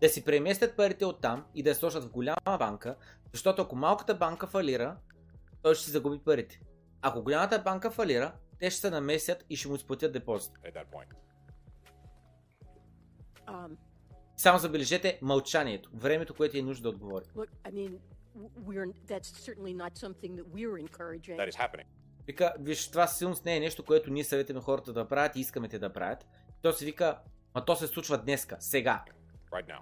[0.00, 2.96] да си преместят парите от там и да сложат в голяма банка,
[3.32, 4.96] защото ако малката банка фалира,
[5.62, 6.60] той ще си загуби парите.
[7.02, 10.52] Ако голямата банка фалира, те ще се намесят и ще му изплатят депозит.
[13.46, 13.76] Um,
[14.36, 17.24] Само забележете мълчанието, времето, което е нужда да отговори.
[17.24, 17.98] look, I mean,
[18.38, 21.36] w- we're that's certainly not something that we're encouraging.
[21.36, 21.86] That is happening.
[22.26, 25.68] Вика, виж, това сигурност не е нещо, което ние съветваме хората да правят и искаме
[25.68, 26.26] те да правят.
[26.62, 27.18] То се вика,
[27.54, 29.04] а то се случва днеска, сега.
[29.52, 29.80] Right now.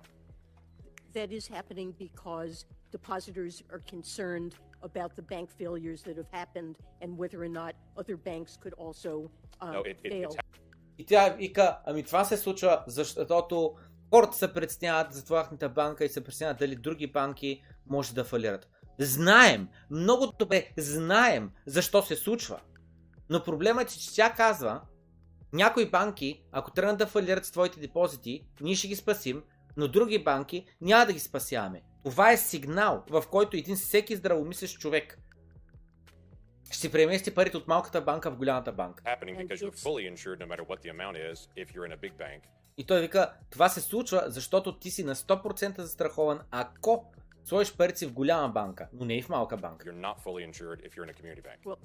[1.15, 4.53] That is happening because depositors are concerned
[4.83, 9.31] about the bank failures that have happened and whether or not other banks could also
[9.61, 10.31] um, No, it, it, fail.
[10.31, 10.51] it's
[10.99, 13.75] И тя вика, ами това се случва, защото
[14.11, 18.69] хората се предсняват за тяхната банка и се предсняват дали други банки може да фалират.
[18.99, 22.61] Знаем, много добре знаем защо се случва.
[23.31, 24.81] Но проблемът е, че тя казва,
[25.53, 29.43] някои банки, ако тръгнат да фалират с твоите депозити, ние ще ги спасим,
[29.77, 31.83] но други банки няма да ги спасяваме.
[32.05, 35.19] Това е сигнал, в който един всеки здравомислещ човек
[36.71, 39.17] ще премести парите от малката банка в голямата банка.
[42.77, 47.13] И той вика, това се случва, защото ти си на 100% застрахован, ако
[47.45, 49.87] сложиш парите си в голяма банка, но не и в малка банка.
[49.87, 51.61] You're not fully insured if you're in a community bank.
[51.65, 51.79] Well,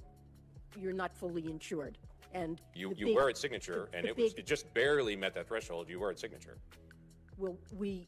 [0.84, 1.98] you're not fully insured.
[2.34, 5.48] And You, you big- were at signature, and it was it just barely met that
[5.52, 5.84] threshold.
[5.94, 6.56] You were at signature.
[7.38, 8.08] Well, we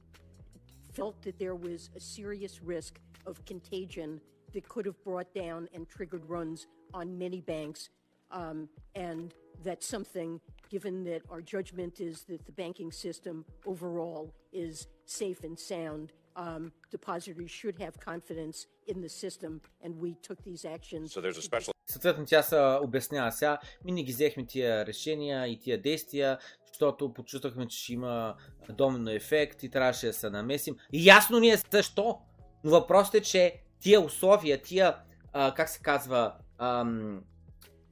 [0.94, 4.22] felt that there was a serious risk of contagion
[4.54, 7.90] that could have brought down and triggered runs on many banks.
[8.32, 9.34] Um, and
[9.64, 10.40] that's something,
[10.70, 16.72] given that our judgment is that the banking system overall is safe and sound, um,
[16.92, 21.14] depositors should have confidence in the system, and we took these actions.
[21.14, 25.48] So there's a special Съответно тя се обяснява сега, ми не ги взехме тия решения
[25.48, 26.38] и тия действия,
[26.68, 28.36] защото почувствахме, че ще има
[28.70, 30.76] домино ефект и трябваше да се намесим.
[30.94, 32.20] И ясно ни е защо,
[32.64, 34.96] но въпросът е, че тия условия, тия,
[35.34, 37.24] а, как се казва, ам,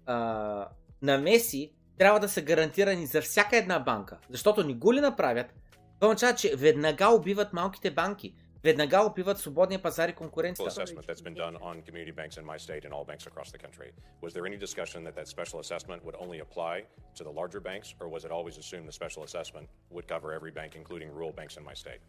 [0.06, 0.70] а,
[1.02, 4.18] намеси, трябва да са гарантирани за всяка една банка.
[4.30, 5.54] Защото ни го ли направят,
[6.01, 8.35] това означава, че веднага убиват малките банки.
[8.62, 10.70] Веднага убиват свободния пазар и full конкуренцията.
[10.70, 13.59] assessment that's been done on community banks in my state and all banks across the
[13.59, 13.91] country.
[14.23, 16.74] Was there any discussion that that special assessment would only apply
[17.19, 20.53] to the larger banks, or was it always assumed the special assessment would cover every
[20.61, 22.01] bank, including rural banks in my state?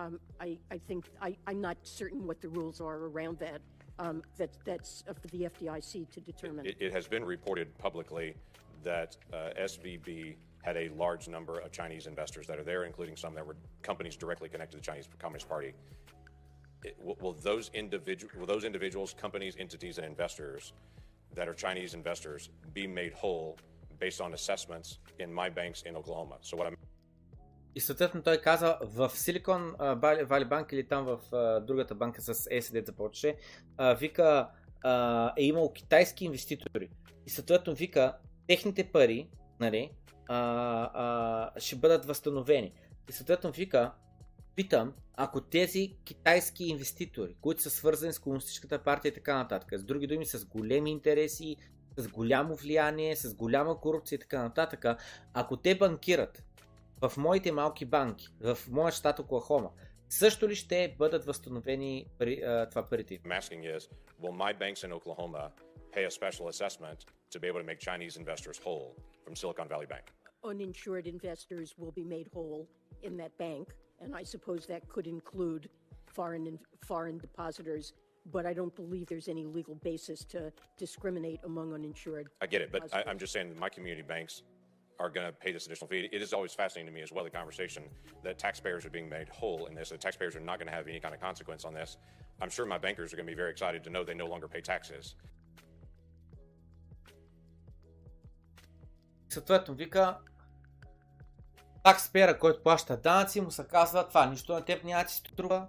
[0.00, 0.12] Um,
[0.46, 3.60] I, I think I, I'm not certain what the rules are around that.
[3.98, 6.62] Um, that that's uh, for the FDIC to determine.
[6.70, 8.28] It, it has been reported publicly
[8.90, 10.36] that uh, SVB
[10.66, 14.16] had a large number of Chinese investors that are there, including some that were companies
[14.16, 15.72] directly connected to the Chinese Communist Party.
[16.84, 20.72] It, will, will those individual, will those individuals, companies, entities, and investors
[21.34, 23.58] that are Chinese investors be made whole
[23.98, 26.36] based on assessments in my banks in Oklahoma?
[26.40, 26.76] So what I'm
[27.74, 29.74] И съответно той каза в Силикон
[30.24, 33.36] Вали банк или там в а, другата банка с S, дето започваше,
[33.76, 34.48] а, вика
[34.84, 36.90] а, е имал китайски инвеститори.
[37.26, 38.16] И съответно вика
[38.46, 39.28] техните пари
[39.60, 39.90] нали,
[40.27, 42.73] а, а, ще бъдат възстановени.
[43.09, 43.91] И съответно вика,
[44.55, 49.83] питам, ако тези китайски инвеститори, които са свързани с комунистическата партия и така нататък, с
[49.83, 51.55] други думи, с големи интереси,
[51.97, 54.85] с голямо влияние, с голяма корупция и така нататък,
[55.33, 56.43] ако те банкират
[57.01, 59.69] в моите малки банки, в моя щат Оклахома,
[60.09, 63.19] също ли ще бъдат възстановени пари, това парите?
[66.05, 67.65] Asking is, will my banks in Oklahoma pay a special assessment to be able to
[67.65, 70.13] make Chinese investors whole from Silicon Valley Bank.
[70.43, 72.67] Uninsured investors will be made whole
[73.03, 75.69] in that bank, and I suppose that could include
[76.05, 77.93] foreign foreign depositors.
[78.31, 82.29] But I don't believe there's any legal basis to discriminate among uninsured.
[82.41, 84.43] I get it, but I, I'm just saying my community banks
[84.99, 86.09] are going to pay this additional fee.
[86.11, 87.83] It is always fascinating to me as well the conversation
[88.23, 89.89] that taxpayers are being made whole in this.
[89.89, 91.97] That taxpayers are not going to have any kind of consequence on this.
[92.41, 94.47] I'm sure my bankers are going to be very excited to know they no longer
[94.47, 95.15] pay taxes.
[99.29, 100.17] Съответно, вика,
[101.83, 105.67] такспера, който плаща данъци, му се казва това, нищо на теб няма ти струва,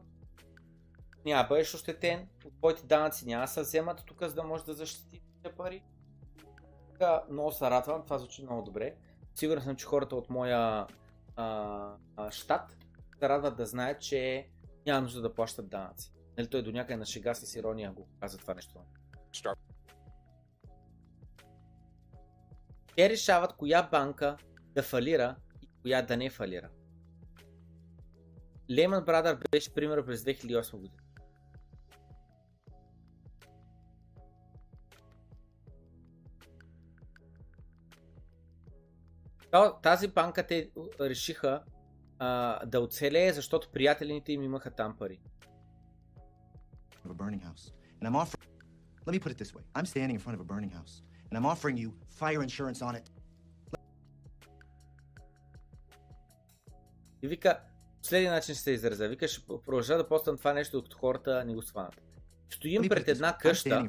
[1.24, 4.72] няма бъдеш ощетен, от твоите данъци няма да се вземат тук, за да можеш да
[4.72, 5.20] защитиш
[5.56, 5.82] пари.
[6.92, 8.94] Така, много се радвам, това звучи много добре.
[9.34, 10.86] Сигурен съм, че хората от моя
[11.36, 12.76] а, а, щат
[13.18, 14.48] се радват да знаят, че
[14.86, 16.12] няма нужда да плащат данъци.
[16.38, 18.80] Нали той до някъде на шега с ирония го каза това нещо.
[22.98, 24.36] Те решават коя банка
[24.74, 26.68] да фалира и коя да не фалира.
[28.70, 31.02] Lehman Brothers беше пример през 2008 година.
[39.82, 40.70] Тази банка те
[41.00, 41.62] решиха
[42.18, 45.20] а, да оцелее, защото приятелите им имаха там пари.
[49.06, 50.94] let me put it this way I'm standing in front of a burning house,
[51.30, 51.90] and I'm offering you
[52.20, 53.10] fire insurance on it.
[57.22, 57.60] И вика,
[58.02, 59.08] следния начин ще се изразя.
[59.08, 62.00] Вика, ще продължа да постам това нещо, докато хората не го схванат.
[62.50, 63.86] Стоим пред една къща,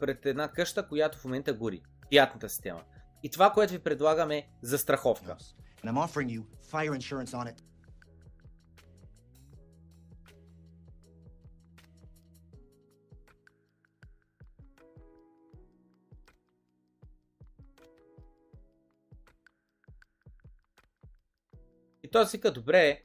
[0.00, 1.82] пред една къща, която в момента гори.
[2.10, 2.82] Пиятната система.
[3.22, 5.36] И това, което ви предлагаме за страховка.
[5.84, 5.90] And
[22.14, 23.02] той си като, добре,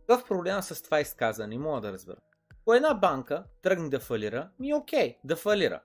[0.00, 1.58] какъв проблем с това изказане?
[1.58, 2.16] Мога да разбера.
[2.64, 5.82] По една банка тръгне да фалира, ми е окей, да фалира.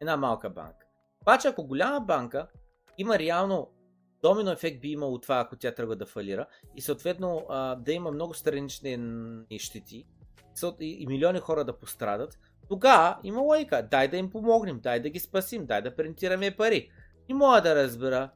[0.00, 0.86] Една малка банка.
[1.22, 2.48] Обаче ако голяма банка
[2.98, 3.70] има реално
[4.22, 6.46] домино ефект би имало това, ако тя тръгва да фалира
[6.76, 7.46] и съответно
[7.78, 10.06] да има много странични щети
[10.80, 12.38] и милиони хора да пострадат,
[12.68, 13.88] тогава има лойка.
[13.90, 16.90] Дай да им помогнем, дай да ги спасим, дай да принтираме пари.
[17.28, 18.30] И мога да разбера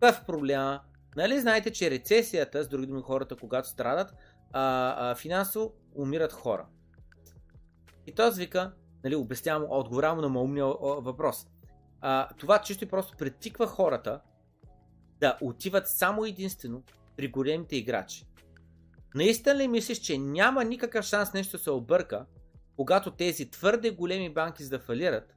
[0.00, 0.80] какъв проблема.
[1.16, 4.14] Нали знаете, че рецесията, с други думи хората, когато страдат,
[4.52, 6.66] а, а, финансово умират хора.
[8.06, 8.72] И този вика,
[9.04, 10.66] нали, обяснявам, отговорявам на умния
[10.98, 11.46] въпрос.
[12.00, 14.20] А, това чисто и просто притиква хората
[15.20, 16.82] да отиват само единствено
[17.16, 18.26] при големите играчи.
[19.14, 22.26] Наистина ли мислиш, че няма никакъв шанс нещо се обърка,
[22.76, 25.34] когато тези твърде големи банки за да фалират,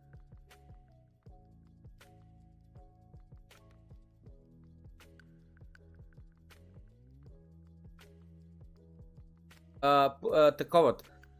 [9.88, 10.95] а, а, такова,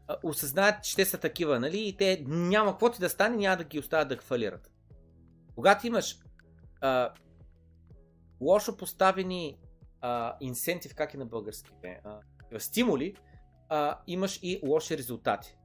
[0.08, 3.56] а, осъзнаят, че те са такива, нали, и те няма какво ти да стане, няма
[3.56, 4.70] да ги оставят да фалират.
[5.54, 6.18] Когато имаш
[6.80, 7.12] а,
[8.40, 9.58] лошо поставени
[10.00, 11.70] а, инсентив, как е на български,
[12.04, 12.20] а,
[12.58, 13.14] стимули,
[13.68, 15.57] а, имаш и лоши резултати.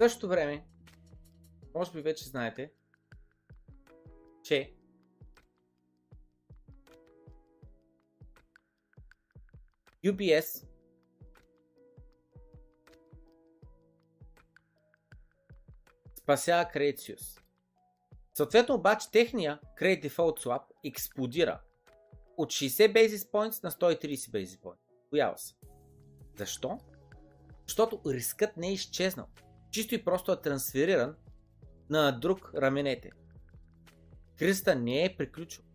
[0.00, 0.64] В същото време,
[1.74, 2.72] може би вече знаете,
[4.42, 4.74] че
[10.04, 10.66] UBS
[16.18, 17.40] спасява Credit Suisse.
[18.34, 21.60] Съответно обаче техния Credit Default Swap експлодира
[22.36, 24.78] от 60 basis points на 130 basis points.
[25.10, 25.54] Боява се.
[26.36, 26.78] Защо?
[27.66, 29.26] Защото рискът не е изчезнал
[29.70, 31.14] чисто и просто е трансфериран
[31.90, 33.10] на друг раменете.
[34.38, 35.66] Кризата не е приключила.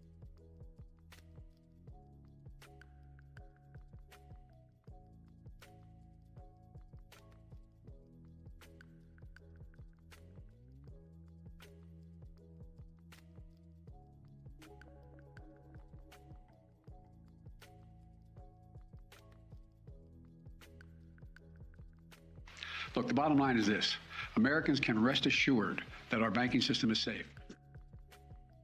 [23.24, 23.96] bottom line is this
[24.36, 27.26] Americans can rest assured that our banking system is safe.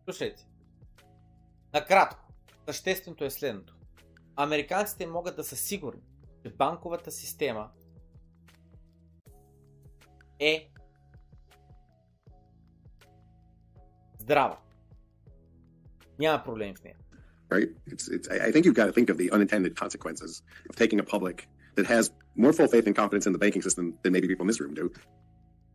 [0.05, 0.47] Слушайте.
[1.75, 2.33] Накратко,
[2.67, 3.75] същественото е следното.
[4.37, 6.03] Американците могат да са сигурни,
[6.45, 7.71] че банковата система
[10.41, 10.71] е
[14.19, 14.59] здрава.
[16.19, 16.97] Няма проблем в нея.
[17.49, 17.69] right?
[17.87, 20.99] It's, it's, I I think you've got to think of the unintended consequences of taking
[21.01, 24.28] a public that has more full faith and confidence in the banking system than maybe
[24.28, 24.90] people in this room do.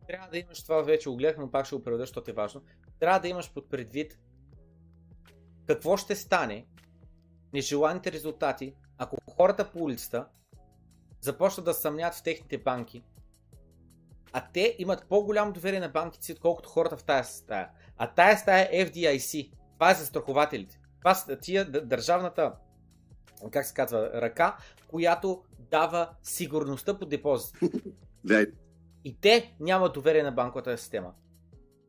[0.07, 2.61] Трябва да имаш това, вече го гледах, но пак ще го преведа, защото е важно.
[2.99, 4.19] Трябва да имаш под предвид
[5.67, 6.65] какво ще стане,
[7.53, 10.27] нежеланите резултати, ако хората по улицата
[11.21, 13.03] започнат да съмнят в техните банки,
[14.33, 17.69] а те имат по-голямо доверие на банките отколкото хората в тази стая.
[17.97, 19.51] А тая стая е FDIC.
[19.73, 20.79] Това е за страхователите.
[20.99, 22.53] Това са тия държавната,
[23.51, 24.57] как се казва, ръка,
[24.87, 27.55] която дава сигурността по депозит.
[29.05, 31.13] И те нямат доверие на банковата система.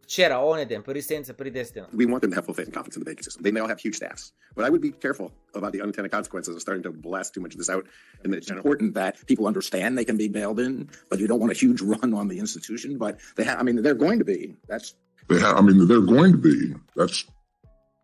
[0.02, 1.86] Вчера, оня ден, преди седмица, преди 10 дена.
[1.94, 3.42] we want them to have full faith and confidence in the banking system.
[3.42, 4.24] They may all have huge staffs,
[4.56, 7.52] but I would be careful about the unintended consequences of starting to blast too much
[7.54, 7.84] of this out.
[8.22, 10.72] And It's important that people understand they can be bailed in,
[11.10, 12.90] but you don't want a huge run on the institution.
[13.04, 14.40] But they have, I mean, they're going to be.
[14.70, 14.88] That's
[15.30, 16.56] They have, I mean, they're going to be.
[16.98, 17.18] That's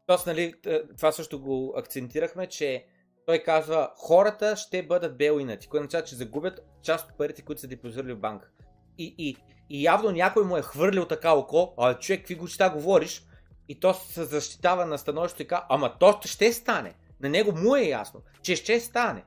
[0.07, 0.55] Тоест, нали,
[0.97, 2.87] това също го акцентирахме, че
[3.27, 7.67] той казва, хората ще бъдат белинати, което означава, че загубят част от парите, които са
[7.67, 8.49] депозирали в банка.
[8.99, 9.37] И, и,
[9.71, 13.27] и явно някой му е хвърлил така око, а човек, какви глупости говориш,
[13.69, 16.95] и то се защитава на становището и казва, ама то ще стане.
[17.21, 19.25] На него му е ясно, че ще стане.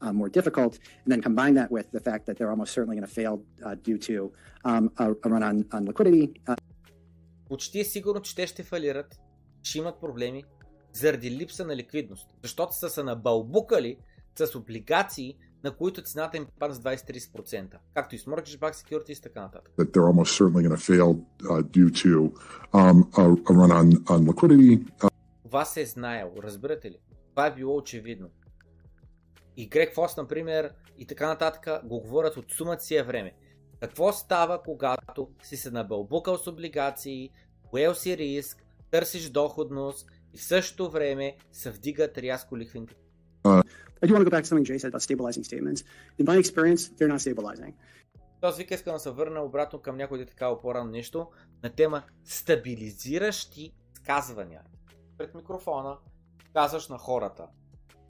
[0.00, 3.08] uh, more difficult, and then combine that with the fact that they're almost certainly going
[3.12, 3.34] to fail
[3.64, 4.32] uh, due to
[4.64, 6.32] um, a, a run on, on liquidity.
[6.48, 6.56] Uh,
[7.48, 9.20] почти е сигурно, че те ще фалират,
[9.62, 10.44] ще имат проблеми
[10.96, 12.28] заради липса на ликвидност.
[12.42, 13.96] Защото са се набълбукали
[14.38, 17.76] с облигации, на които цената им пада с 20-30%.
[17.94, 19.72] Както и с Mortgage Back Securities и така нататък.
[19.78, 21.10] that they're almost certainly going to fail
[21.42, 22.12] uh, due to
[22.72, 24.84] um, a, a run on, on liquidity.
[25.02, 25.10] Uh,
[25.42, 26.98] Това се е знаело, разбирате ли?
[27.30, 28.28] Това е било очевидно.
[29.56, 33.32] И Грег Фос, например, и така нататък, го говорят от сумата си е време.
[33.80, 37.30] Какво става, когато си се набълбукал с облигации,
[37.70, 40.06] поел си риск, търсиш доходност
[40.36, 42.94] и в същото време се вдигат рязко лихвените
[44.02, 45.80] I do want to go back to something Jay said about stabilizing statements.
[46.18, 47.72] In my experience, they're not stabilizing.
[48.40, 51.26] Този вика искам да се върна обратно към някой такава по-рано нещо
[51.62, 54.62] на тема стабилизиращи сказвания.
[55.18, 55.96] Пред микрофона
[56.52, 57.46] казваш на хората.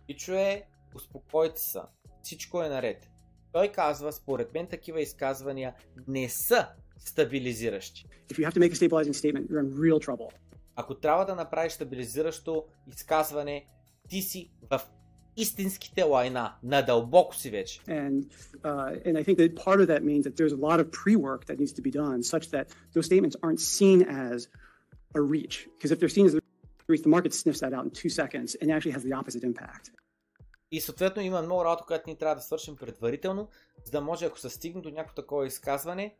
[0.09, 0.63] И чуе,
[0.95, 1.81] успокойте се,
[2.23, 3.09] всичко е наред.
[3.53, 5.75] Той казва, според мен такива изказвания
[6.09, 8.07] не са стабилизиращи.
[8.29, 10.31] If you have to make a stabilizing statement, you're in real trouble.
[10.77, 13.67] Ако трябва да направиш стабилизиращо изказване,
[14.09, 14.81] ти си в
[15.37, 17.81] истинските лайна, надълбоко си вече.
[17.81, 18.25] And
[18.63, 21.43] uh, and I think that part of that means that there's a lot of pre-work
[21.47, 24.39] that needs to be done, such that those statements aren't seen as
[25.19, 25.57] a reach.
[25.75, 26.41] Because if they're seen as a
[26.93, 29.91] reach, the market sniffs that out in two seconds and actually has the opposite impact.
[30.71, 33.49] И съответно има много работа, която ние трябва да свършим предварително,
[33.85, 36.15] за да може, ако се стигне до някакво такова изказване,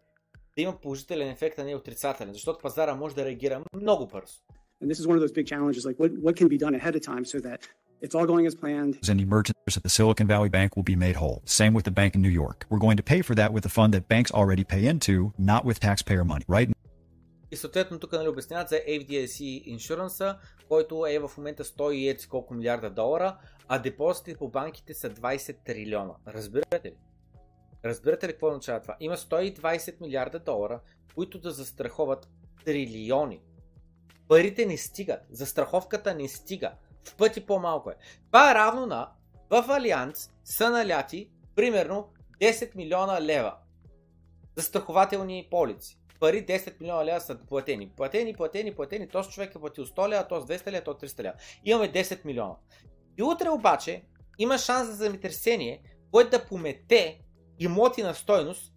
[0.57, 4.35] да има положителен ефект, а не отрицателен, защото пазара може да реагира много бързо.
[4.81, 6.95] And this is one of those big challenges, like what, what can be done ahead
[6.97, 7.61] of time so that
[8.03, 8.99] it's all going as planned.
[9.09, 11.41] and emergers at the Silicon Valley Bank will be made whole.
[11.47, 12.67] Same with the bank in New York.
[12.69, 15.65] We're going to pay for that with a fund that banks already pay into, not
[15.65, 16.45] with taxpayer money.
[16.47, 16.71] Right
[17.51, 19.41] И съответно тук нали, обясняват за FDIC
[19.77, 20.37] Insurance,
[20.69, 23.37] който е в момента 100 и колко милиарда долара,
[23.69, 26.15] а депозитите по банките са 20 трилиона.
[26.29, 26.95] Разбирате ли?
[27.85, 28.97] Разбирате ли какво означава това?
[29.01, 30.81] Има 120 милиарда долара,
[31.15, 32.29] които да застраховат
[32.65, 33.41] трилиони.
[34.29, 35.21] Парите не стигат.
[35.31, 36.73] Застраховката не стига.
[37.05, 37.97] В пъти по-малко е.
[38.27, 39.13] Това е равно на
[39.51, 42.09] в Алианс са наляти примерно
[42.41, 43.57] 10 милиона лева
[44.57, 45.99] застрахователни полици.
[46.21, 47.93] Пари 10 милиона лева са платени.
[47.97, 49.09] Платени, платени, платени.
[49.09, 51.35] Този човек е платил 100 лева, този 200 лева, този 300 лева.
[51.65, 52.55] Имаме 10 милиона.
[53.19, 54.05] И утре обаче
[54.39, 57.21] има шанс за земетресение, което да помете
[57.59, 58.73] имоти на стойност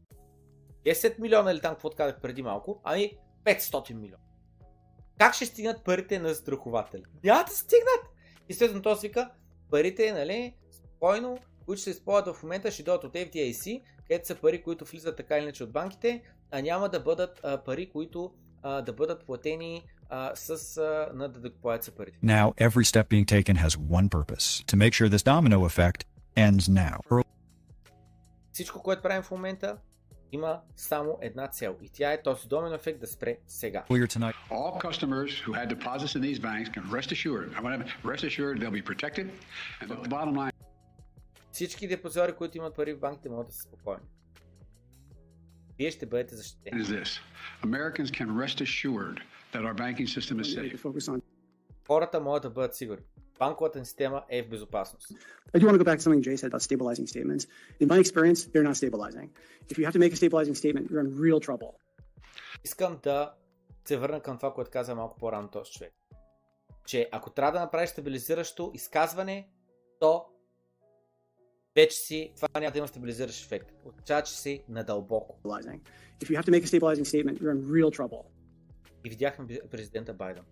[0.85, 3.11] 10 милиона или там, какво казах преди малко, ами
[3.43, 4.23] 500 милиона.
[5.19, 7.03] Как ще стигнат парите на застрахователя?
[7.23, 8.15] Няма да стигнат!
[8.49, 9.29] И следно този вика,
[9.71, 14.35] парите, нали, спокойно, които ще се използват в момента, ще дойдат от FDIC, където са
[14.35, 16.21] пари, които влизат така или иначе от банките,
[16.51, 19.83] а няма да бъдат а, пари, които а, да бъдат платени
[20.33, 20.57] с
[21.97, 22.17] парите.
[22.23, 26.05] now, every step being taken has one purpose to make sure this domino effect
[26.35, 27.23] ends now.
[28.53, 29.77] Всичко, което правим в момента,
[30.31, 31.77] има само една цел.
[31.81, 33.85] И тя е този домен ефект да спре сега.
[33.89, 37.47] All customers who had deposits in these banks can rest assured.
[37.57, 39.25] I want to rest assured they'll be protected.
[39.81, 40.51] And the bottom line
[41.51, 44.03] Всички депозитори, които имат пари в банките, могат да са спокойни.
[45.77, 46.81] вие ще бъдете защитени.
[46.83, 47.19] is this
[47.63, 49.17] Americans can rest assured
[49.53, 51.21] that our banking system is safe.
[51.87, 53.03] Хората могат да бъдат сигурни.
[53.39, 55.07] Банковата система е в безопасност.
[55.53, 57.43] I do want to go back to something Jay said about stabilizing statements.
[57.81, 59.27] In my experience, they're not stabilizing.
[59.69, 61.73] If you have to make a stabilizing statement, you're in real trouble.
[62.63, 63.33] Искам да
[63.85, 65.93] се върна към това, което каза малко по-рано този човек.
[66.85, 69.49] Че ако трябва да направиш стабилизиращо изказване,
[69.99, 70.25] то
[71.75, 73.71] вече си, това няма да има стабилизиращ ефект.
[73.85, 75.39] Означава, че си надълбоко.
[76.21, 78.25] If you have to make a stabilizing statement, you're in real trouble.
[79.05, 80.43] И видяхме президента Байден.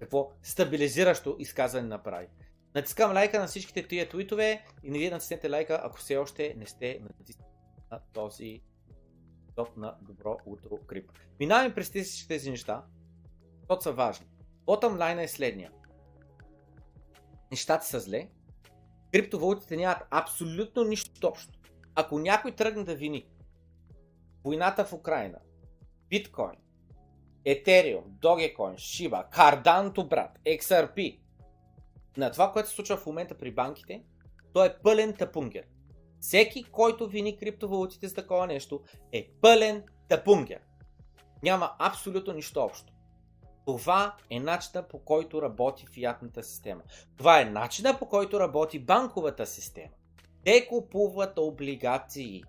[0.00, 2.28] Какво стабилизиращо изказване направи.
[2.74, 6.66] Натискам лайка на всичките тия твитове и не вие натиснете лайка, ако все още не
[6.66, 7.48] сте натиснали
[7.90, 8.62] на този
[9.56, 11.12] топ на Добро утро Крип.
[11.40, 12.84] Минаваме през всички тези неща,
[13.60, 14.26] защото са важни.
[14.66, 15.72] Bottom line е следния.
[17.50, 18.28] Нещата са зле.
[19.12, 21.58] Криптовалутите нямат абсолютно нищо общо.
[21.94, 23.28] Ако някой тръгне да вини
[24.44, 25.38] войната в Украина,
[26.08, 26.56] биткоин,
[27.48, 31.18] Ethereum, Dogecoin, Shiba, Cardano брат, XRP,
[32.16, 34.02] на това, което се случва в момента при банките,
[34.52, 35.64] то е пълен тапунгер.
[36.20, 38.80] Всеки, който вини криптовалутите с такова нещо,
[39.12, 40.60] е пълен тапунгер.
[41.42, 42.92] Няма абсолютно нищо общо.
[43.66, 46.82] Това е начина по който работи фиатната система.
[47.16, 49.92] Това е начина по който работи банковата система.
[50.44, 52.42] Те купуват облигации.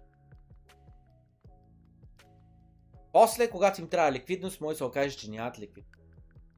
[3.14, 6.00] После, когато им трябва ликвидност, може да се окаже, че нямат ликвидност.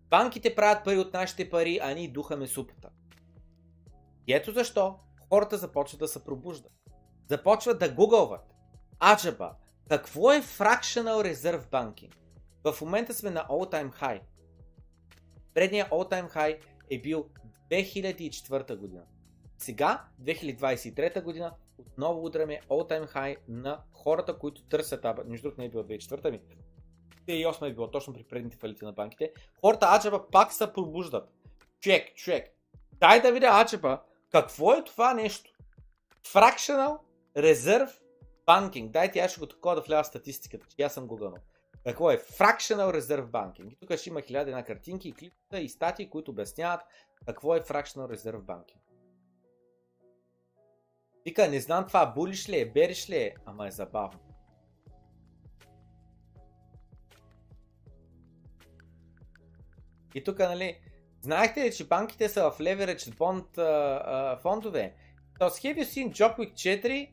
[0.09, 2.89] Банките правят пари от нашите пари, а ние духаме супата.
[4.27, 4.99] И ето защо
[5.29, 6.71] хората започват да се пробуждат.
[7.29, 8.53] Започват да гугълват.
[9.13, 9.55] Аджаба,
[9.89, 12.13] какво е Fractional Reserve Banking?
[12.63, 14.21] В момента сме на all time high.
[15.53, 16.59] Предният all time high
[16.89, 17.29] е бил
[17.71, 19.03] 2004 година.
[19.57, 21.53] Сега, 2023 година,
[21.87, 25.23] отново удряме all time high на хората, които търсят аба.
[25.25, 26.41] Между другото не е било 2004 ми.
[27.27, 29.33] 2008 е било точно при предните фалити на банките.
[29.61, 31.29] Хората Аджаба пак се пробуждат.
[31.79, 32.47] Чек, чек.
[32.93, 34.01] Дай да видя Аджаба,
[34.31, 35.51] какво е това нещо?
[36.23, 36.99] Fractional
[37.37, 37.91] Reserve
[38.47, 38.91] Banking.
[38.91, 41.37] Дайте аз ще го такова да влява статистиката, че аз съм го гънал.
[41.85, 43.69] Какво е Fractional Reserve Banking?
[43.71, 46.81] И тук ще има хиляда една картинки и клипта и статии, които обясняват
[47.25, 48.77] какво е Fractional Reserve Banking.
[51.25, 54.19] Вика, не знам това, булиш ли е, бериш ли е, ама е забавно.
[60.15, 60.77] И тук, нали,
[61.21, 63.61] знаехте ли, че банките са в leverage bond а,
[64.05, 64.95] а, фондове?
[65.39, 67.09] Тоест, have you seen Job Week 4?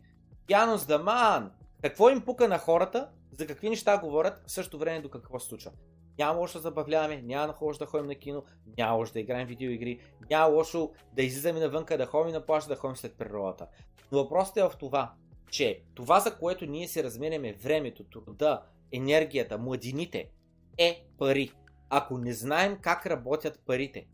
[0.50, 1.52] Янус Даман.
[1.82, 3.10] Какво им пука на хората?
[3.32, 4.42] За какви неща говорят?
[4.46, 5.70] В същото време до какво се случва?
[6.18, 8.44] Няма лошо да забавляваме, няма лошо да ходим на кино,
[8.78, 10.00] няма лошо да играем видеоигри,
[10.30, 13.66] няма лошо да излизаме навънка, да ходим на плажа, да ходим след природата.
[14.12, 15.12] Но въпросът е в това,
[15.50, 18.62] че това, за което ние си разменяме времето, труда,
[18.92, 20.30] енергията, младините,
[20.78, 21.52] е пари.
[21.90, 24.06] Ако не знаем как работят парите,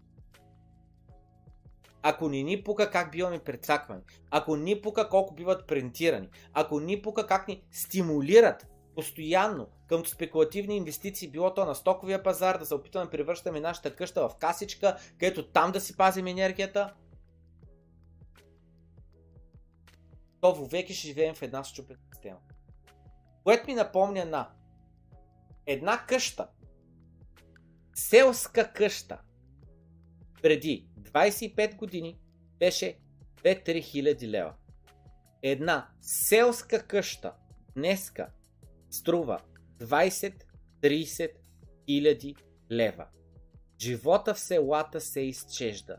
[2.02, 7.02] ако не ни пука как биваме прецаквани, ако ни пука колко биват принтирани, ако ни
[7.02, 12.74] пука как ни стимулират постоянно към спекулативни инвестиции, било то на стоковия пазар, да се
[12.74, 16.94] опитваме да превръщаме нашата къща в касичка, където там да си пазим енергията,
[20.40, 22.38] то вовеки ще живеем в една щупена система.
[23.44, 24.50] Което ми напомня на
[25.66, 26.48] една къща,
[27.94, 29.18] селска къща,
[30.42, 32.18] преди 25 години
[32.58, 32.98] беше
[33.36, 34.54] 2-3 хиляди лева.
[35.42, 37.32] Една селска къща
[37.76, 38.28] днеска
[38.90, 39.40] струва
[39.80, 41.30] 20-30
[41.86, 42.34] хиляди
[42.70, 43.06] лева.
[43.80, 45.96] Живота в селата се изчежда.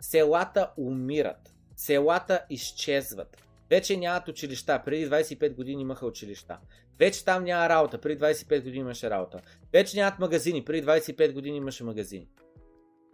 [0.00, 1.54] Селата умират.
[1.76, 3.36] Селата изчезват.
[3.70, 4.82] Вече нямат училища.
[4.84, 6.58] Преди 25 години имаха училища.
[6.98, 8.00] Вече там няма работа.
[8.00, 9.40] Преди 25 години имаше работа.
[9.72, 10.64] Вече нямат магазини.
[10.64, 12.28] Преди 25 години имаше магазини.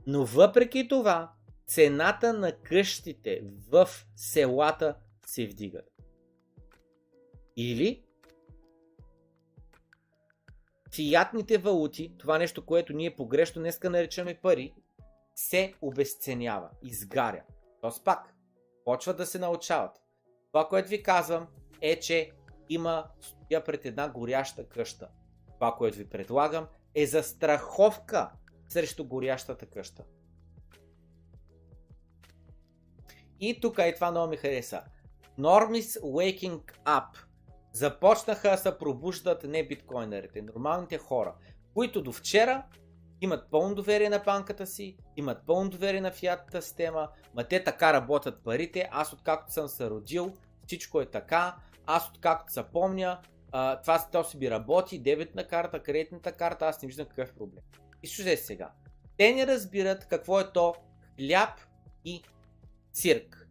[0.07, 1.33] Но въпреки това,
[1.67, 4.95] цената на къщите в селата
[5.27, 5.91] се вдигат.
[7.57, 8.05] Или
[10.95, 14.75] фиатните валути, това нещо, което ние погрешно днеска наричаме пари,
[15.35, 17.43] се обесценява, изгаря.
[17.81, 18.35] Тоест пак,
[18.85, 20.01] почват да се научават.
[20.53, 21.47] Това, което ви казвам,
[21.81, 22.31] е, че
[22.69, 25.09] има стоя пред една горяща къща.
[25.55, 28.31] Това, което ви предлагам, е за страховка
[28.69, 30.05] срещу горящата къща.
[33.41, 34.83] И тук и това много ми хареса.
[35.39, 37.30] Normis Waking Up.
[37.73, 41.35] Започнаха да се пробуждат не биткоинерите, нормалните хора,
[41.75, 42.65] които до вчера
[43.21, 47.93] имат пълно доверие на банката си, имат пълно доверие на фиатната система, ма те така
[47.93, 50.33] работят парите, аз откакто съм се родил,
[50.67, 51.57] всичко е така,
[51.87, 53.21] аз откакто се помня,
[53.53, 57.65] а, това то си би работи, дебетна карта, кредитната карта, аз не виждам какъв проблем.
[58.03, 58.71] И слушай сега.
[59.17, 60.75] Те не разбират какво е то
[61.17, 61.61] хляб
[62.05, 62.23] и
[62.93, 63.49] цирк.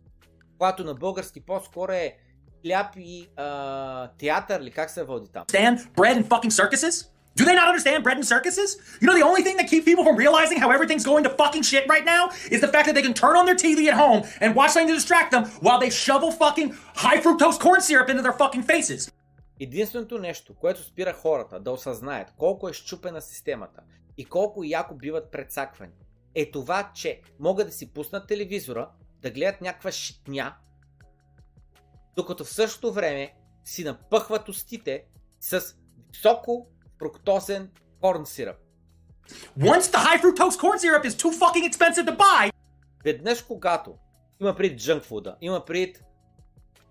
[0.52, 2.18] Когато на български по-скоро е
[2.61, 5.44] хляб и а, театър или как се води там.
[5.44, 7.10] understand bread and fucking circuses?
[7.36, 8.69] Do they not understand bread and circuses?
[8.99, 11.64] You know, the only thing that keeps people from realizing how everything's going to fucking
[11.72, 14.22] shit right now is the fact that they can turn on their TV at home
[14.41, 18.22] and watch something to distract them while they shovel fucking high fructose corn syrup into
[18.22, 19.11] their fucking faces.
[19.60, 23.81] Единственото нещо, което спира хората да осъзнаят колко е щупена системата
[24.18, 25.94] и колко яко биват предсаквани,
[26.36, 28.90] е това, че могат да си пуснат телевизора,
[29.22, 30.56] да гледат някаква шитня,
[32.20, 33.34] докато в същото време
[33.64, 35.04] си напъхват устите
[35.40, 35.62] с
[36.12, 36.68] високо
[37.00, 37.70] фруктозен
[38.02, 38.56] корн сироп.
[39.60, 42.52] Once the high fructose corn syrup is too fucking expensive to buy,
[43.04, 43.96] Веднъж когато
[44.41, 46.04] има пред джънк фуда, има пред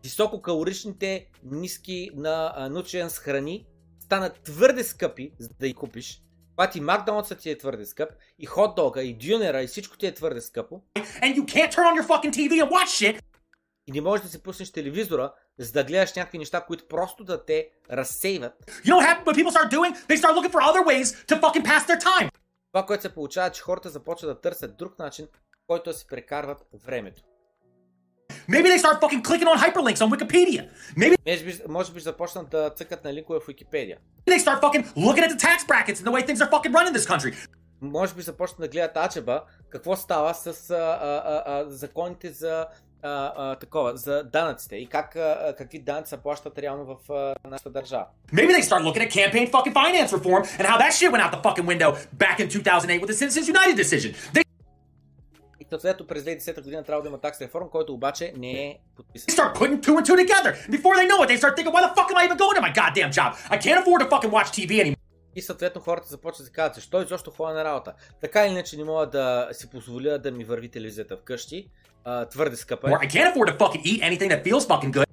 [0.03, 3.67] висококалоричните, ниски на а, nutrients храни,
[4.01, 6.23] станат твърде скъпи, за да ги купиш.
[6.51, 10.15] Това ти Макдоналдса ти е твърде скъп, и хот-дога, и дюнера, и всичко ти е
[10.15, 10.83] твърде скъпо.
[11.23, 13.23] and you can't turn on your fucking TV and watch shit,
[13.89, 17.45] И не можеш да си пуснеш телевизора, за да гледаш някакви неща, които просто да
[17.45, 18.53] те разсейват.
[18.85, 20.07] you know what people start doing?
[20.09, 22.31] They start looking for other ways to fucking pass their time.
[22.73, 25.27] Това, което се получава, е, че хората започват да търсят друг начин,
[25.67, 27.23] който да си прекарват времето.
[28.49, 30.69] Maybe they start fucking clicking on hyperlinks on Wikipedia.
[30.97, 33.99] Maybe Може би, може би започнат да цъкат на линкове в Википедия.
[34.27, 36.93] they start fucking looking at the tax brackets and the way things are fucking run
[36.93, 37.49] in this country.
[37.81, 42.67] Може би започнат да гледат Ачеба, какво става с а, а, а, законите за
[43.03, 47.35] а, а, такова, за данъците и как, а, какви данъци се плащат реално в а,
[47.49, 48.07] нашата държава.
[48.33, 51.33] Maybe they start looking at campaign fucking finance reform and how that shit went out
[51.33, 51.91] the fucking window
[52.25, 54.15] back in 2008 with the Citizens United decision.
[54.35, 54.43] They
[55.61, 59.35] И съответно през 2010 година трябва да има такс реформ, който обаче не е подписан.
[59.35, 60.53] start putting two and two together.
[60.77, 62.63] Before they know it, they start thinking, why the fuck am I even going to
[62.69, 63.31] my goddamn job?
[63.55, 64.99] I can't afford to fucking watch TV anymore.
[65.37, 67.95] И съответно хората започват да казват, защо изобщо ходя на работа.
[68.21, 71.71] Така или иначе не мога да си позволя да ми върви телевизията вкъщи.
[72.05, 72.93] А, твърде скъпа е.
[72.93, 75.05] Or I can't afford to fucking eat anything that feels fucking good.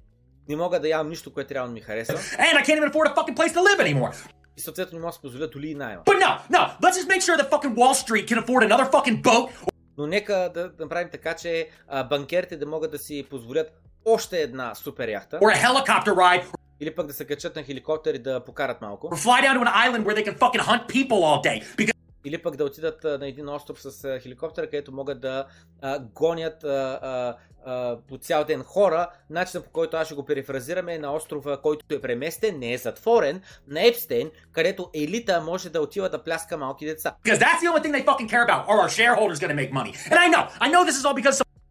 [0.49, 2.17] Не мога да ям нищо, което реално ми харесва.
[2.17, 4.27] And I can't even afford a fucking place to live anymore.
[4.57, 6.01] И съответно не мога да си позволя доли и найма.
[6.03, 9.21] But no, no, let's just make sure that fucking Wall Street can afford another fucking
[9.23, 9.49] boat
[9.97, 13.71] Но нека да направим така, че а, банкерите да могат да си позволят
[14.05, 15.39] още една супер яхта.
[15.39, 16.43] or a helicopter ride
[16.79, 19.07] Или пък да се качат на хеликоптер и да покарат малко.
[19.07, 21.63] or fly down to an island where they can fucking hunt people all day.
[21.77, 21.93] Because
[22.25, 25.45] Или пък да отидат на един остров с хеликоптера, където могат да
[25.81, 27.35] а, гонят а,
[27.65, 29.09] а, по цял ден хора.
[29.29, 32.77] Начинът по който аз ще го перефразираме е на острова, който е преместен, не е
[32.77, 37.15] затворен, на Епстейн, където елита може да отива да пляска малки деца.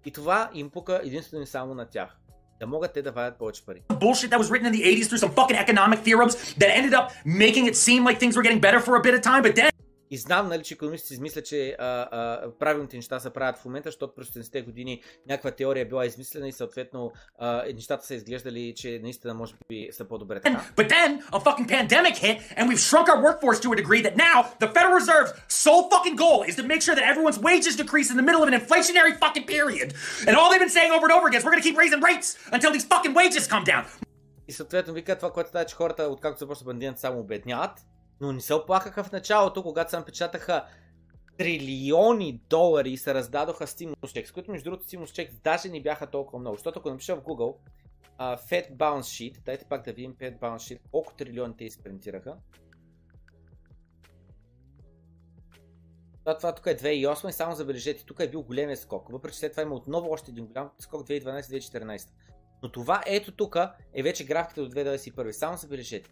[0.06, 2.16] И това им пука единствено и само на тях.
[2.60, 3.82] Да могат те да вадят повече пари.
[3.88, 7.06] bullshit that was written in the 80s through some fucking economic theorems that ended up
[7.42, 9.73] making it seem like things were getting better for a bit of time, but then
[10.14, 13.88] И знам, нали, че економистите измислят, че а, а, правилните неща се правят в момента,
[13.88, 18.74] защото през 70-те години някаква теория е била измислена и съответно а, нещата са изглеждали,
[18.76, 20.64] че наистина може би са по-добре така.
[20.76, 24.16] but then a fucking pandemic hit and we've shrunk our workforce to a degree that
[24.28, 25.32] now the Federal Reserve's
[25.64, 28.48] sole fucking goal is to make sure that everyone's wages decrease in the middle of
[28.52, 29.88] an inflationary fucking period.
[30.26, 32.28] And all they've been saying over and over again is we're to keep raising rates
[32.56, 33.84] until these fucking wages come down.
[34.48, 37.70] И съответно вика това, което става, че хората, откакто започва бандината, само обедняват,
[38.24, 40.66] но не се оплакаха в началото, когато се напечатаха
[41.38, 45.82] трилиони долари и се раздадоха стимулус чек, с които между другото стимулус чек даже не
[45.82, 47.56] бяха толкова много, защото ако напиша в Google
[48.18, 52.36] uh, Fed Balance Sheet, дайте пак да видим Fed Balance Sheet, колко трилиони те изпринтираха.
[56.18, 59.52] Това, това тук е 2008 и само забележете, тук е бил големия скок, въпреки след
[59.52, 62.08] това има отново още един голям скок 2012-2014.
[62.62, 63.56] Но това ето тук
[63.94, 65.30] е вече графиката до 2021.
[65.30, 66.10] Само забележете.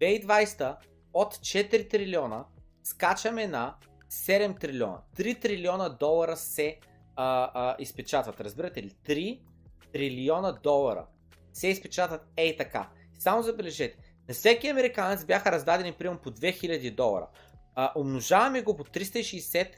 [0.00, 0.76] 2020
[1.14, 2.44] от 4 трилиона
[2.82, 3.76] скачаме на
[4.10, 4.98] 7 трилиона.
[5.16, 6.78] 3 трилиона долара се
[7.16, 8.40] а, а, изпечатват.
[8.40, 8.90] Разбирате ли?
[8.90, 9.40] 3
[9.92, 11.06] трилиона долара
[11.52, 12.90] се изпечатват ей така.
[13.18, 13.98] Само забележете.
[14.28, 17.28] На всеки американец бяха раздадени примерно по 2000 долара.
[17.74, 19.68] А, умножаваме го по 360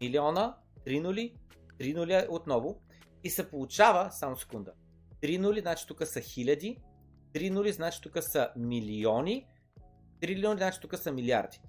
[0.00, 0.56] милиона,
[0.86, 1.34] 3 нули,
[1.78, 2.80] 3 нули отново
[3.24, 4.72] и се получава, само секунда,
[5.22, 6.76] 3 нули, значи тук са хиляди,
[7.34, 9.46] 3 нули, значи тук са милиони,
[10.20, 11.60] трилиони, значи тук са милиарди.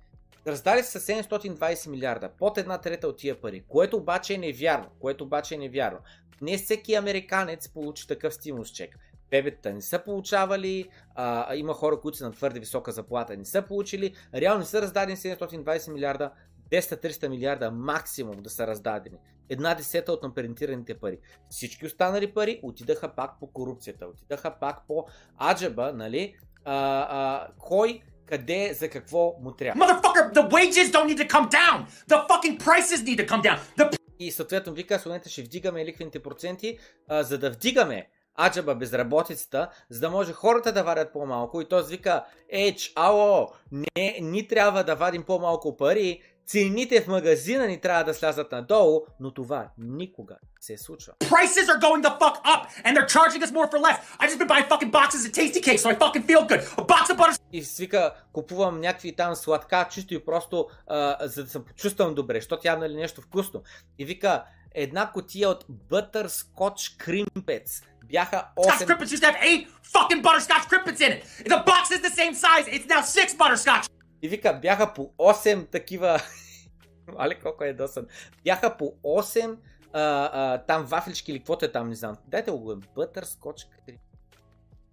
[0.47, 5.23] Раздали са 720 милиарда, под една трета от тия пари, което обаче е невярно, което
[5.23, 5.99] обаче е невярно.
[6.41, 8.97] Не всеки американец получи такъв стимулус чек.
[9.31, 13.61] Бебетата не са получавали, а, има хора, които са на твърде висока заплата, не са
[13.61, 16.31] получили, реално не са раздадени 720 милиарда,
[16.71, 19.17] 200-300 милиарда максимум да са раздадени.
[19.49, 21.19] Една десета от напринтираните пари.
[21.49, 25.05] Всички останали пари отидаха пак по корупцията, отидаха пак по
[25.39, 26.35] аджаба, нали?
[26.65, 29.85] а, а, кой, къде, за какво му трябва.
[29.85, 31.85] Motherfucker, the wages don't need to come down.
[32.09, 33.59] The fucking prices need to come down.
[33.77, 36.77] The И съответно вика, в момента ще вдигаме ликвените проценти,
[37.07, 38.07] а, за да вдигаме
[38.39, 41.61] аджаба безработицата, за да може хората да вадят по-малко.
[41.61, 47.67] И той вика, еч, ало, не, ни трябва да вадим по-малко пари, цените в магазина
[47.67, 51.13] ни трябва да слязат надолу, но това никога не се случва.
[51.19, 53.97] prices are going the fuck up and they're charging us more for less.
[54.19, 56.61] I just been buying fucking boxes of tasty cakes so I fucking feel good.
[56.77, 61.43] A box of butter И свика, купувам някакви там сладка, чисто и просто, а, за
[61.43, 63.63] да се почувствам добре, защото явно е нещо вкусно.
[63.99, 64.43] И вика,
[64.75, 68.87] една котия от Butterscotch Crimpets бяха Scotch 8...
[68.87, 71.21] Crimpets used to have eight fucking butterscotch Crimpets in it.
[71.53, 72.65] The box is the same size.
[72.75, 73.98] It's now six butterscotch.
[74.21, 76.21] И вика, бяха по 8 такива...
[77.17, 78.07] Але колко е досан.
[78.43, 79.57] Бяха по 8
[79.93, 80.01] а,
[80.33, 82.17] а, там вафлички или каквото е там, не знам.
[82.27, 82.75] Дайте го.
[82.75, 83.99] Butterscotch Crimpets.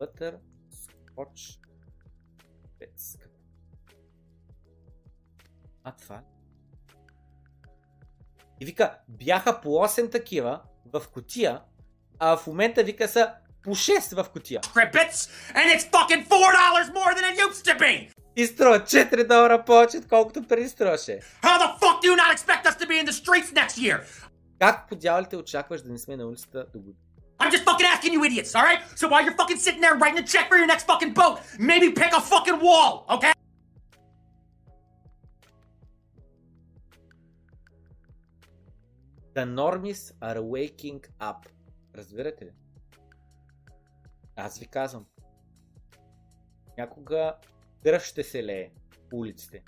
[0.00, 1.58] Butterscotch
[2.80, 3.20] Crimpets.
[5.84, 6.22] А това?
[8.60, 10.62] И вика, бяха по 8 такива
[10.92, 11.62] в котия,
[12.18, 14.60] а в момента вика са по 6 в котия.
[14.60, 18.25] And it's fucking four dollars more than it used to be.
[18.36, 21.20] И струва 4 долара повече, отколкото преди струваше.
[21.42, 24.04] How the fuck do you not expect us to be in the streets next year?
[24.58, 26.96] Как по дяволите очакваш да не сме на улицата до година?
[27.38, 28.80] I'm just fucking asking you idiots, alright?
[29.00, 31.86] So while you're fucking sitting there writing a check for your next fucking boat, maybe
[32.02, 33.32] pick a fucking wall, okay?
[39.36, 41.40] The normies are waking up.
[41.94, 42.50] Разбирате ли?
[44.36, 45.04] Аз ви казвам.
[46.78, 47.34] Някога
[47.86, 48.70] кръв ще се лее
[49.10, 49.62] по улиците.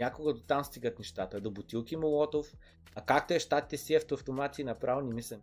[0.00, 1.40] Някога до там стигат нещата.
[1.40, 2.52] До бутилки молотов.
[2.94, 5.36] А както е щатите си автомати, направо не мисля.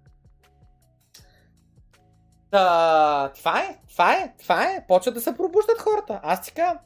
[2.52, 4.88] Та, това е, това е, това е.
[4.88, 6.20] Почват да се пробуждат хората.
[6.24, 6.78] Аз ти казвам,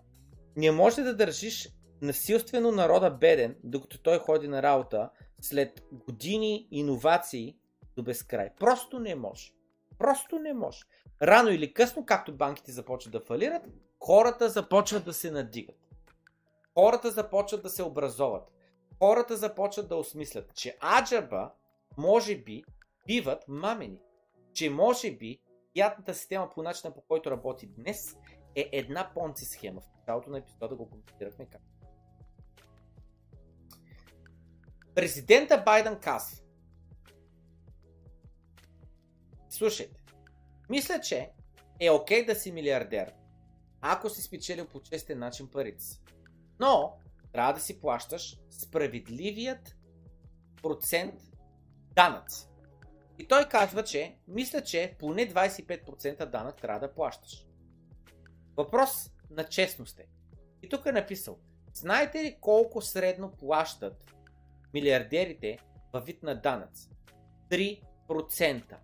[0.56, 1.69] не може да държиш
[2.02, 5.10] насилствено народа беден, докато той ходи на работа,
[5.41, 7.57] след години иновации
[7.95, 8.49] до безкрай.
[8.60, 9.52] Просто не може.
[9.98, 10.80] Просто не може.
[11.22, 13.68] Рано или късно, както банките започват да фалират,
[14.02, 15.76] хората започват да се надигат.
[16.73, 18.52] Хората започват да се образоват.
[18.99, 21.52] Хората започват да осмислят, че аджаба
[21.98, 22.64] може би
[23.07, 23.99] биват мамени.
[24.53, 25.41] Че може би
[25.76, 28.15] ядната система по начина по който работи днес
[28.56, 29.82] е една понци схема.
[29.82, 31.61] В началото на епизода го коментирахме как.
[34.95, 36.38] Президента Байден казва
[39.49, 40.03] Слушайте,
[40.69, 41.32] мисля, че
[41.80, 43.14] е окей да си милиардер,
[43.82, 46.02] ако си спечелил по честен начин парите си.
[46.60, 46.98] Но
[47.34, 49.76] трябва да си плащаш справедливият
[50.62, 51.16] процент
[51.95, 52.48] данъци.
[53.20, 57.48] И той казва, че мисля, че поне 25% данък трябва да плащаш.
[58.58, 60.08] Въпрос на честност е.
[60.62, 61.40] И тук е написал,
[61.74, 64.16] знаете ли колко средно плащат
[64.74, 65.58] милиардерите
[65.94, 66.90] във вид на данъци?
[67.49, 68.76] 3%.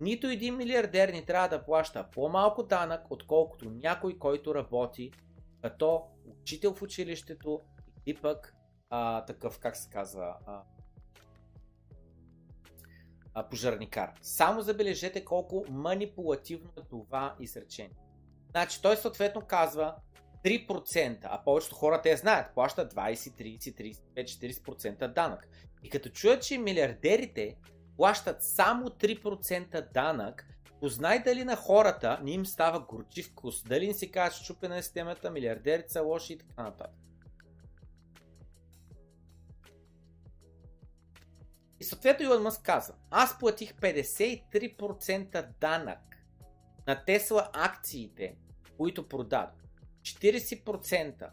[0.00, 5.12] Нито един милиардер не трябва да плаща по-малко данък, отколкото някой, който работи
[5.62, 7.60] като учител в училището
[8.06, 8.54] и пък
[8.90, 10.62] а, такъв, как се казва, а,
[13.34, 14.12] а, пожарникар.
[14.22, 17.96] Само забележете колко манипулативно е това изречение.
[18.50, 19.94] Значи той съответно казва
[20.44, 25.48] 3%, а повечето хора те знаят, плащат 20, 30, 35, 40% данък.
[25.82, 27.56] И като чуят, че милиардерите
[27.96, 30.46] плащат само 3% данък,
[30.80, 34.82] познай дали на хората не им става горчив вкус, дали не си казват щупена е
[34.82, 37.00] системата, милиардерите са лоши и така нататък.
[41.80, 45.98] И съответно Илон Мъск каза, аз платих 53% данък
[46.86, 48.36] на Тесла акциите,
[48.76, 49.60] които продадох.
[50.02, 51.30] 40%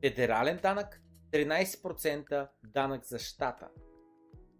[0.00, 1.02] федерален данък,
[1.32, 3.68] 13% данък за щата.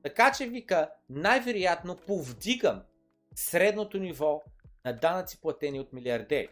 [0.09, 2.83] Така че вика, най-вероятно повдигам
[3.35, 4.43] средното ниво
[4.85, 6.49] на данъци платени от милиардери.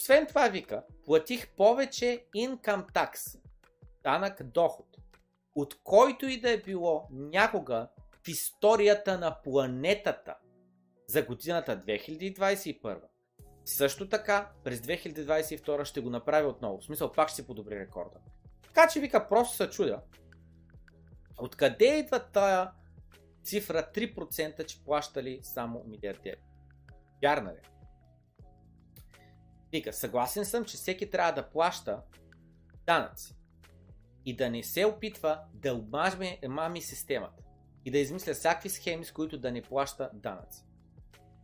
[0.00, 3.38] Освен това вика, платих повече income tax,
[4.02, 4.86] данък доход,
[5.54, 7.88] от който и да е било някога
[8.24, 10.34] в историята на планетата
[11.06, 13.00] за годината 2021.
[13.64, 16.78] Също така, през 2022 ще го направя отново.
[16.78, 18.18] В смисъл, пак ще си подобри рекорда.
[18.62, 20.00] Така че вика, просто се чудя.
[21.38, 22.70] Откъде идва тая
[23.44, 26.42] цифра 3%, че плащали само милиардери?
[27.22, 27.68] Вярна ли?
[29.72, 32.02] Вика, съгласен съм, че всеки трябва да плаща
[32.86, 33.36] данъци
[34.24, 37.44] и да не се опитва да обмажме мами системата
[37.84, 40.64] и да измисля всякакви схеми, с които да не плаща данъци.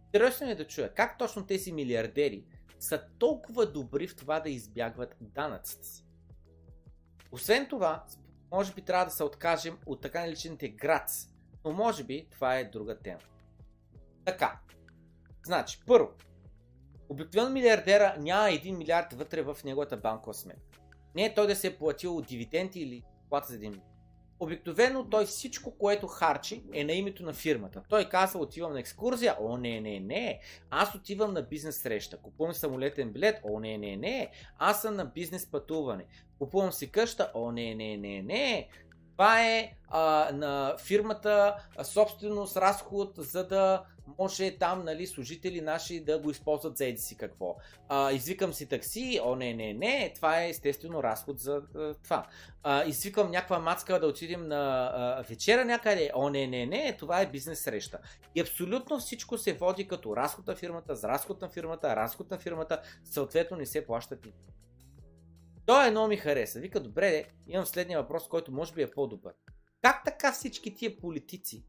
[0.06, 2.44] Интересно е да чуя как точно тези милиардери
[2.80, 6.04] са толкова добри в това да избягват данъците си.
[7.32, 8.04] Освен това,
[8.52, 11.28] може би трябва да се откажем от така наречените грац,
[11.64, 13.20] но може би това е друга тема.
[14.24, 14.60] Така,
[15.46, 16.10] значи, първо,
[17.08, 20.80] обикновено милиардера няма 1 милиард вътре в неговата банкова сметка.
[21.14, 23.89] Не е той да се е платил дивиденти или плата за 1 милиард.
[24.40, 27.82] Обикновено той всичко, което харчи е на името на фирмата.
[27.88, 30.40] Той казва, отивам на екскурзия, о не, не, не,
[30.70, 35.04] аз отивам на бизнес среща, купувам самолетен билет, о не, не, не, аз съм на
[35.04, 36.04] бизнес пътуване,
[36.38, 38.68] купувам си къща, о не, не, не, не,
[39.12, 43.84] това е а, на фирмата собственост, разход, за да
[44.18, 47.56] може там нали, служители наши да го използват за еди си какво.
[47.88, 51.62] А, извикам си такси, о не, не, не, това е естествено разход за
[52.02, 52.26] това.
[52.62, 57.20] А, извикам някаква мацка да отидем на а, вечера някъде, о не, не, не, това
[57.20, 57.98] е бизнес среща.
[58.34, 62.38] И абсолютно всичко се води като разход на фирмата, за разход на фирмата, разход на
[62.38, 64.32] фирмата, съответно не се плащат и.
[65.66, 66.60] Той е много ми хареса.
[66.60, 69.32] Вика, добре, имам следния въпрос, който може би е по-добър.
[69.82, 71.64] Как така всички тия политици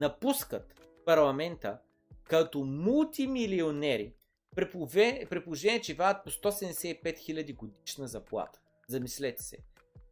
[0.00, 0.74] напускат
[1.04, 1.78] парламента
[2.24, 4.14] като мултимилионери,
[4.54, 8.60] при положение, че вадат по 175 000 годишна заплата.
[8.88, 9.58] Замислете се.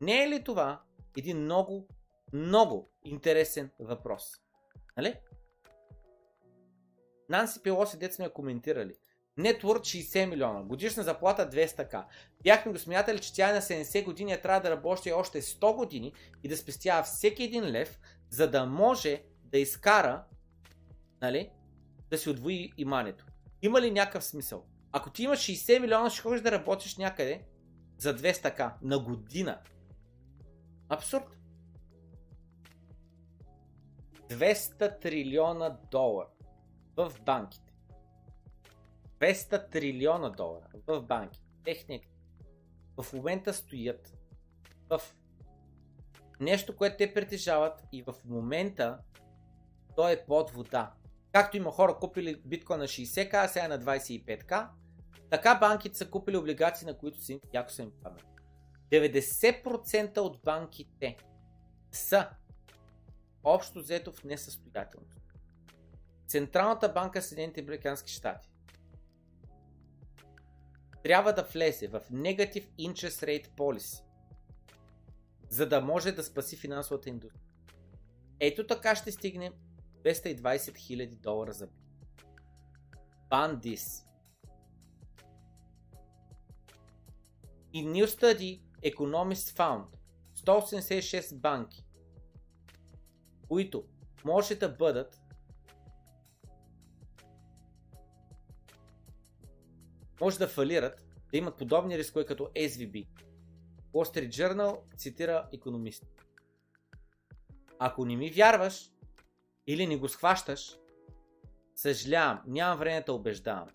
[0.01, 0.83] Не е ли това
[1.19, 1.89] един много,
[2.33, 4.33] много интересен въпрос?
[4.97, 5.15] Нали?
[7.29, 8.95] Нанси Пелоси, дет сме я коментирали.
[9.37, 12.05] Нетворк 60 милиона, годишна заплата 200к.
[12.43, 16.13] Бяхме го смятали, че тя е на 70 години, трябва да работи още 100 години
[16.43, 18.01] и да спестява всеки един лев,
[18.31, 20.25] за да може да изкара,
[21.23, 21.51] нали,
[22.11, 23.27] да си отвои имането.
[23.63, 24.65] Има ли някакъв смисъл?
[24.93, 27.45] Ако ти имаш 60 милиона, ще ходиш да работиш някъде
[27.99, 29.61] за 200к на година.
[30.89, 31.39] Абсурд.
[34.29, 36.29] 200 трилиона долара
[36.97, 37.73] в банките.
[39.21, 41.41] 200 трилиона долара в банки.
[41.65, 42.09] Техник
[43.03, 44.19] в момента стоят
[44.89, 45.01] в
[46.41, 48.99] нещо, което те притежават и в момента
[49.97, 50.95] то е под вода.
[51.33, 54.69] Както има хора купили биткоин на 60к, а сега на 25к,
[55.31, 58.25] така банките са купили облигации, на които си яко са им памет.
[58.91, 61.17] 90% от банките
[61.93, 62.29] са
[63.45, 65.21] общо взето в несъстоятелност.
[66.29, 68.49] Централната банка Съединените Американски щати
[71.05, 74.03] трябва да влезе в Negative Interest Rate Policy,
[75.49, 77.43] за да може да спаси финансовата индустрия.
[78.41, 79.53] Ето така ще стигнем
[80.05, 81.69] 220 000 долара за
[83.31, 84.07] Bandis.
[87.73, 88.61] И New Study
[88.95, 89.85] Economists Found
[90.37, 91.85] 186 банки,
[93.49, 93.85] които
[94.25, 95.23] може да бъдат
[100.23, 103.07] може да фалират, да имат подобни рискове като SVB.
[103.93, 106.05] Wall Street Journal цитира економист.
[107.79, 108.92] Ако не ми вярваш
[109.73, 110.79] или не го схващаш,
[111.77, 113.69] съжалявам, нямам време да убеждавам.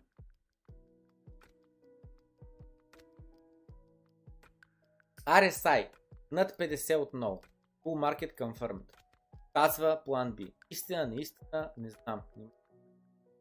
[5.25, 5.89] RSI
[6.31, 7.41] над 50 отново.
[7.83, 8.91] Full Market Confirmed.
[9.53, 10.53] Казва план B.
[10.69, 12.21] Истина, неистина, не знам.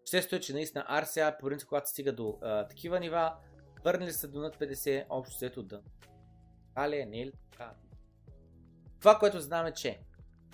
[0.05, 3.37] Често е, че наистина RCA, по принцип, когато стига до а, такива нива,
[3.85, 5.83] върнали се до над 50, общо взето дън.
[6.75, 7.75] Але, не е ли така?
[8.99, 10.01] Това, което знаме, че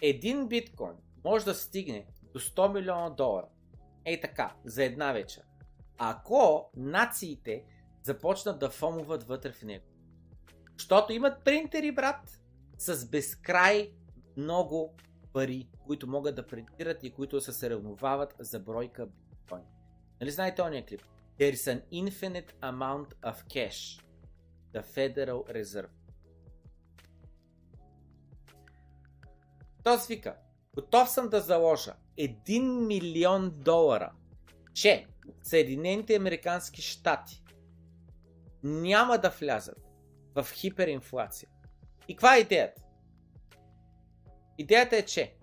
[0.02, 3.48] един биткоин може да стигне до 100 милиона долара.
[4.04, 5.42] Ей така, за една вечер.
[5.98, 7.64] Ако нациите
[8.02, 9.84] започнат да фомуват вътре в него.
[10.78, 12.40] Защото имат принтери, брат,
[12.78, 13.92] с безкрай
[14.36, 14.94] много
[15.32, 19.62] пари, които могат да принтират и които се съревновават за бройка биткоин.
[20.20, 21.02] Нали знаете ония клип?
[21.38, 24.02] There is an infinite amount of cash.
[24.74, 25.90] The Federal Reserve.
[29.84, 30.36] Той свика,
[30.74, 34.12] готов съм да заложа 1 милион долара,
[34.74, 35.06] че
[35.42, 37.42] Съединените Американски щати
[38.62, 39.78] няма да влязат
[40.34, 41.48] в хиперинфлация.
[42.08, 42.82] И каква е идеята?
[44.58, 45.36] Идеята е, че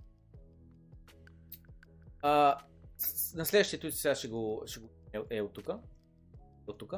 [2.21, 2.57] а,
[3.35, 5.69] на следващия tweet сега ще го, ще го е, е от тук.
[6.67, 6.93] От тук.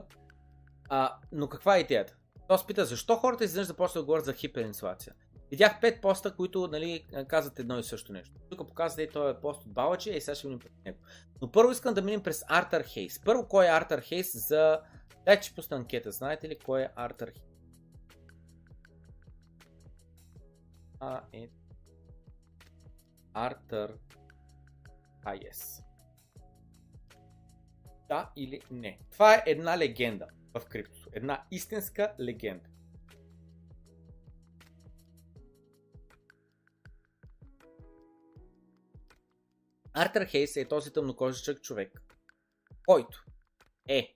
[1.32, 2.18] Но каква е идеята?
[2.48, 5.14] Той спита защо хората изведнъж започват да говорят за хиперинфлация.
[5.52, 8.36] Видях пет поста, които нали, казват едно и също нещо.
[8.50, 10.98] Тук показвате и този пост от Балачи, и сега ще минем през него.
[11.42, 13.22] Но първо искам да минем през Артър Хейс.
[13.26, 14.82] Първо, кой е Артър Хейс за...
[15.26, 16.12] Дай, че пусна анкета.
[16.12, 17.44] Знаете ли кой е Артър Хейс?
[21.00, 21.50] А, е...
[23.34, 23.98] Артър
[25.24, 25.84] Хайес.
[28.08, 29.00] Да или не?
[29.12, 31.10] Това е една легенда в криптото.
[31.14, 32.70] Една истинска легенда.
[39.94, 42.04] Артър Хейс е този тъмнокожичък човек,
[42.86, 43.26] който
[43.88, 44.16] е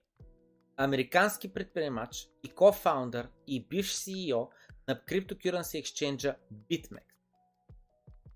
[0.77, 4.49] американски предприемач и кофаундър и бивш CEO
[4.87, 7.03] на криптокюренси екшенджа BitMEX.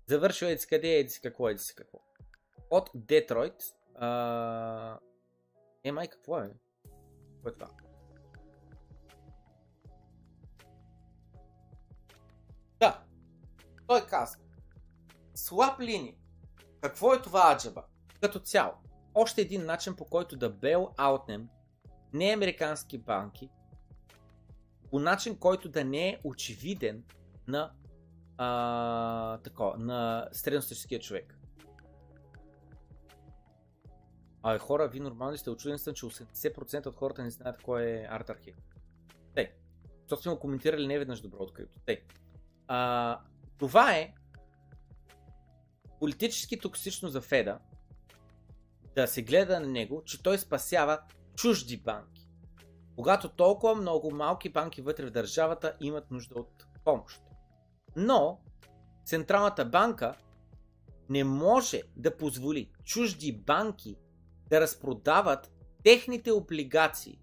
[0.06, 1.98] Завършил еди къде, еди какво, еди какво.
[2.70, 3.62] От Детройт.
[3.94, 4.98] А...
[5.84, 6.50] Е, май, какво е?
[7.34, 7.70] Какво е това?
[12.80, 13.04] Да.
[13.86, 14.42] Той казва.
[15.34, 16.19] Слаб линии.
[16.80, 17.84] Какво е това аджаба?
[18.20, 18.72] Като цяло.
[19.14, 21.48] Още един начин по който да бел аутнем
[22.12, 23.50] не американски банки
[24.90, 27.04] по начин, който да не е очевиден
[27.48, 27.72] на,
[28.36, 31.38] а, тако, на средностатическия човек.
[34.42, 35.50] Абе хора, ви нормално сте?
[35.50, 38.54] Очуден съм, че 80% от хората не знаят кой е Артър Хил.
[39.34, 39.52] Тей.
[40.02, 41.78] Защото сме го коментирали не веднъж добро открито.
[41.86, 42.02] Тей.
[42.68, 43.20] А,
[43.58, 44.14] това е
[46.00, 47.58] политически токсично за Феда
[48.94, 51.00] да се гледа на него, че той спасява
[51.36, 52.28] чужди банки.
[52.96, 57.20] Когато толкова много малки банки вътре в държавата имат нужда от помощ.
[57.96, 58.40] Но
[59.06, 60.14] Централната банка
[61.08, 63.96] не може да позволи чужди банки
[64.48, 65.52] да разпродават
[65.84, 67.18] техните облигации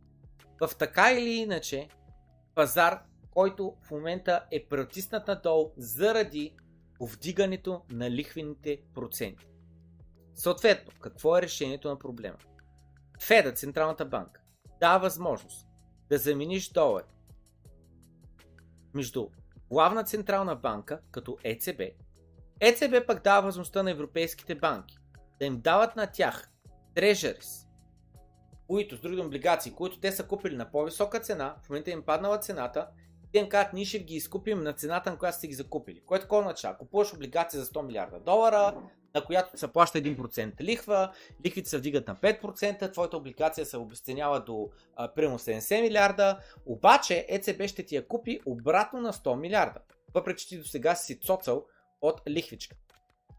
[0.61, 1.89] в така или иначе
[2.55, 6.55] пазар, който в момента е притиснат надолу заради
[6.97, 9.47] повдигането на лихвените проценти.
[10.35, 12.37] Съответно, какво е решението на проблема?
[13.21, 14.41] Феда, Централната банка,
[14.79, 15.67] дава възможност
[16.09, 17.03] да замениш долар
[18.93, 19.27] между
[19.69, 21.81] главна централна банка, като ЕЦБ.
[22.59, 24.97] ЕЦБ пък дава възможността на европейските банки
[25.39, 26.51] да им дават на тях
[26.95, 27.67] трежерис,
[28.67, 32.39] които, с други облигации, които те са купили на по-висока цена, в момента им паднала
[32.39, 32.87] цената,
[33.37, 36.01] им казват, ние ще ги изкупим на цената, на която сте ги закупили.
[36.05, 36.77] Което такова означава?
[36.77, 38.75] Купуваш облигация за 100 милиарда долара,
[39.15, 41.11] на която се плаща 1% лихва,
[41.45, 47.25] лихвите се вдигат на 5%, твоята облигация се обесценява до а, примерно 70 милиарда, обаче
[47.29, 49.79] ЕЦБ ще ти я купи обратно на 100 милиарда,
[50.13, 51.65] въпреки че ти до сега си цоцал
[52.01, 52.75] от лихвичка.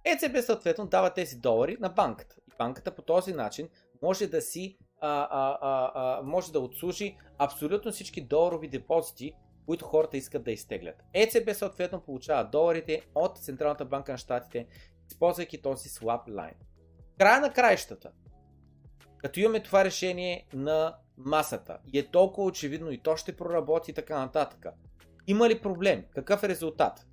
[0.04, 2.36] ЕЦБ съответно дава тези долари на банката.
[2.48, 3.68] И банката по този начин
[4.02, 9.32] може да си а, а, а, а, може да отслужи абсолютно всички доларови депозити,
[9.68, 11.02] които хората искат да изтеглят.
[11.14, 14.66] ЕЦБ съответно получава доларите от Централната банка на щатите,
[15.08, 16.54] използвайки този слаб лайн.
[17.18, 18.10] Края на краищата,
[19.18, 23.94] като имаме това решение на масата и е толкова очевидно и то ще проработи и
[23.94, 24.66] така нататък,
[25.26, 26.04] има ли проблем?
[26.14, 27.06] Какъв е резултат?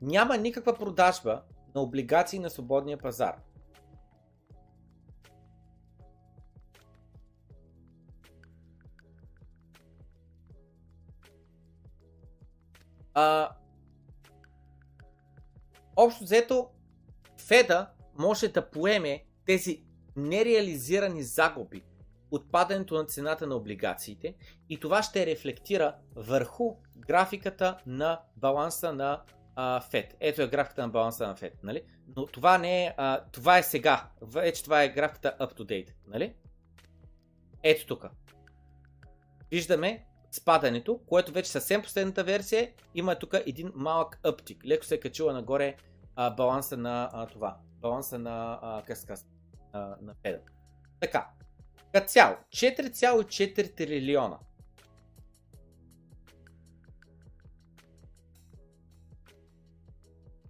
[0.00, 1.42] Няма никаква продажба
[1.74, 3.36] на облигации на свободния пазар.
[13.14, 13.50] А,
[15.96, 16.68] общо взето,
[17.38, 19.84] Феда може да поеме тези
[20.16, 21.84] нереализирани загуби
[22.30, 24.34] от падането на цената на облигациите
[24.68, 29.22] и това ще рефлектира върху графиката на баланса на
[29.56, 30.16] а, Фед.
[30.20, 31.82] Ето е графиката на баланса на Фед, нали?
[32.16, 34.08] Но това не е, а, това е сега.
[34.22, 36.34] Вече това е графиката up to date, нали?
[37.62, 38.06] Ето тук.
[39.50, 44.64] Виждаме спадането, което вече съвсем последната версия има тук един малъкъптик.
[44.66, 45.76] Леко се е качила нагоре
[46.16, 47.56] а, баланса на а, това.
[47.80, 50.38] Баланса на а, на педа.
[51.00, 51.28] Така.
[51.92, 54.38] Като цяло, 4,4 трилиона.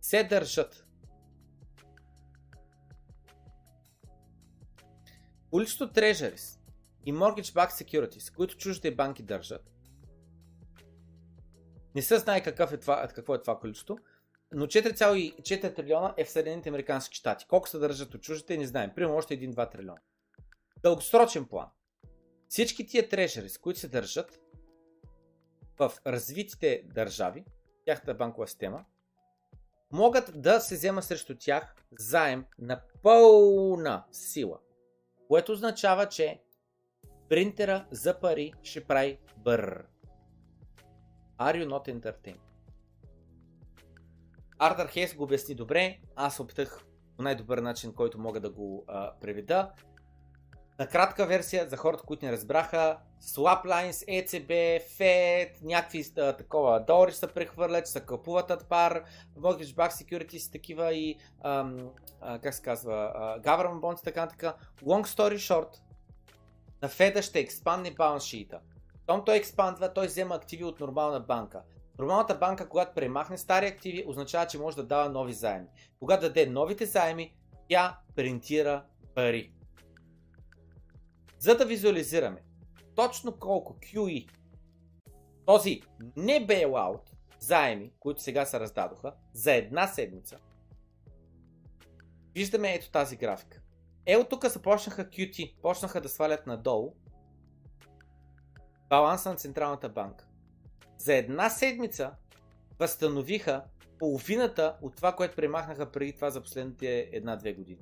[0.00, 0.86] Се държат.
[5.50, 6.58] Количеството Treasuries
[7.06, 9.71] и Mortgage Backed Securities, които чуждите банки държат,
[11.94, 13.98] не се знае какъв е това, какво е това количество,
[14.52, 17.46] но 4,4 трилиона е в Съединените Американски щати.
[17.48, 18.90] Колко се държат от чуждите, не знаем.
[18.94, 20.00] Примерно още 1-2 трилиона.
[20.82, 21.66] Дългосрочен план.
[22.48, 24.40] Всички тия трежери, които се държат
[25.78, 27.44] в развитите държави,
[27.84, 28.84] тяхната банкова система,
[29.92, 34.58] могат да се взема срещу тях заем на пълна сила.
[35.28, 36.42] Което означава, че
[37.28, 39.86] принтера за пари ще прави бър.
[41.38, 42.40] Are you not entertained?
[44.58, 46.84] Артър Хейс го обясни добре, аз опитах
[47.16, 49.70] по най-добър начин, който мога да го а, преведа.
[50.78, 56.80] На кратка версия, за хората, които не разбраха, Swap Lines, ECB, Fed, някакви а, такова
[56.80, 59.04] долари се прехвърлят, се купуват от пар,
[59.38, 61.90] Mortgage Back Securities, такива и, ам,
[62.20, 64.54] а, как се казва, а, Government Bonds и така така.
[64.82, 65.76] Long story short,
[66.82, 68.22] на Феда ще експандне баланс
[69.12, 71.62] Том той експандва, той взема активи от нормална банка.
[71.98, 75.66] Нормалната банка, когато премахне стари активи, означава, че може да дава нови заеми.
[76.00, 77.34] Когато даде новите заеми,
[77.68, 78.84] тя принтира
[79.14, 79.52] пари.
[81.38, 82.42] За да визуализираме
[82.94, 84.28] точно колко QE
[85.46, 85.80] този
[86.16, 87.10] не bailout
[87.40, 90.38] заеми, които сега се раздадоха, за една седмица,
[92.34, 93.60] виждаме ето тази графика.
[94.06, 96.94] Е, от тук започнаха QT, почнаха да свалят надолу
[98.92, 100.26] баланса на Централната банка.
[100.98, 102.14] За една седмица
[102.78, 103.64] възстановиха
[103.98, 107.80] половината от това, което премахнаха преди това за последните една-две години.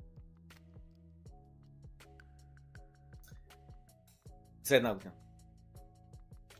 [4.63, 5.13] За една година.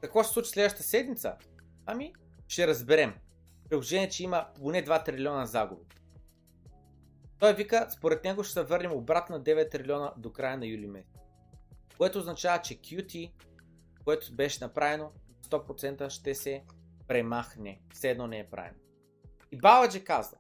[0.02, 1.36] Какво се случи следващата седмица?
[1.86, 2.14] Ами,
[2.48, 3.14] ще разберем.
[3.70, 5.86] Приложение, че има поне 2 трилиона загуби.
[7.40, 10.88] Той вика, според него ще се върнем обратно на 9 трилиона до края на юли
[10.88, 11.22] месец.
[11.98, 13.32] Което означава, че QT,
[14.04, 15.12] което беше направено,
[15.50, 16.64] 100% ще се
[17.08, 17.82] премахне.
[17.94, 18.80] Все едно не е правилно.
[19.52, 20.38] И Баладжи казва,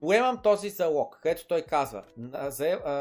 [0.00, 2.04] поемам този залог, където той казва,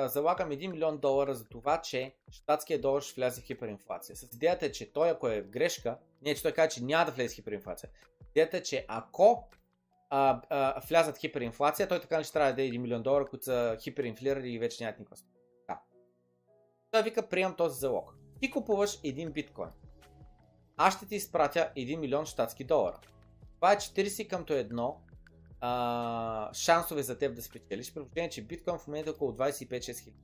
[0.08, 4.16] залагам 1 милион долара за това, че щатския долар ще влезе в хиперинфлация.
[4.16, 7.06] С идеята е, че той ако е в грешка, не че той казва, че няма
[7.06, 7.90] да влезе в хиперинфлация.
[8.30, 9.50] Идеята е, че ако
[10.10, 13.46] а, а, влязат хиперинфлация, той така не ще трябва да даде 1 милион долара, които
[13.46, 15.24] са хиперинфлирали и вече нямат никаква
[15.68, 15.80] да.
[16.92, 18.16] Той вика, приемам този залог.
[18.44, 19.70] Ти купуваш един биткоин.
[20.78, 23.00] Аз ще ти изпратя 1 милион щатски долара.
[23.56, 25.02] Това е 40 къмто едно
[25.60, 27.94] а, шансове за теб да спечелиш.
[27.94, 30.18] При че биткоин в момента е около 25-6 хиляди.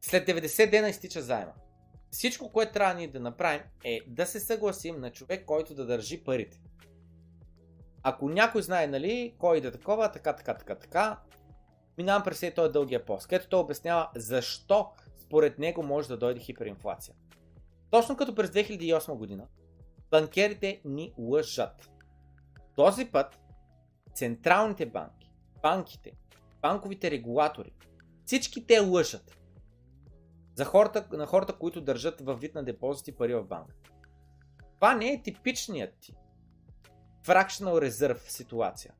[0.00, 1.52] След 90 дена изтича заема.
[2.10, 6.24] Всичко, което трябва ние да направим е да се съгласим на човек, който да държи
[6.24, 6.60] парите.
[8.02, 11.20] Ако някой знае, нали, кой да такова, така, така, така, така,
[11.98, 14.90] минавам през този дългия пост, където той обяснява защо
[15.32, 17.14] според него може да дойде хиперинфлация.
[17.90, 19.46] Точно като през 2008 година,
[20.10, 21.90] банкерите ни лъжат.
[22.76, 23.40] Този път
[24.14, 25.32] централните банки,
[25.62, 26.12] банките,
[26.62, 27.72] банковите регулатори,
[28.26, 29.38] всички те лъжат.
[30.54, 33.74] За хората, на хората, които държат във вид на депозити пари в банка.
[34.74, 36.14] Това не е типичният ти
[37.24, 38.94] fractional reserve ситуация.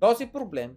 [0.00, 0.76] Този проблем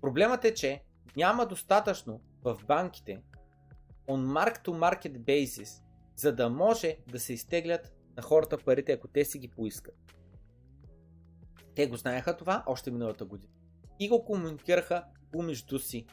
[0.00, 0.82] Проблемът е, че
[1.16, 3.22] няма достатъчно в банките
[4.08, 5.82] on mark-to-market basis,
[6.16, 9.94] за да може да се изтеглят на хората парите, ако те си ги поискат.
[11.74, 13.52] Те го знаеха това още миналата година.
[13.98, 16.06] И го комуникираха помежду си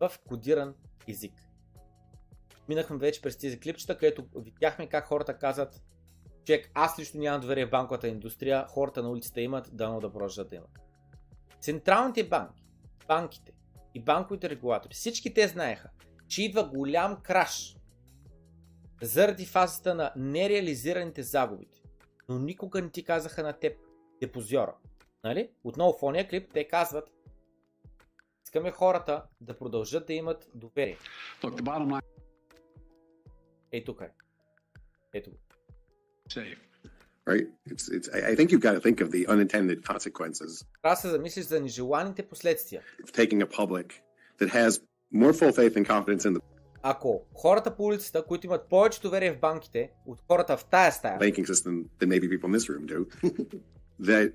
[0.00, 0.74] в кодиран
[1.08, 1.32] език.
[2.68, 5.82] Минахме вече през тези клипчета, където видяхме как хората казват
[6.44, 10.48] Човек, аз лично нямам доверие в банковата индустрия, хората на улицата имат, дано да продължат
[10.48, 10.70] да имат.
[11.60, 12.62] Централните банки,
[13.08, 13.52] банките
[13.98, 15.90] и банковите регулатори, всички те знаеха,
[16.28, 17.76] че идва голям краш
[19.02, 21.80] заради фазата на нереализираните загубите.
[22.28, 23.78] Но никога не ти казаха на теб,
[24.20, 24.76] депозиора.
[25.24, 25.50] Нали?
[25.64, 27.10] Отново в ония клип те казват,
[28.44, 30.98] искаме хората да продължат да имат доверие.
[33.72, 34.10] Ей тук е.
[35.12, 35.36] Ето го.
[36.28, 36.67] safe.
[37.27, 37.47] Right?
[37.65, 40.65] It's, it's, I think you've got to think of the unintended consequences.
[40.81, 42.81] Трябва да се замислиш за нежеланите последствия.
[43.03, 43.93] Of taking a public
[44.39, 44.81] that has
[45.13, 46.41] more full faith and confidence in the
[46.85, 51.19] Ако хората по улицата, които имат повече доверие в банките от хората в тая стая,
[51.19, 53.05] banking system than maybe people in this room do,
[53.99, 54.33] that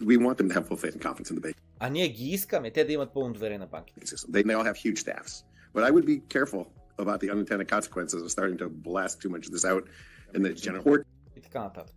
[0.00, 2.24] we want them to have full faith and confidence in the banking а ние ги
[2.24, 4.06] искаме те да имат пълно доверие на банките.
[4.06, 4.30] system.
[4.30, 5.44] They may all have huge staffs,
[5.74, 6.64] but I would be careful
[6.98, 9.84] about the unintended consequences of starting to blast too much of this out
[10.34, 11.04] in the general
[11.36, 11.96] и така нататък.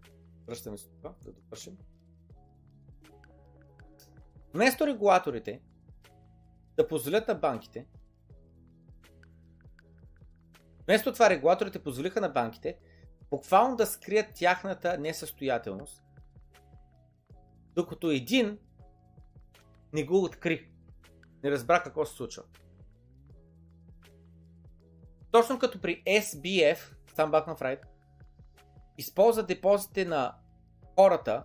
[0.53, 1.79] Връщаме се това, да довършим.
[4.55, 5.63] Вместо регулаторите
[6.77, 7.87] да позволят на банките,
[10.85, 12.79] вместо това регулаторите позволиха на банките
[13.31, 16.05] буквално да скрият тяхната несъстоятелност,
[17.75, 18.59] докато един
[19.93, 20.71] не го откри.
[21.45, 22.43] Не разбра какво се случва.
[25.31, 26.79] Точно като при SBF,
[27.15, 27.85] Stand Back на Friday,
[28.99, 30.42] използва депозите на
[30.97, 31.45] хората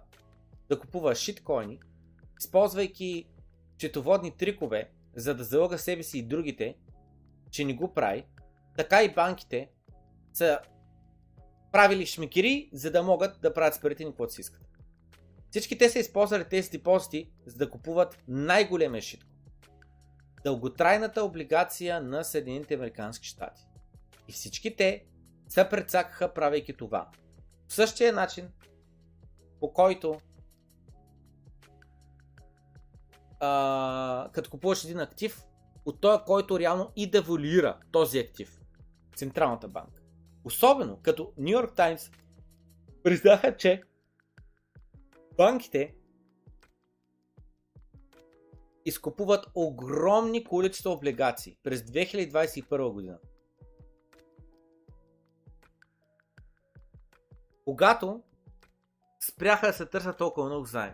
[0.69, 1.79] да купува шиткоини,
[2.39, 3.29] използвайки
[3.77, 6.77] четоводни трикове, за да залъга себе си и другите,
[7.51, 8.25] че не го прави,
[8.77, 9.69] така и банките
[10.33, 10.59] са
[11.71, 14.67] правили шмекери, за да могат да правят с парите ни каквото си искат.
[15.49, 19.29] Всички те са използвали тези депозити, за да купуват най-големия шитко.
[20.43, 23.61] дълготрайната облигация на Съединените Американски щати.
[24.27, 25.05] И всички те
[25.49, 27.09] се прецакаха правейки това.
[27.67, 28.49] В същия начин,
[29.59, 30.21] по който
[33.39, 35.43] а, като купуваш един актив,
[35.85, 38.61] от този, който реално и девалюира този актив.
[39.15, 40.01] Централната банка.
[40.43, 42.11] Особено като Нью Йорк Таймс
[43.03, 43.83] признаха, че
[45.37, 45.95] банките
[48.85, 53.19] изкупуват огромни количества облигации през 2021 година.
[57.65, 58.23] Когато
[59.27, 60.93] спряха да се търсят толкова много заем.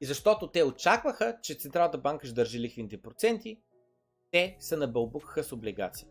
[0.00, 3.62] И защото те очакваха, че Централната банка ще държи лихвените проценти,
[4.30, 6.08] те се набълбукаха с облигации.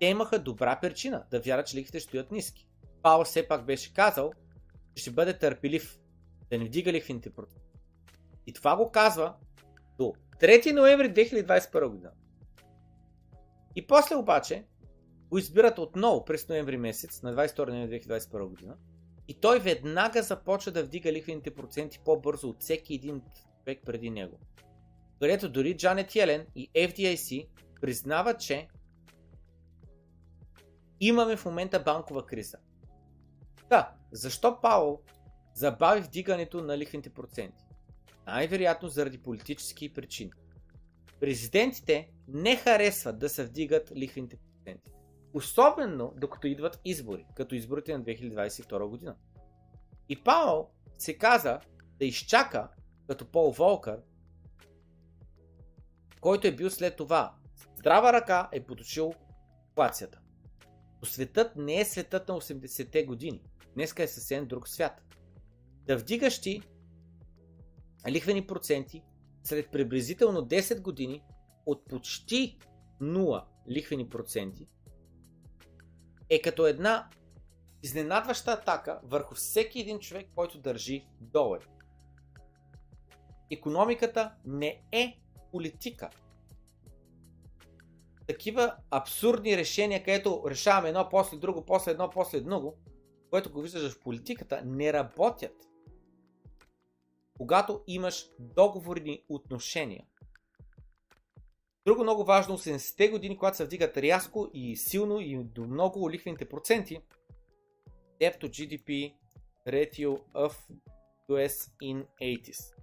[0.00, 2.68] Те имаха добра причина да вярват, че лихвите стоят ниски.
[3.02, 4.32] Паул все пак беше казал,
[4.94, 6.00] че ще бъде търпелив,
[6.50, 7.66] да не вдига лихвените проценти.
[8.46, 9.34] И това го казва
[9.98, 12.10] до 3 ноември 2021 година.
[13.76, 14.66] И после обаче
[15.30, 18.76] го избират отново през ноември месец, на 22 ноември 2021 година.
[19.28, 23.22] И той веднага започва да вдига лихвените проценти по-бързо от всеки един
[23.58, 24.38] човек преди него.
[25.20, 27.48] Където дори Джанет Йелен и FDIC
[27.80, 28.68] признават, че
[31.00, 32.58] имаме в момента банкова криза.
[33.68, 35.00] Да, защо Паул
[35.54, 37.64] забави вдигането на лихвените проценти?
[38.26, 40.30] Най-вероятно заради политически причини.
[41.20, 44.90] Президентите не харесват да се вдигат лихвените проценти.
[45.34, 49.16] Особено докато идват избори, като изборите на 2022 година.
[50.08, 50.68] И Паул
[50.98, 51.60] се каза
[51.98, 52.68] да изчака,
[53.06, 54.00] като Пол Волкър,
[56.20, 57.34] който е бил след това.
[57.78, 59.14] Здрава ръка е потушил
[59.68, 60.20] инфлацията.
[61.00, 63.42] Но светът не е светът на 80-те години.
[63.74, 65.02] Днеска е съвсем друг свят.
[65.86, 66.62] Да вдигаш ти
[68.08, 69.02] лихвени проценти
[69.44, 71.22] след приблизително 10 години
[71.66, 72.58] от почти
[73.00, 74.68] 0 лихвени проценти
[76.32, 77.08] е като една
[77.82, 81.66] изненадваща атака върху всеки един човек, който държи долари.
[83.50, 86.10] Економиката не е политика.
[88.26, 92.76] Такива абсурдни решения, където решаваме едно после друго, после едно, после друго,
[93.30, 95.68] което го виждаш в политиката, не работят.
[97.36, 100.06] Когато имаш договорни отношения.
[101.86, 106.48] Друго много важно, 70-те години, когато се вдигат рязко и силно и до много лихвените
[106.48, 107.00] проценти,
[108.20, 109.14] Debt to GDP
[109.66, 110.52] ratio of
[111.28, 112.74] US in 80s.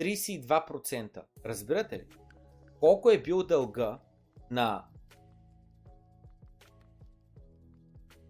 [0.00, 1.24] 32%.
[1.44, 2.06] Разбирате ли?
[2.80, 4.00] Колко е бил дълга
[4.50, 4.84] на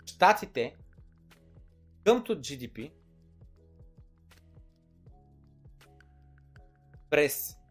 [0.06, 0.76] щатите
[2.04, 2.92] къмто GDP
[7.10, 7.61] през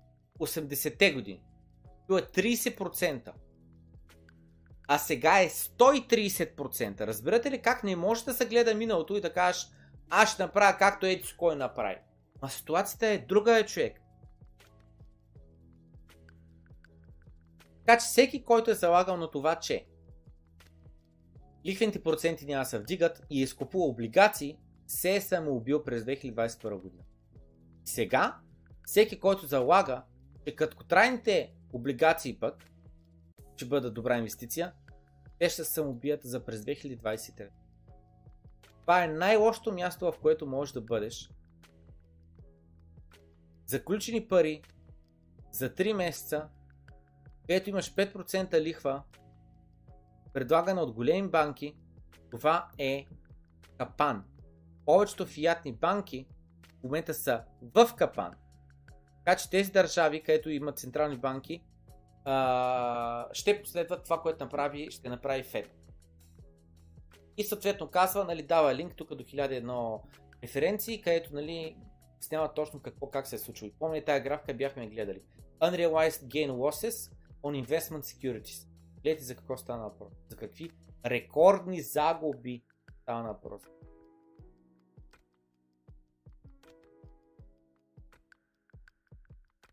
[0.42, 1.44] 80-те години.
[2.08, 3.32] Бил е 30%.
[4.88, 7.02] А сега е 130%.
[7.02, 9.68] Разбирате ли как не може да се гледа миналото и да кажеш
[10.10, 11.98] аз ще направя както еди с кой направи.
[12.42, 14.02] А ситуацията е друга е човек.
[17.86, 19.86] Така че всеки, който е залагал на това, че
[21.66, 24.58] лихвените проценти няма се вдигат и е изкупува облигации,
[24.88, 27.04] се е самоубил през 2021 година.
[27.86, 28.38] Сега,
[28.86, 30.04] всеки, който залага,
[30.48, 32.64] че краткотрайните облигации пък
[33.56, 34.74] ще бъдат добра инвестиция,
[35.40, 37.50] те ще се самоубият за през 2023.
[38.82, 41.30] Това е най-лошото място, в което можеш да бъдеш.
[43.66, 44.62] Заключени пари
[45.52, 46.50] за 3 месеца,
[47.42, 49.04] където имаш 5% лихва,
[50.34, 51.76] предлагана от големи банки,
[52.32, 53.08] това е
[53.78, 54.24] капан.
[54.86, 56.28] Повечето фиатни банки
[56.80, 58.34] в момента са в капан.
[59.26, 61.64] Така че тези държави, където имат централни банки,
[62.26, 65.68] а, ще последват това, което направи, ще направи Fed.
[67.38, 70.02] И съответно казва, нали, дава линк тук до 1001
[70.44, 71.78] референции, където нали,
[72.22, 73.72] снява точно какво как се е случило.
[73.80, 75.22] Помня тази графика бяхме гледали.
[75.62, 78.68] Unrealized gain losses on investment securities.
[79.04, 80.14] Гледайте за какво стана въпрос.
[80.30, 80.72] За какви
[81.06, 82.64] рекордни загуби
[83.02, 83.62] стана въпрос.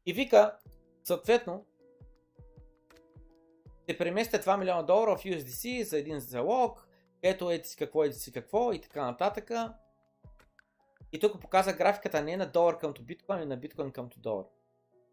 [0.08, 0.56] И вика,
[1.04, 1.64] съответно,
[3.82, 6.88] ще преместя 2 милиона долара в USDC за един залог,
[7.22, 9.50] ето еди си какво, еди си какво и така нататък.
[11.12, 14.44] И тук показа графиката не на долар къмто биткоин, а на биткоин къмто долар.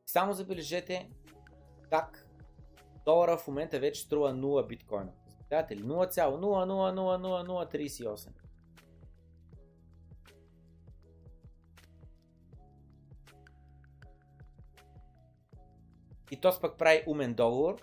[0.06, 1.10] Само забележете
[1.90, 2.28] как
[3.06, 5.12] долара в момента вече струва 0 биткоина.
[5.48, 5.84] Знаете ли?
[5.84, 8.45] 0,0000038.
[16.36, 17.82] И то пък прави умен договор,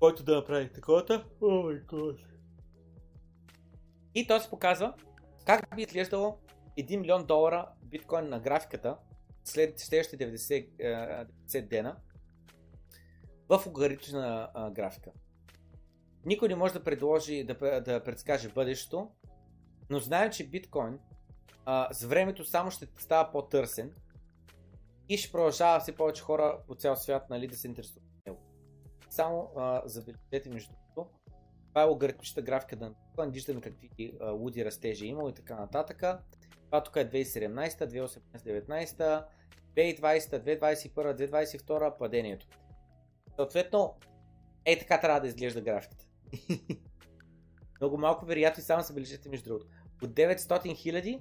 [0.00, 1.24] който да направи таковата.
[1.42, 2.16] О май гад.
[4.14, 4.94] И то се показва
[5.46, 6.38] как би изглеждало
[6.78, 8.96] 1 милион долара биткоин на графиката
[9.44, 10.68] след следващите 90,
[11.48, 11.96] 90 дена
[13.48, 15.10] в логаритмична графика.
[16.24, 19.10] Никой не може да предложи да, да предскаже бъдещето,
[19.90, 20.98] но знаем, че биткоин
[21.64, 23.92] а, с времето само ще става по-търсен
[25.08, 28.38] и ще продължава все повече хора по цял свят нали, да се интересуват от него.
[29.10, 31.10] Само а, забележете между другото,
[31.68, 35.56] това е логаритмичната графика на биткоин, виждаме какви а, луди растежи е имало и така
[35.56, 36.02] нататък.
[36.66, 39.24] Това тук е 2017, 2018, 2019,
[39.76, 42.46] 2020, 2021, 2022 падението.
[43.36, 43.94] Съответно,
[44.64, 46.04] е така трябва да изглежда графиката.
[47.80, 48.92] Много малко вероятно и само се
[49.30, 49.66] между другото.
[50.02, 51.20] От 900 хиляди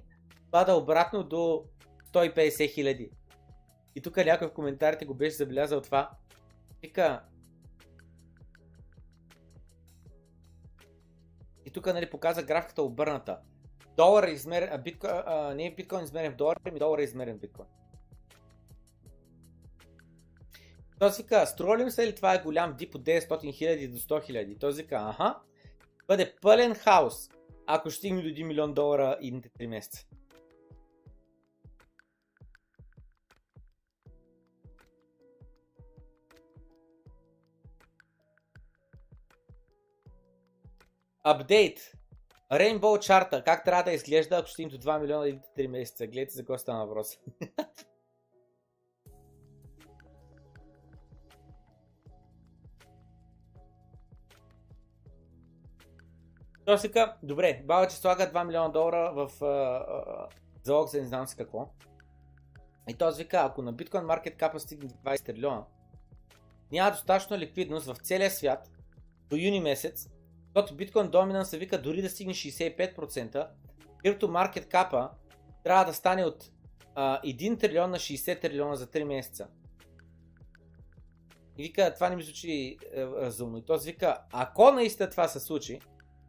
[0.52, 1.64] пада обратно до
[2.14, 3.10] 150 хиляди.
[3.96, 6.12] И тук някой в коментарите го беше забелязал това.
[6.82, 7.22] Вика,
[11.66, 13.40] И тук нали, показа графиката обърната.
[13.98, 17.04] Долар е измерен, а, битко, а, не е биткоин измерен в долар, ами долар е
[17.04, 17.68] измерен в биткоин.
[21.00, 23.92] Той си вика, струва ли ми се ли това е голям дип от 900 000
[23.92, 24.60] до 100 000?
[24.60, 25.40] Той си вика, аха,
[26.08, 27.30] бъде пълен хаос,
[27.68, 30.06] ако ще стигне до 1 милион долара идните 3 месеца.
[41.28, 41.80] Апдейт.
[42.52, 43.44] Rainbow чарта.
[43.44, 46.08] Как трябва да изглежда, ако ще до 2 милиона и 3 месеца?
[46.08, 47.08] Гледайте за какво стана въпрос.
[56.66, 60.28] Той си ка, добре, баба, че слага 2 милиона долара в а, а,
[60.64, 61.70] залог за не знам си какво.
[62.90, 65.66] И той вика, ако на Bitcoin Market Cap стигне 20 трилиона,
[66.72, 68.70] няма достатъчно ликвидност в целия свят
[69.30, 70.10] до юни месец,
[70.56, 73.48] защото Bitcoin Dominance се вика дори да стигне 65%,
[74.06, 75.10] Crypto Market Cap
[75.64, 76.52] трябва да стане от
[76.96, 79.48] а, 1 трилион на 60 трилиона за 3 месеца.
[81.58, 83.58] И вика, това не ми звучи е, разумно.
[83.58, 85.80] И този вика, ако наистина това се случи,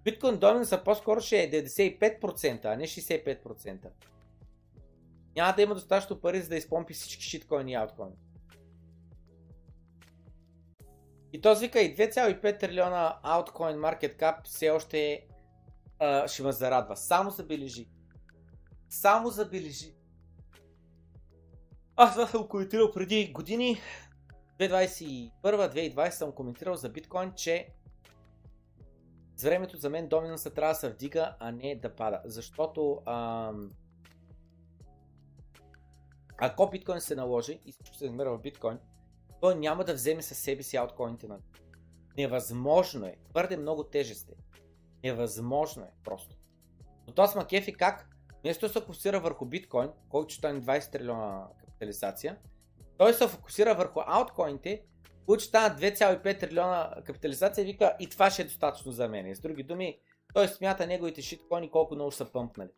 [0.04, 3.88] Bitcoin Dominance по-скоро ще е 95%, а не 65%.
[5.36, 8.16] Няма да има достатъчно пари за да изпомпи всички шиткоини и ауткоини.
[11.36, 15.26] И този вика и 2,5 трилиона ауткоин market cap все още
[15.98, 16.96] а, ще ме зарадва.
[16.96, 17.88] Само забележи.
[18.88, 19.94] Само забележи.
[21.96, 23.80] Аз това съм коментирал преди години.
[24.58, 27.68] 2021-2020 съм коментирал за биткоин, че
[29.36, 32.20] с времето за мен доминанса трябва да се вдига, а не да пада.
[32.24, 33.70] Защото ам,
[36.38, 38.78] ако биткоин се наложи и всичко се измерва в биткоин,
[39.47, 41.39] той няма да вземе със себе си ауткоините на
[42.16, 43.16] Невъзможно е.
[43.31, 44.35] Твърде много тежест е.
[45.05, 46.36] Невъзможно е просто.
[47.06, 48.09] Но това с Макефи как
[48.43, 52.39] вместо се фокусира върху биткоин, който ще стане 20 трилиона капитализация,
[52.98, 54.82] той се фокусира върху ауткоините,
[55.27, 59.35] които ще станат 2,5 трилиона капитализация и вика и това ще е достатъчно за мен.
[59.35, 60.01] С други думи,
[60.35, 62.70] той смята неговите шиткоини колко много са пъмпнали.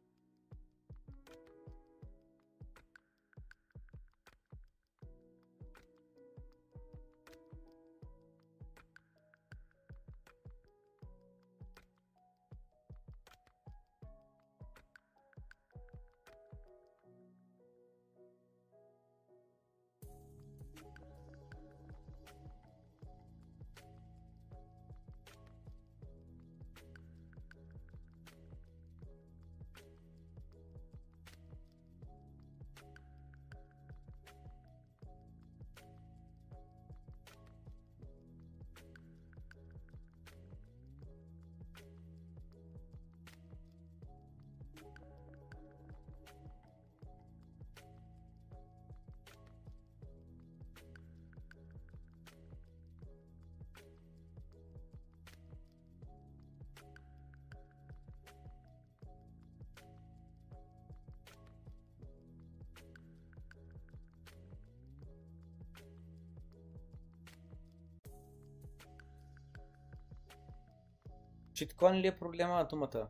[71.58, 73.08] Шиткоин ли е проблема на думата?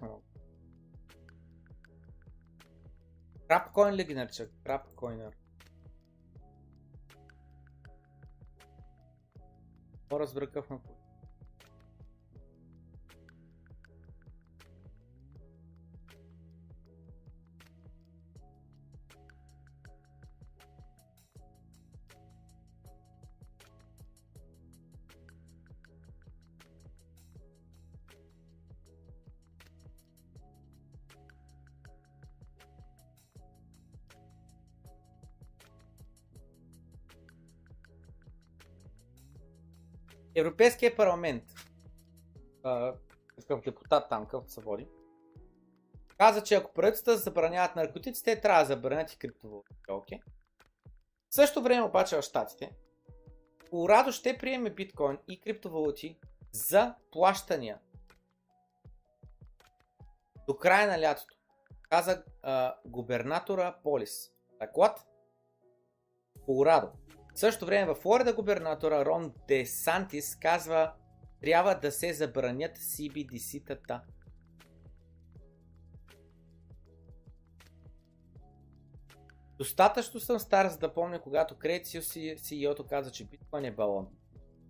[0.00, 0.22] Малко.
[3.48, 4.48] Крапкоин ли ги нарича?
[4.64, 5.36] Крапкоинър.
[10.08, 10.20] По
[40.38, 41.44] Европейския парламент,
[42.62, 42.94] а,
[43.40, 44.88] такъв депутат там, какъвто се води,
[46.18, 49.80] каза, че ако правителствата забраняват наркотици, те трябва да забранят и криптовалутите.
[49.88, 50.20] Okay?
[51.30, 52.72] В същото време обаче в Штатите,
[53.70, 56.18] Колорадо ще приеме биткоин и криптовалути
[56.52, 57.78] за плащания
[60.46, 61.34] до края на лятото.
[61.82, 64.30] Каза а, губернатора Полис.
[64.60, 64.96] What?
[66.44, 66.92] Колорадо.
[67.38, 70.92] В същото време в Флорида губернатора Рон Де Сантис казва
[71.40, 74.00] трябва да се забранят CBDC-тата.
[79.58, 82.00] Достатъчно съм стар, за да помня, когато Credit
[82.38, 84.08] CEO-то каза, че биткоин е балон.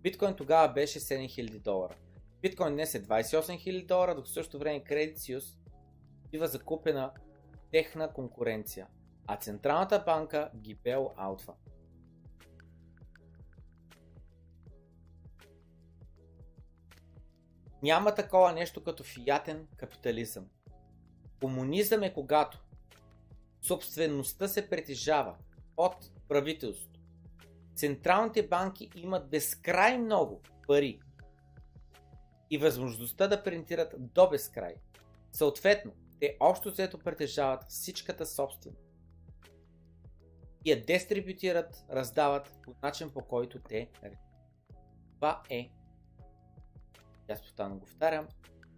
[0.01, 1.95] Биткоин тогава беше 7000 долара.
[2.41, 5.41] Биткоин днес е 28 000 долара, докато същото време Credit
[6.31, 7.11] бива закупена
[7.71, 8.87] техна конкуренция,
[9.27, 11.53] а Централната банка ги бел аутва.
[17.83, 20.45] Няма такова нещо като фиатен капитализъм.
[21.41, 22.59] Комунизъм е когато
[23.61, 25.35] собствеността се притежава
[25.77, 25.95] от
[26.27, 26.99] правителството.
[27.75, 30.99] Централните банки имат безкрай много пари
[32.49, 34.75] и възможността да принтират до безкрай.
[35.31, 38.89] Съответно, те общо взето притежават всичката собственост.
[40.65, 43.89] И я дистрибутират, раздават по начин по който те
[45.15, 45.71] Това е,
[47.33, 48.27] аз постоянно го повтарям,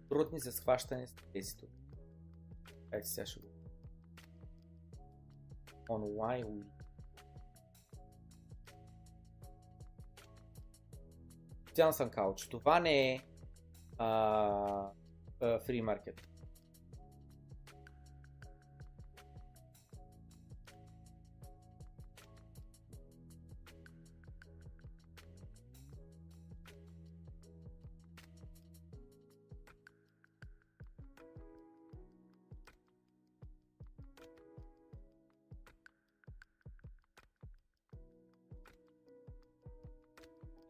[0.08, 1.70] трудни за схващане с тези тук.
[2.92, 3.46] Ето сега ще го.
[5.88, 6.64] We
[11.60, 13.20] Специално съм че това не е
[15.58, 16.31] фри маркет.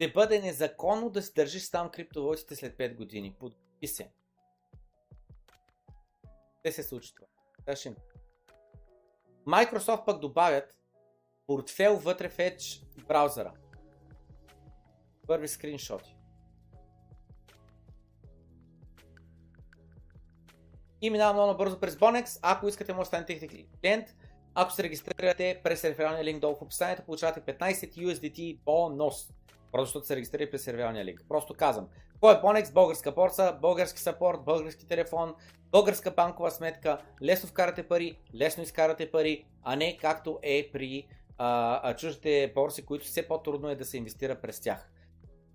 [0.03, 3.35] Ще бъде незаконно да си държиш там криптовалутите след 5 години.
[3.39, 4.11] Подпи се.
[6.63, 7.27] Те се случи това.
[7.65, 7.95] Дашим.
[9.47, 10.77] Microsoft пък добавят
[11.47, 13.53] портфел вътре в Edge браузъра.
[15.27, 16.17] Първи скриншоти.
[21.01, 22.39] И минавам много бързо през Bonex.
[22.41, 23.47] Ако искате, може да станете
[23.81, 24.15] клиент.
[24.55, 29.29] Ако се регистрирате през рефералния линк долу в описанието, получавате 15 USDT бонус.
[29.73, 31.25] Просто защото се регистрира през сервиалния линк.
[31.29, 31.87] Просто казвам.
[32.19, 32.73] Кой е Ponex?
[32.73, 35.35] Българска борса, български сапорт, български телефон,
[35.71, 41.79] българска банкова сметка, лесно вкарате пари, лесно изкарате пари, а не както е при а,
[41.83, 44.91] а, чуждите борси, които все по-трудно е да се инвестира през тях.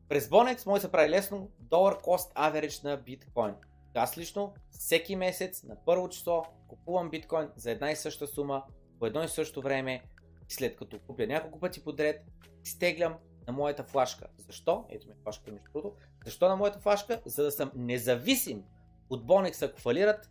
[0.09, 3.55] През Bonex може да се прави лесно долар cost average на биткоин.
[3.95, 8.63] Аз лично всеки месец на първо число купувам биткоин за една и съща сума
[8.99, 10.03] по едно и също време
[10.49, 12.23] след като купя няколко пъти подред,
[12.65, 13.15] изтеглям
[13.49, 14.27] на моята флашка.
[14.39, 14.85] Защо?
[14.89, 15.97] Ето ми флашка между другото.
[16.25, 17.21] Защо на моята флашка?
[17.25, 18.65] За да съм независим
[19.11, 20.31] от Bonex ако фалират,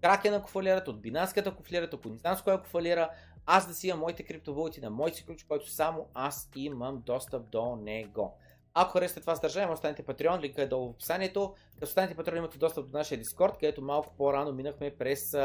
[0.00, 3.10] Кракен ако фалират, от Binance ако фалират, от не знам с кой ако фалира,
[3.46, 7.50] аз да си имам моите криптовалути на мой си ключ, който само аз имам достъп
[7.50, 8.38] до него.
[8.74, 11.54] Ако харесате това съдържание, може да станете Patreon, линка е долу в описанието.
[11.78, 15.36] Като станете Patreon имате достъп до нашия Discord, където малко по-рано минахме през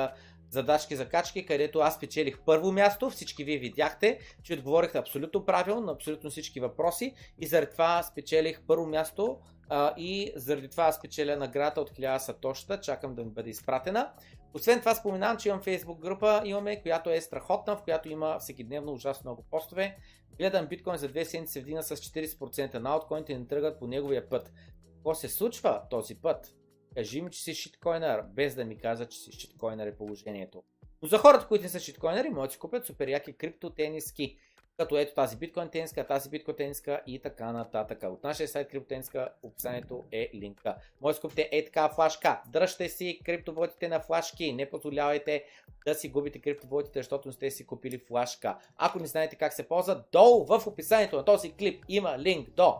[0.50, 3.10] задачки за качки, където аз печелих първо място.
[3.10, 8.62] Всички вие видяхте, че отговорих абсолютно правилно на абсолютно всички въпроси и заради това спечелих
[8.68, 9.40] първо място
[9.70, 12.82] а, и заради това спечеля награда от 1000 сатоща.
[12.82, 14.12] Чакам да ми бъде изпратена.
[14.54, 18.92] Освен това споменавам, че имам Facebook група, имаме, която е страхотна, в която има всекидневно
[18.92, 19.98] ужасно много постове.
[20.38, 24.30] Гледам биткоин за две седмици се вдигна с 40% на алткоините не тръгват по неговия
[24.30, 24.52] път.
[24.96, 26.59] Какво се случва този път?
[26.94, 30.64] Кажи ми, че си шиткоинър, без да ми каза, че си шиткоинър е положението.
[31.02, 34.38] Но за хората, които не са шиткоинъри, могат да си купят супер яки криптотениски.
[34.78, 38.04] Като ето тази биткоин тениска, тази биткоин тениска и така нататък.
[38.04, 40.76] От нашия сайт криптотениска описанието е линка.
[41.02, 42.42] Може да купите е така флашка.
[42.48, 44.54] Дръжте си криптовалутите на флашки.
[44.54, 45.44] Не позволявайте
[45.86, 48.58] да си губите криптовалутите, защото сте си купили флашка.
[48.78, 52.76] Ако не знаете как се ползва, долу в описанието на този клип има линк до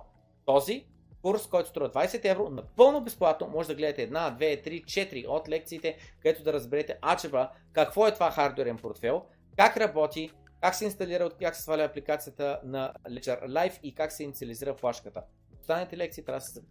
[0.46, 0.86] този
[1.22, 3.48] курс, който струва 20 евро, напълно безплатно.
[3.48, 8.14] Може да гледате една, две, три, четири от лекциите, където да разберете ачеба какво е
[8.14, 9.26] това хардуерен портфел,
[9.58, 10.32] как работи,
[10.62, 15.24] как се инсталира, как се сваля апликацията на Ledger Live и как се инициализира флашката.
[15.62, 16.62] Останалите лекции трябва да се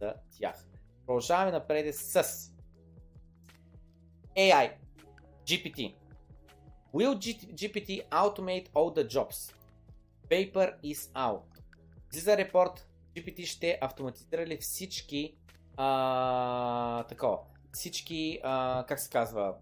[0.00, 0.66] за тях.
[1.06, 2.24] Продължаваме напред с
[4.36, 4.72] AI,
[5.44, 5.94] GPT.
[6.94, 7.14] Will
[7.54, 9.54] GPT automate all the jobs?
[10.30, 11.42] Paper is out.
[12.12, 15.36] Излиза репорт GPT ще автоматизира ли всички
[15.76, 17.38] а, такова,
[17.72, 19.54] всички, а, как се казва,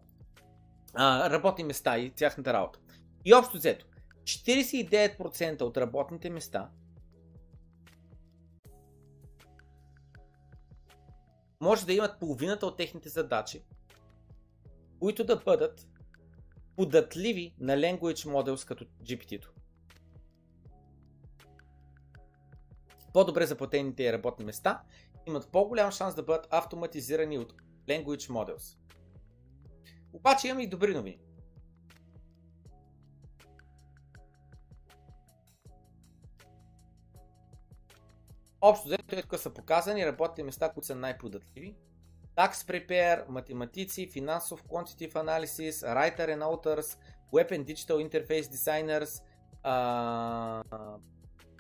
[0.95, 2.79] а, работни места и тяхната работа.
[3.25, 3.87] И общо взето,
[4.25, 6.71] 49% от работните места
[11.61, 13.63] може да имат половината от техните задачи,
[15.01, 15.89] които да бъдат
[16.77, 19.53] податливи на Language Models като GPT-то.
[23.13, 24.83] По-добре заплатените работни места
[25.27, 27.55] имат по-голям шанс да бъдат автоматизирани от
[27.89, 28.79] Language Models.
[30.13, 31.19] Обаче имаме и добри новини.
[38.61, 41.77] Общо взето тук са показани работни места, които са най-податливи.
[42.37, 46.99] Tax Prepare, математици, финансов quantitative analysis, writer and authors,
[47.33, 49.23] web and digital interface designers,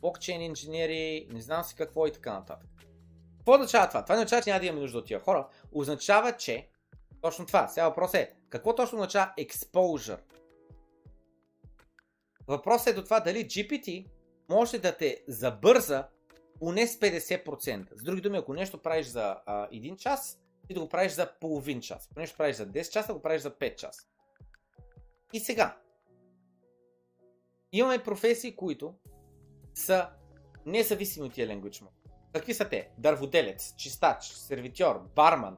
[0.00, 2.68] блокчейн инженери, не знам си какво и така нататък.
[3.38, 4.02] Какво означава това?
[4.02, 5.48] Това не означава, че няма да имаме нужда от тия хора.
[5.72, 6.68] Означава, че
[7.20, 7.68] точно това.
[7.68, 10.20] Сега въпрос е, какво точно означава exposure?
[12.46, 14.06] Въпросът е до това дали GPT
[14.48, 16.08] може да те забърза
[16.58, 17.98] поне с 50%.
[17.98, 21.32] С други думи, ако нещо правиш за а, 1 час, ти да го правиш за
[21.40, 22.08] половин час.
[22.10, 24.06] Ако нещо правиш за 10 часа, да го правиш за 5 часа.
[25.32, 25.76] И сега.
[27.72, 28.94] Имаме професии, които
[29.78, 30.08] са
[30.66, 32.10] независими от тия language model.
[32.32, 32.90] Какви са те?
[32.98, 35.56] Дърводелец, чистач, сервитьор, барман.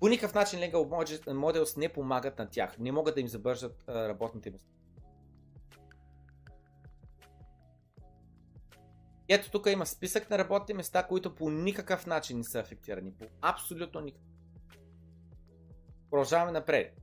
[0.00, 2.78] По никакъв начин Legal Models не помагат на тях.
[2.78, 4.70] Не могат да им забържат работните места.
[9.28, 13.12] Ето тук има списък на работни места, които по никакъв начин не са афектирани.
[13.12, 14.28] По абсолютно никакъв.
[16.10, 17.00] Продължаваме напред.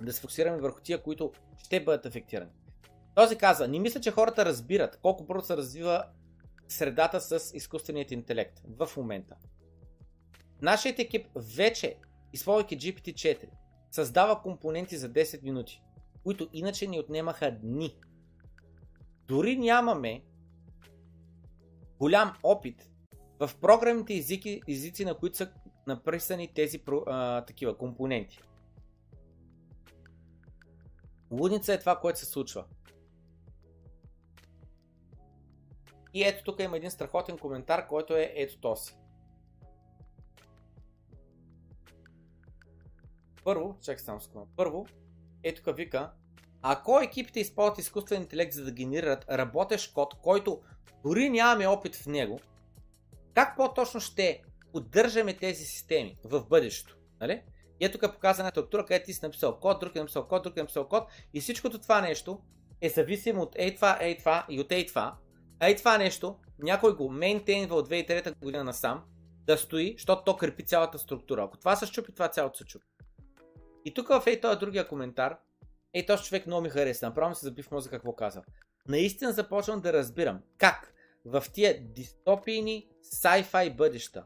[0.00, 2.50] Да се фокусираме върху тия, които ще бъдат афектирани.
[3.14, 6.04] Този казва, не мисля, че хората разбират колко бързо се развива
[6.68, 9.36] средата с изкуственият интелект в момента.
[10.62, 11.96] Нашият екип вече,
[12.32, 13.48] използвайки GPT-4,
[13.90, 15.82] създава компоненти за 10 минути,
[16.24, 17.96] които иначе ни отнемаха дни.
[19.26, 20.22] Дори нямаме
[21.98, 22.90] голям опит
[23.40, 25.52] в програмните езики, езици, на които са
[25.86, 28.38] написани тези а, такива компоненти.
[31.30, 32.64] Лудница е това, което се случва.
[36.14, 38.92] И ето тук има един страхотен коментар, който е ето този.
[43.44, 44.46] Първо, чакай само секунда.
[44.56, 44.86] Първо,
[45.42, 46.12] ето тук вика,
[46.62, 50.60] ако екипите използват изкуствен интелект за да генерират работещ код, който
[51.04, 52.40] дори нямаме опит в него,
[53.34, 54.42] как по-точно ще
[54.72, 56.96] поддържаме тези системи в бъдещето?
[57.20, 57.42] Нали?
[57.80, 60.56] И ето тук показана структура, където ти си написал код, друг е написал код, друг
[60.56, 62.40] е написал код и всичкото това нещо
[62.80, 65.16] е зависимо от ей това, ей това и от ей това.
[65.62, 69.04] Ей това нещо, някой го мейнтейнва от 2003 година насам,
[69.46, 71.44] да стои, защото то крепи цялата структура.
[71.44, 72.86] Ако това се щупи, това цялото се чупи.
[73.84, 75.38] И тук в ей този другия коментар,
[75.94, 78.42] ей този човек много ми хареса, направо ми се заби в мозък какво казва.
[78.88, 84.24] Наистина започвам да разбирам как в тия дистопийни sci-fi бъдеща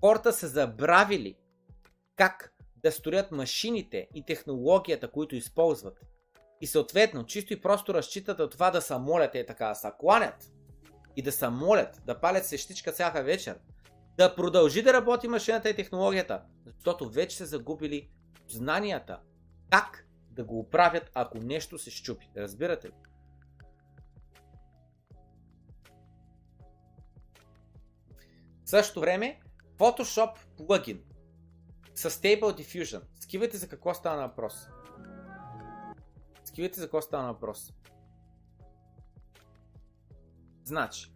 [0.00, 1.36] хората са забравили
[2.16, 6.06] как да строят машините и технологията, които използват.
[6.60, 10.52] И съответно, чисто и просто разчитат това да са молят е така, да са кланят
[11.16, 13.58] и да са молят, да палят сещичка всяка вечер,
[14.16, 16.42] да продължи да работи машината и технологията,
[16.76, 18.10] защото вече са загубили
[18.48, 19.20] знанията
[19.70, 22.30] как да го оправят, ако нещо се щупи.
[22.36, 22.92] Разбирате ли?
[28.64, 29.40] В същото време,
[29.78, 31.02] Photoshop плагин
[31.94, 33.02] с Stable Diffusion.
[33.20, 34.66] Скивайте за какво стана въпрос.
[36.50, 37.72] Скивайте за какво стана въпрос.
[40.64, 41.12] Значи,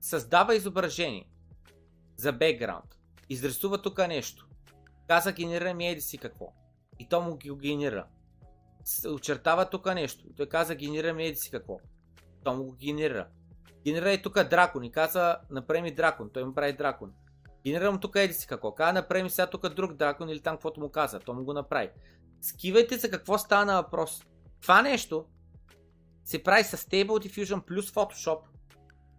[0.00, 1.30] създава изображение
[2.16, 2.98] за бекграунд.
[3.28, 4.48] Изрисува тук нещо.
[5.08, 6.52] Каза генерира ми еди си какво.
[6.98, 8.06] И то му го генерира.
[9.14, 10.28] Очертава тук нещо.
[10.28, 11.78] И той каза генерира ми еди си какво.
[12.44, 13.28] То му го генерира.
[13.84, 14.84] Генерира и тук дракон.
[14.84, 16.30] И каза направи ми дракон.
[16.30, 17.12] Той му прави дракон.
[17.64, 18.74] Генерирам тук еди си какво.
[18.74, 21.20] Каза направи ми сега тук друг дракон или там каквото му каза.
[21.20, 21.90] То му го направи.
[22.42, 24.22] Скивайте за какво стана въпрос.
[24.60, 25.26] Това нещо
[26.24, 28.40] се прави с Stable Diffusion плюс Photoshop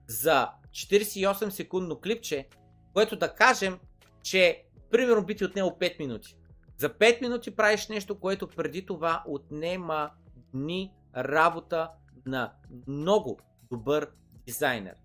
[0.08, 2.48] за 48 секундно клипче,
[2.93, 3.80] което да кажем,
[4.24, 6.38] че примерно би ти отнело 5 минути.
[6.77, 10.11] За 5 минути правиш нещо, което преди това отнема
[10.53, 11.90] дни работа
[12.26, 12.53] на
[12.88, 13.40] много
[13.72, 14.11] добър
[14.45, 14.95] дизайнер.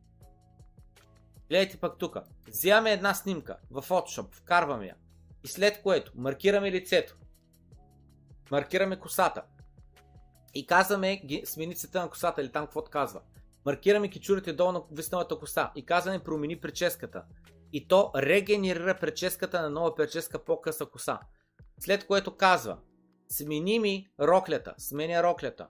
[1.48, 2.16] Гледайте пък тук.
[2.48, 4.94] Взимаме една снимка в Photoshop, вкарваме я
[5.44, 7.16] и след което маркираме лицето,
[8.50, 9.42] маркираме косата
[10.54, 13.20] и казваме смени цвета на косата или там каквото казва.
[13.66, 17.24] Маркираме кичурите долу на висналата коса и казваме промени прическата.
[17.72, 21.20] И то регенерира прическата на нова прическа по-къса коса.
[21.80, 22.78] След което казва,
[23.28, 25.68] смени ми роклята, сменя роклята.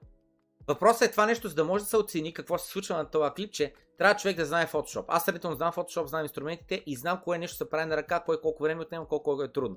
[0.69, 3.35] Въпросът е това нещо, за да може да се оцени какво се случва на това
[3.35, 5.05] клипче, трябва човек да знае Photoshop.
[5.09, 8.41] Аз средно знам Photoshop, знам инструментите и знам кое нещо се прави на ръка, кое
[8.41, 9.77] колко време отнема, колко е трудно.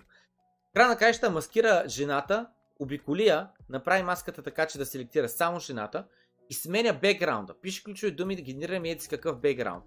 [0.73, 2.47] Край на краища маскира жената,
[2.81, 6.07] обиколи я, направи маската така, че да селектира само жената
[6.49, 7.61] и сменя бекграунда.
[7.61, 9.83] Пише ключови думи да генерира ми еди какъв бекграунд.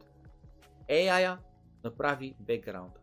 [0.90, 1.38] AI
[1.84, 3.00] направи бекграунда.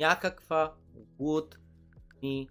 [0.00, 0.74] Някаква
[1.20, 2.46] лудница.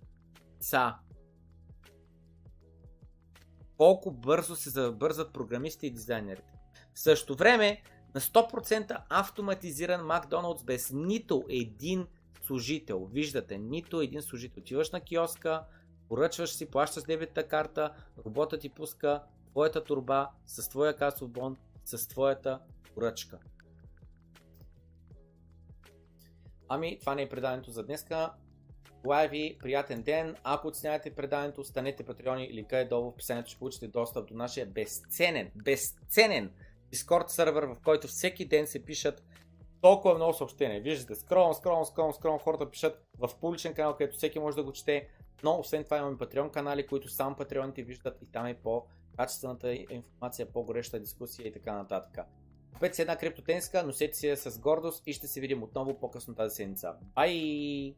[3.77, 6.53] Колко бързо се забързат програмистите и дизайнерите.
[6.93, 7.81] В същото време,
[8.15, 12.07] на 100% автоматизиран Макдоналдс без нито един
[12.43, 13.05] служител.
[13.05, 14.61] Виждате, нито един служител.
[14.61, 15.63] Отиваш на киоска,
[16.09, 17.93] поръчваш си, плащаш с дебитната карта,
[18.25, 22.59] роботът ти пуска твоята турба с твоя касов бон, с твоята
[22.93, 23.39] поръчка.
[26.69, 28.33] Ами, това не е преданието за днеска.
[29.01, 30.35] Желая ви приятен ден.
[30.43, 32.53] Ако оценявате преданието, станете патреони.
[32.53, 36.51] Линка е долу в описанието, ще получите достъп до нашия безценен, безценен
[36.93, 39.23] Discord сервер, в който всеки ден се пишат
[39.81, 40.81] толкова много съобщения.
[40.81, 44.71] Виждате, скролвам, скролвам, скролвам, скролвам, хората пишат в публичен канал, където всеки може да го
[44.71, 45.09] чете.
[45.43, 50.51] Но освен това имаме Patreon канали, които само патреоните виждат и там е по-качествената информация,
[50.51, 52.25] по-гореща дискусия и така нататък.
[52.73, 56.35] Купете си една криптотенска, носете си я с гордост и ще се видим отново по-късно
[56.35, 56.95] тази седмица.
[57.15, 57.95] Бай!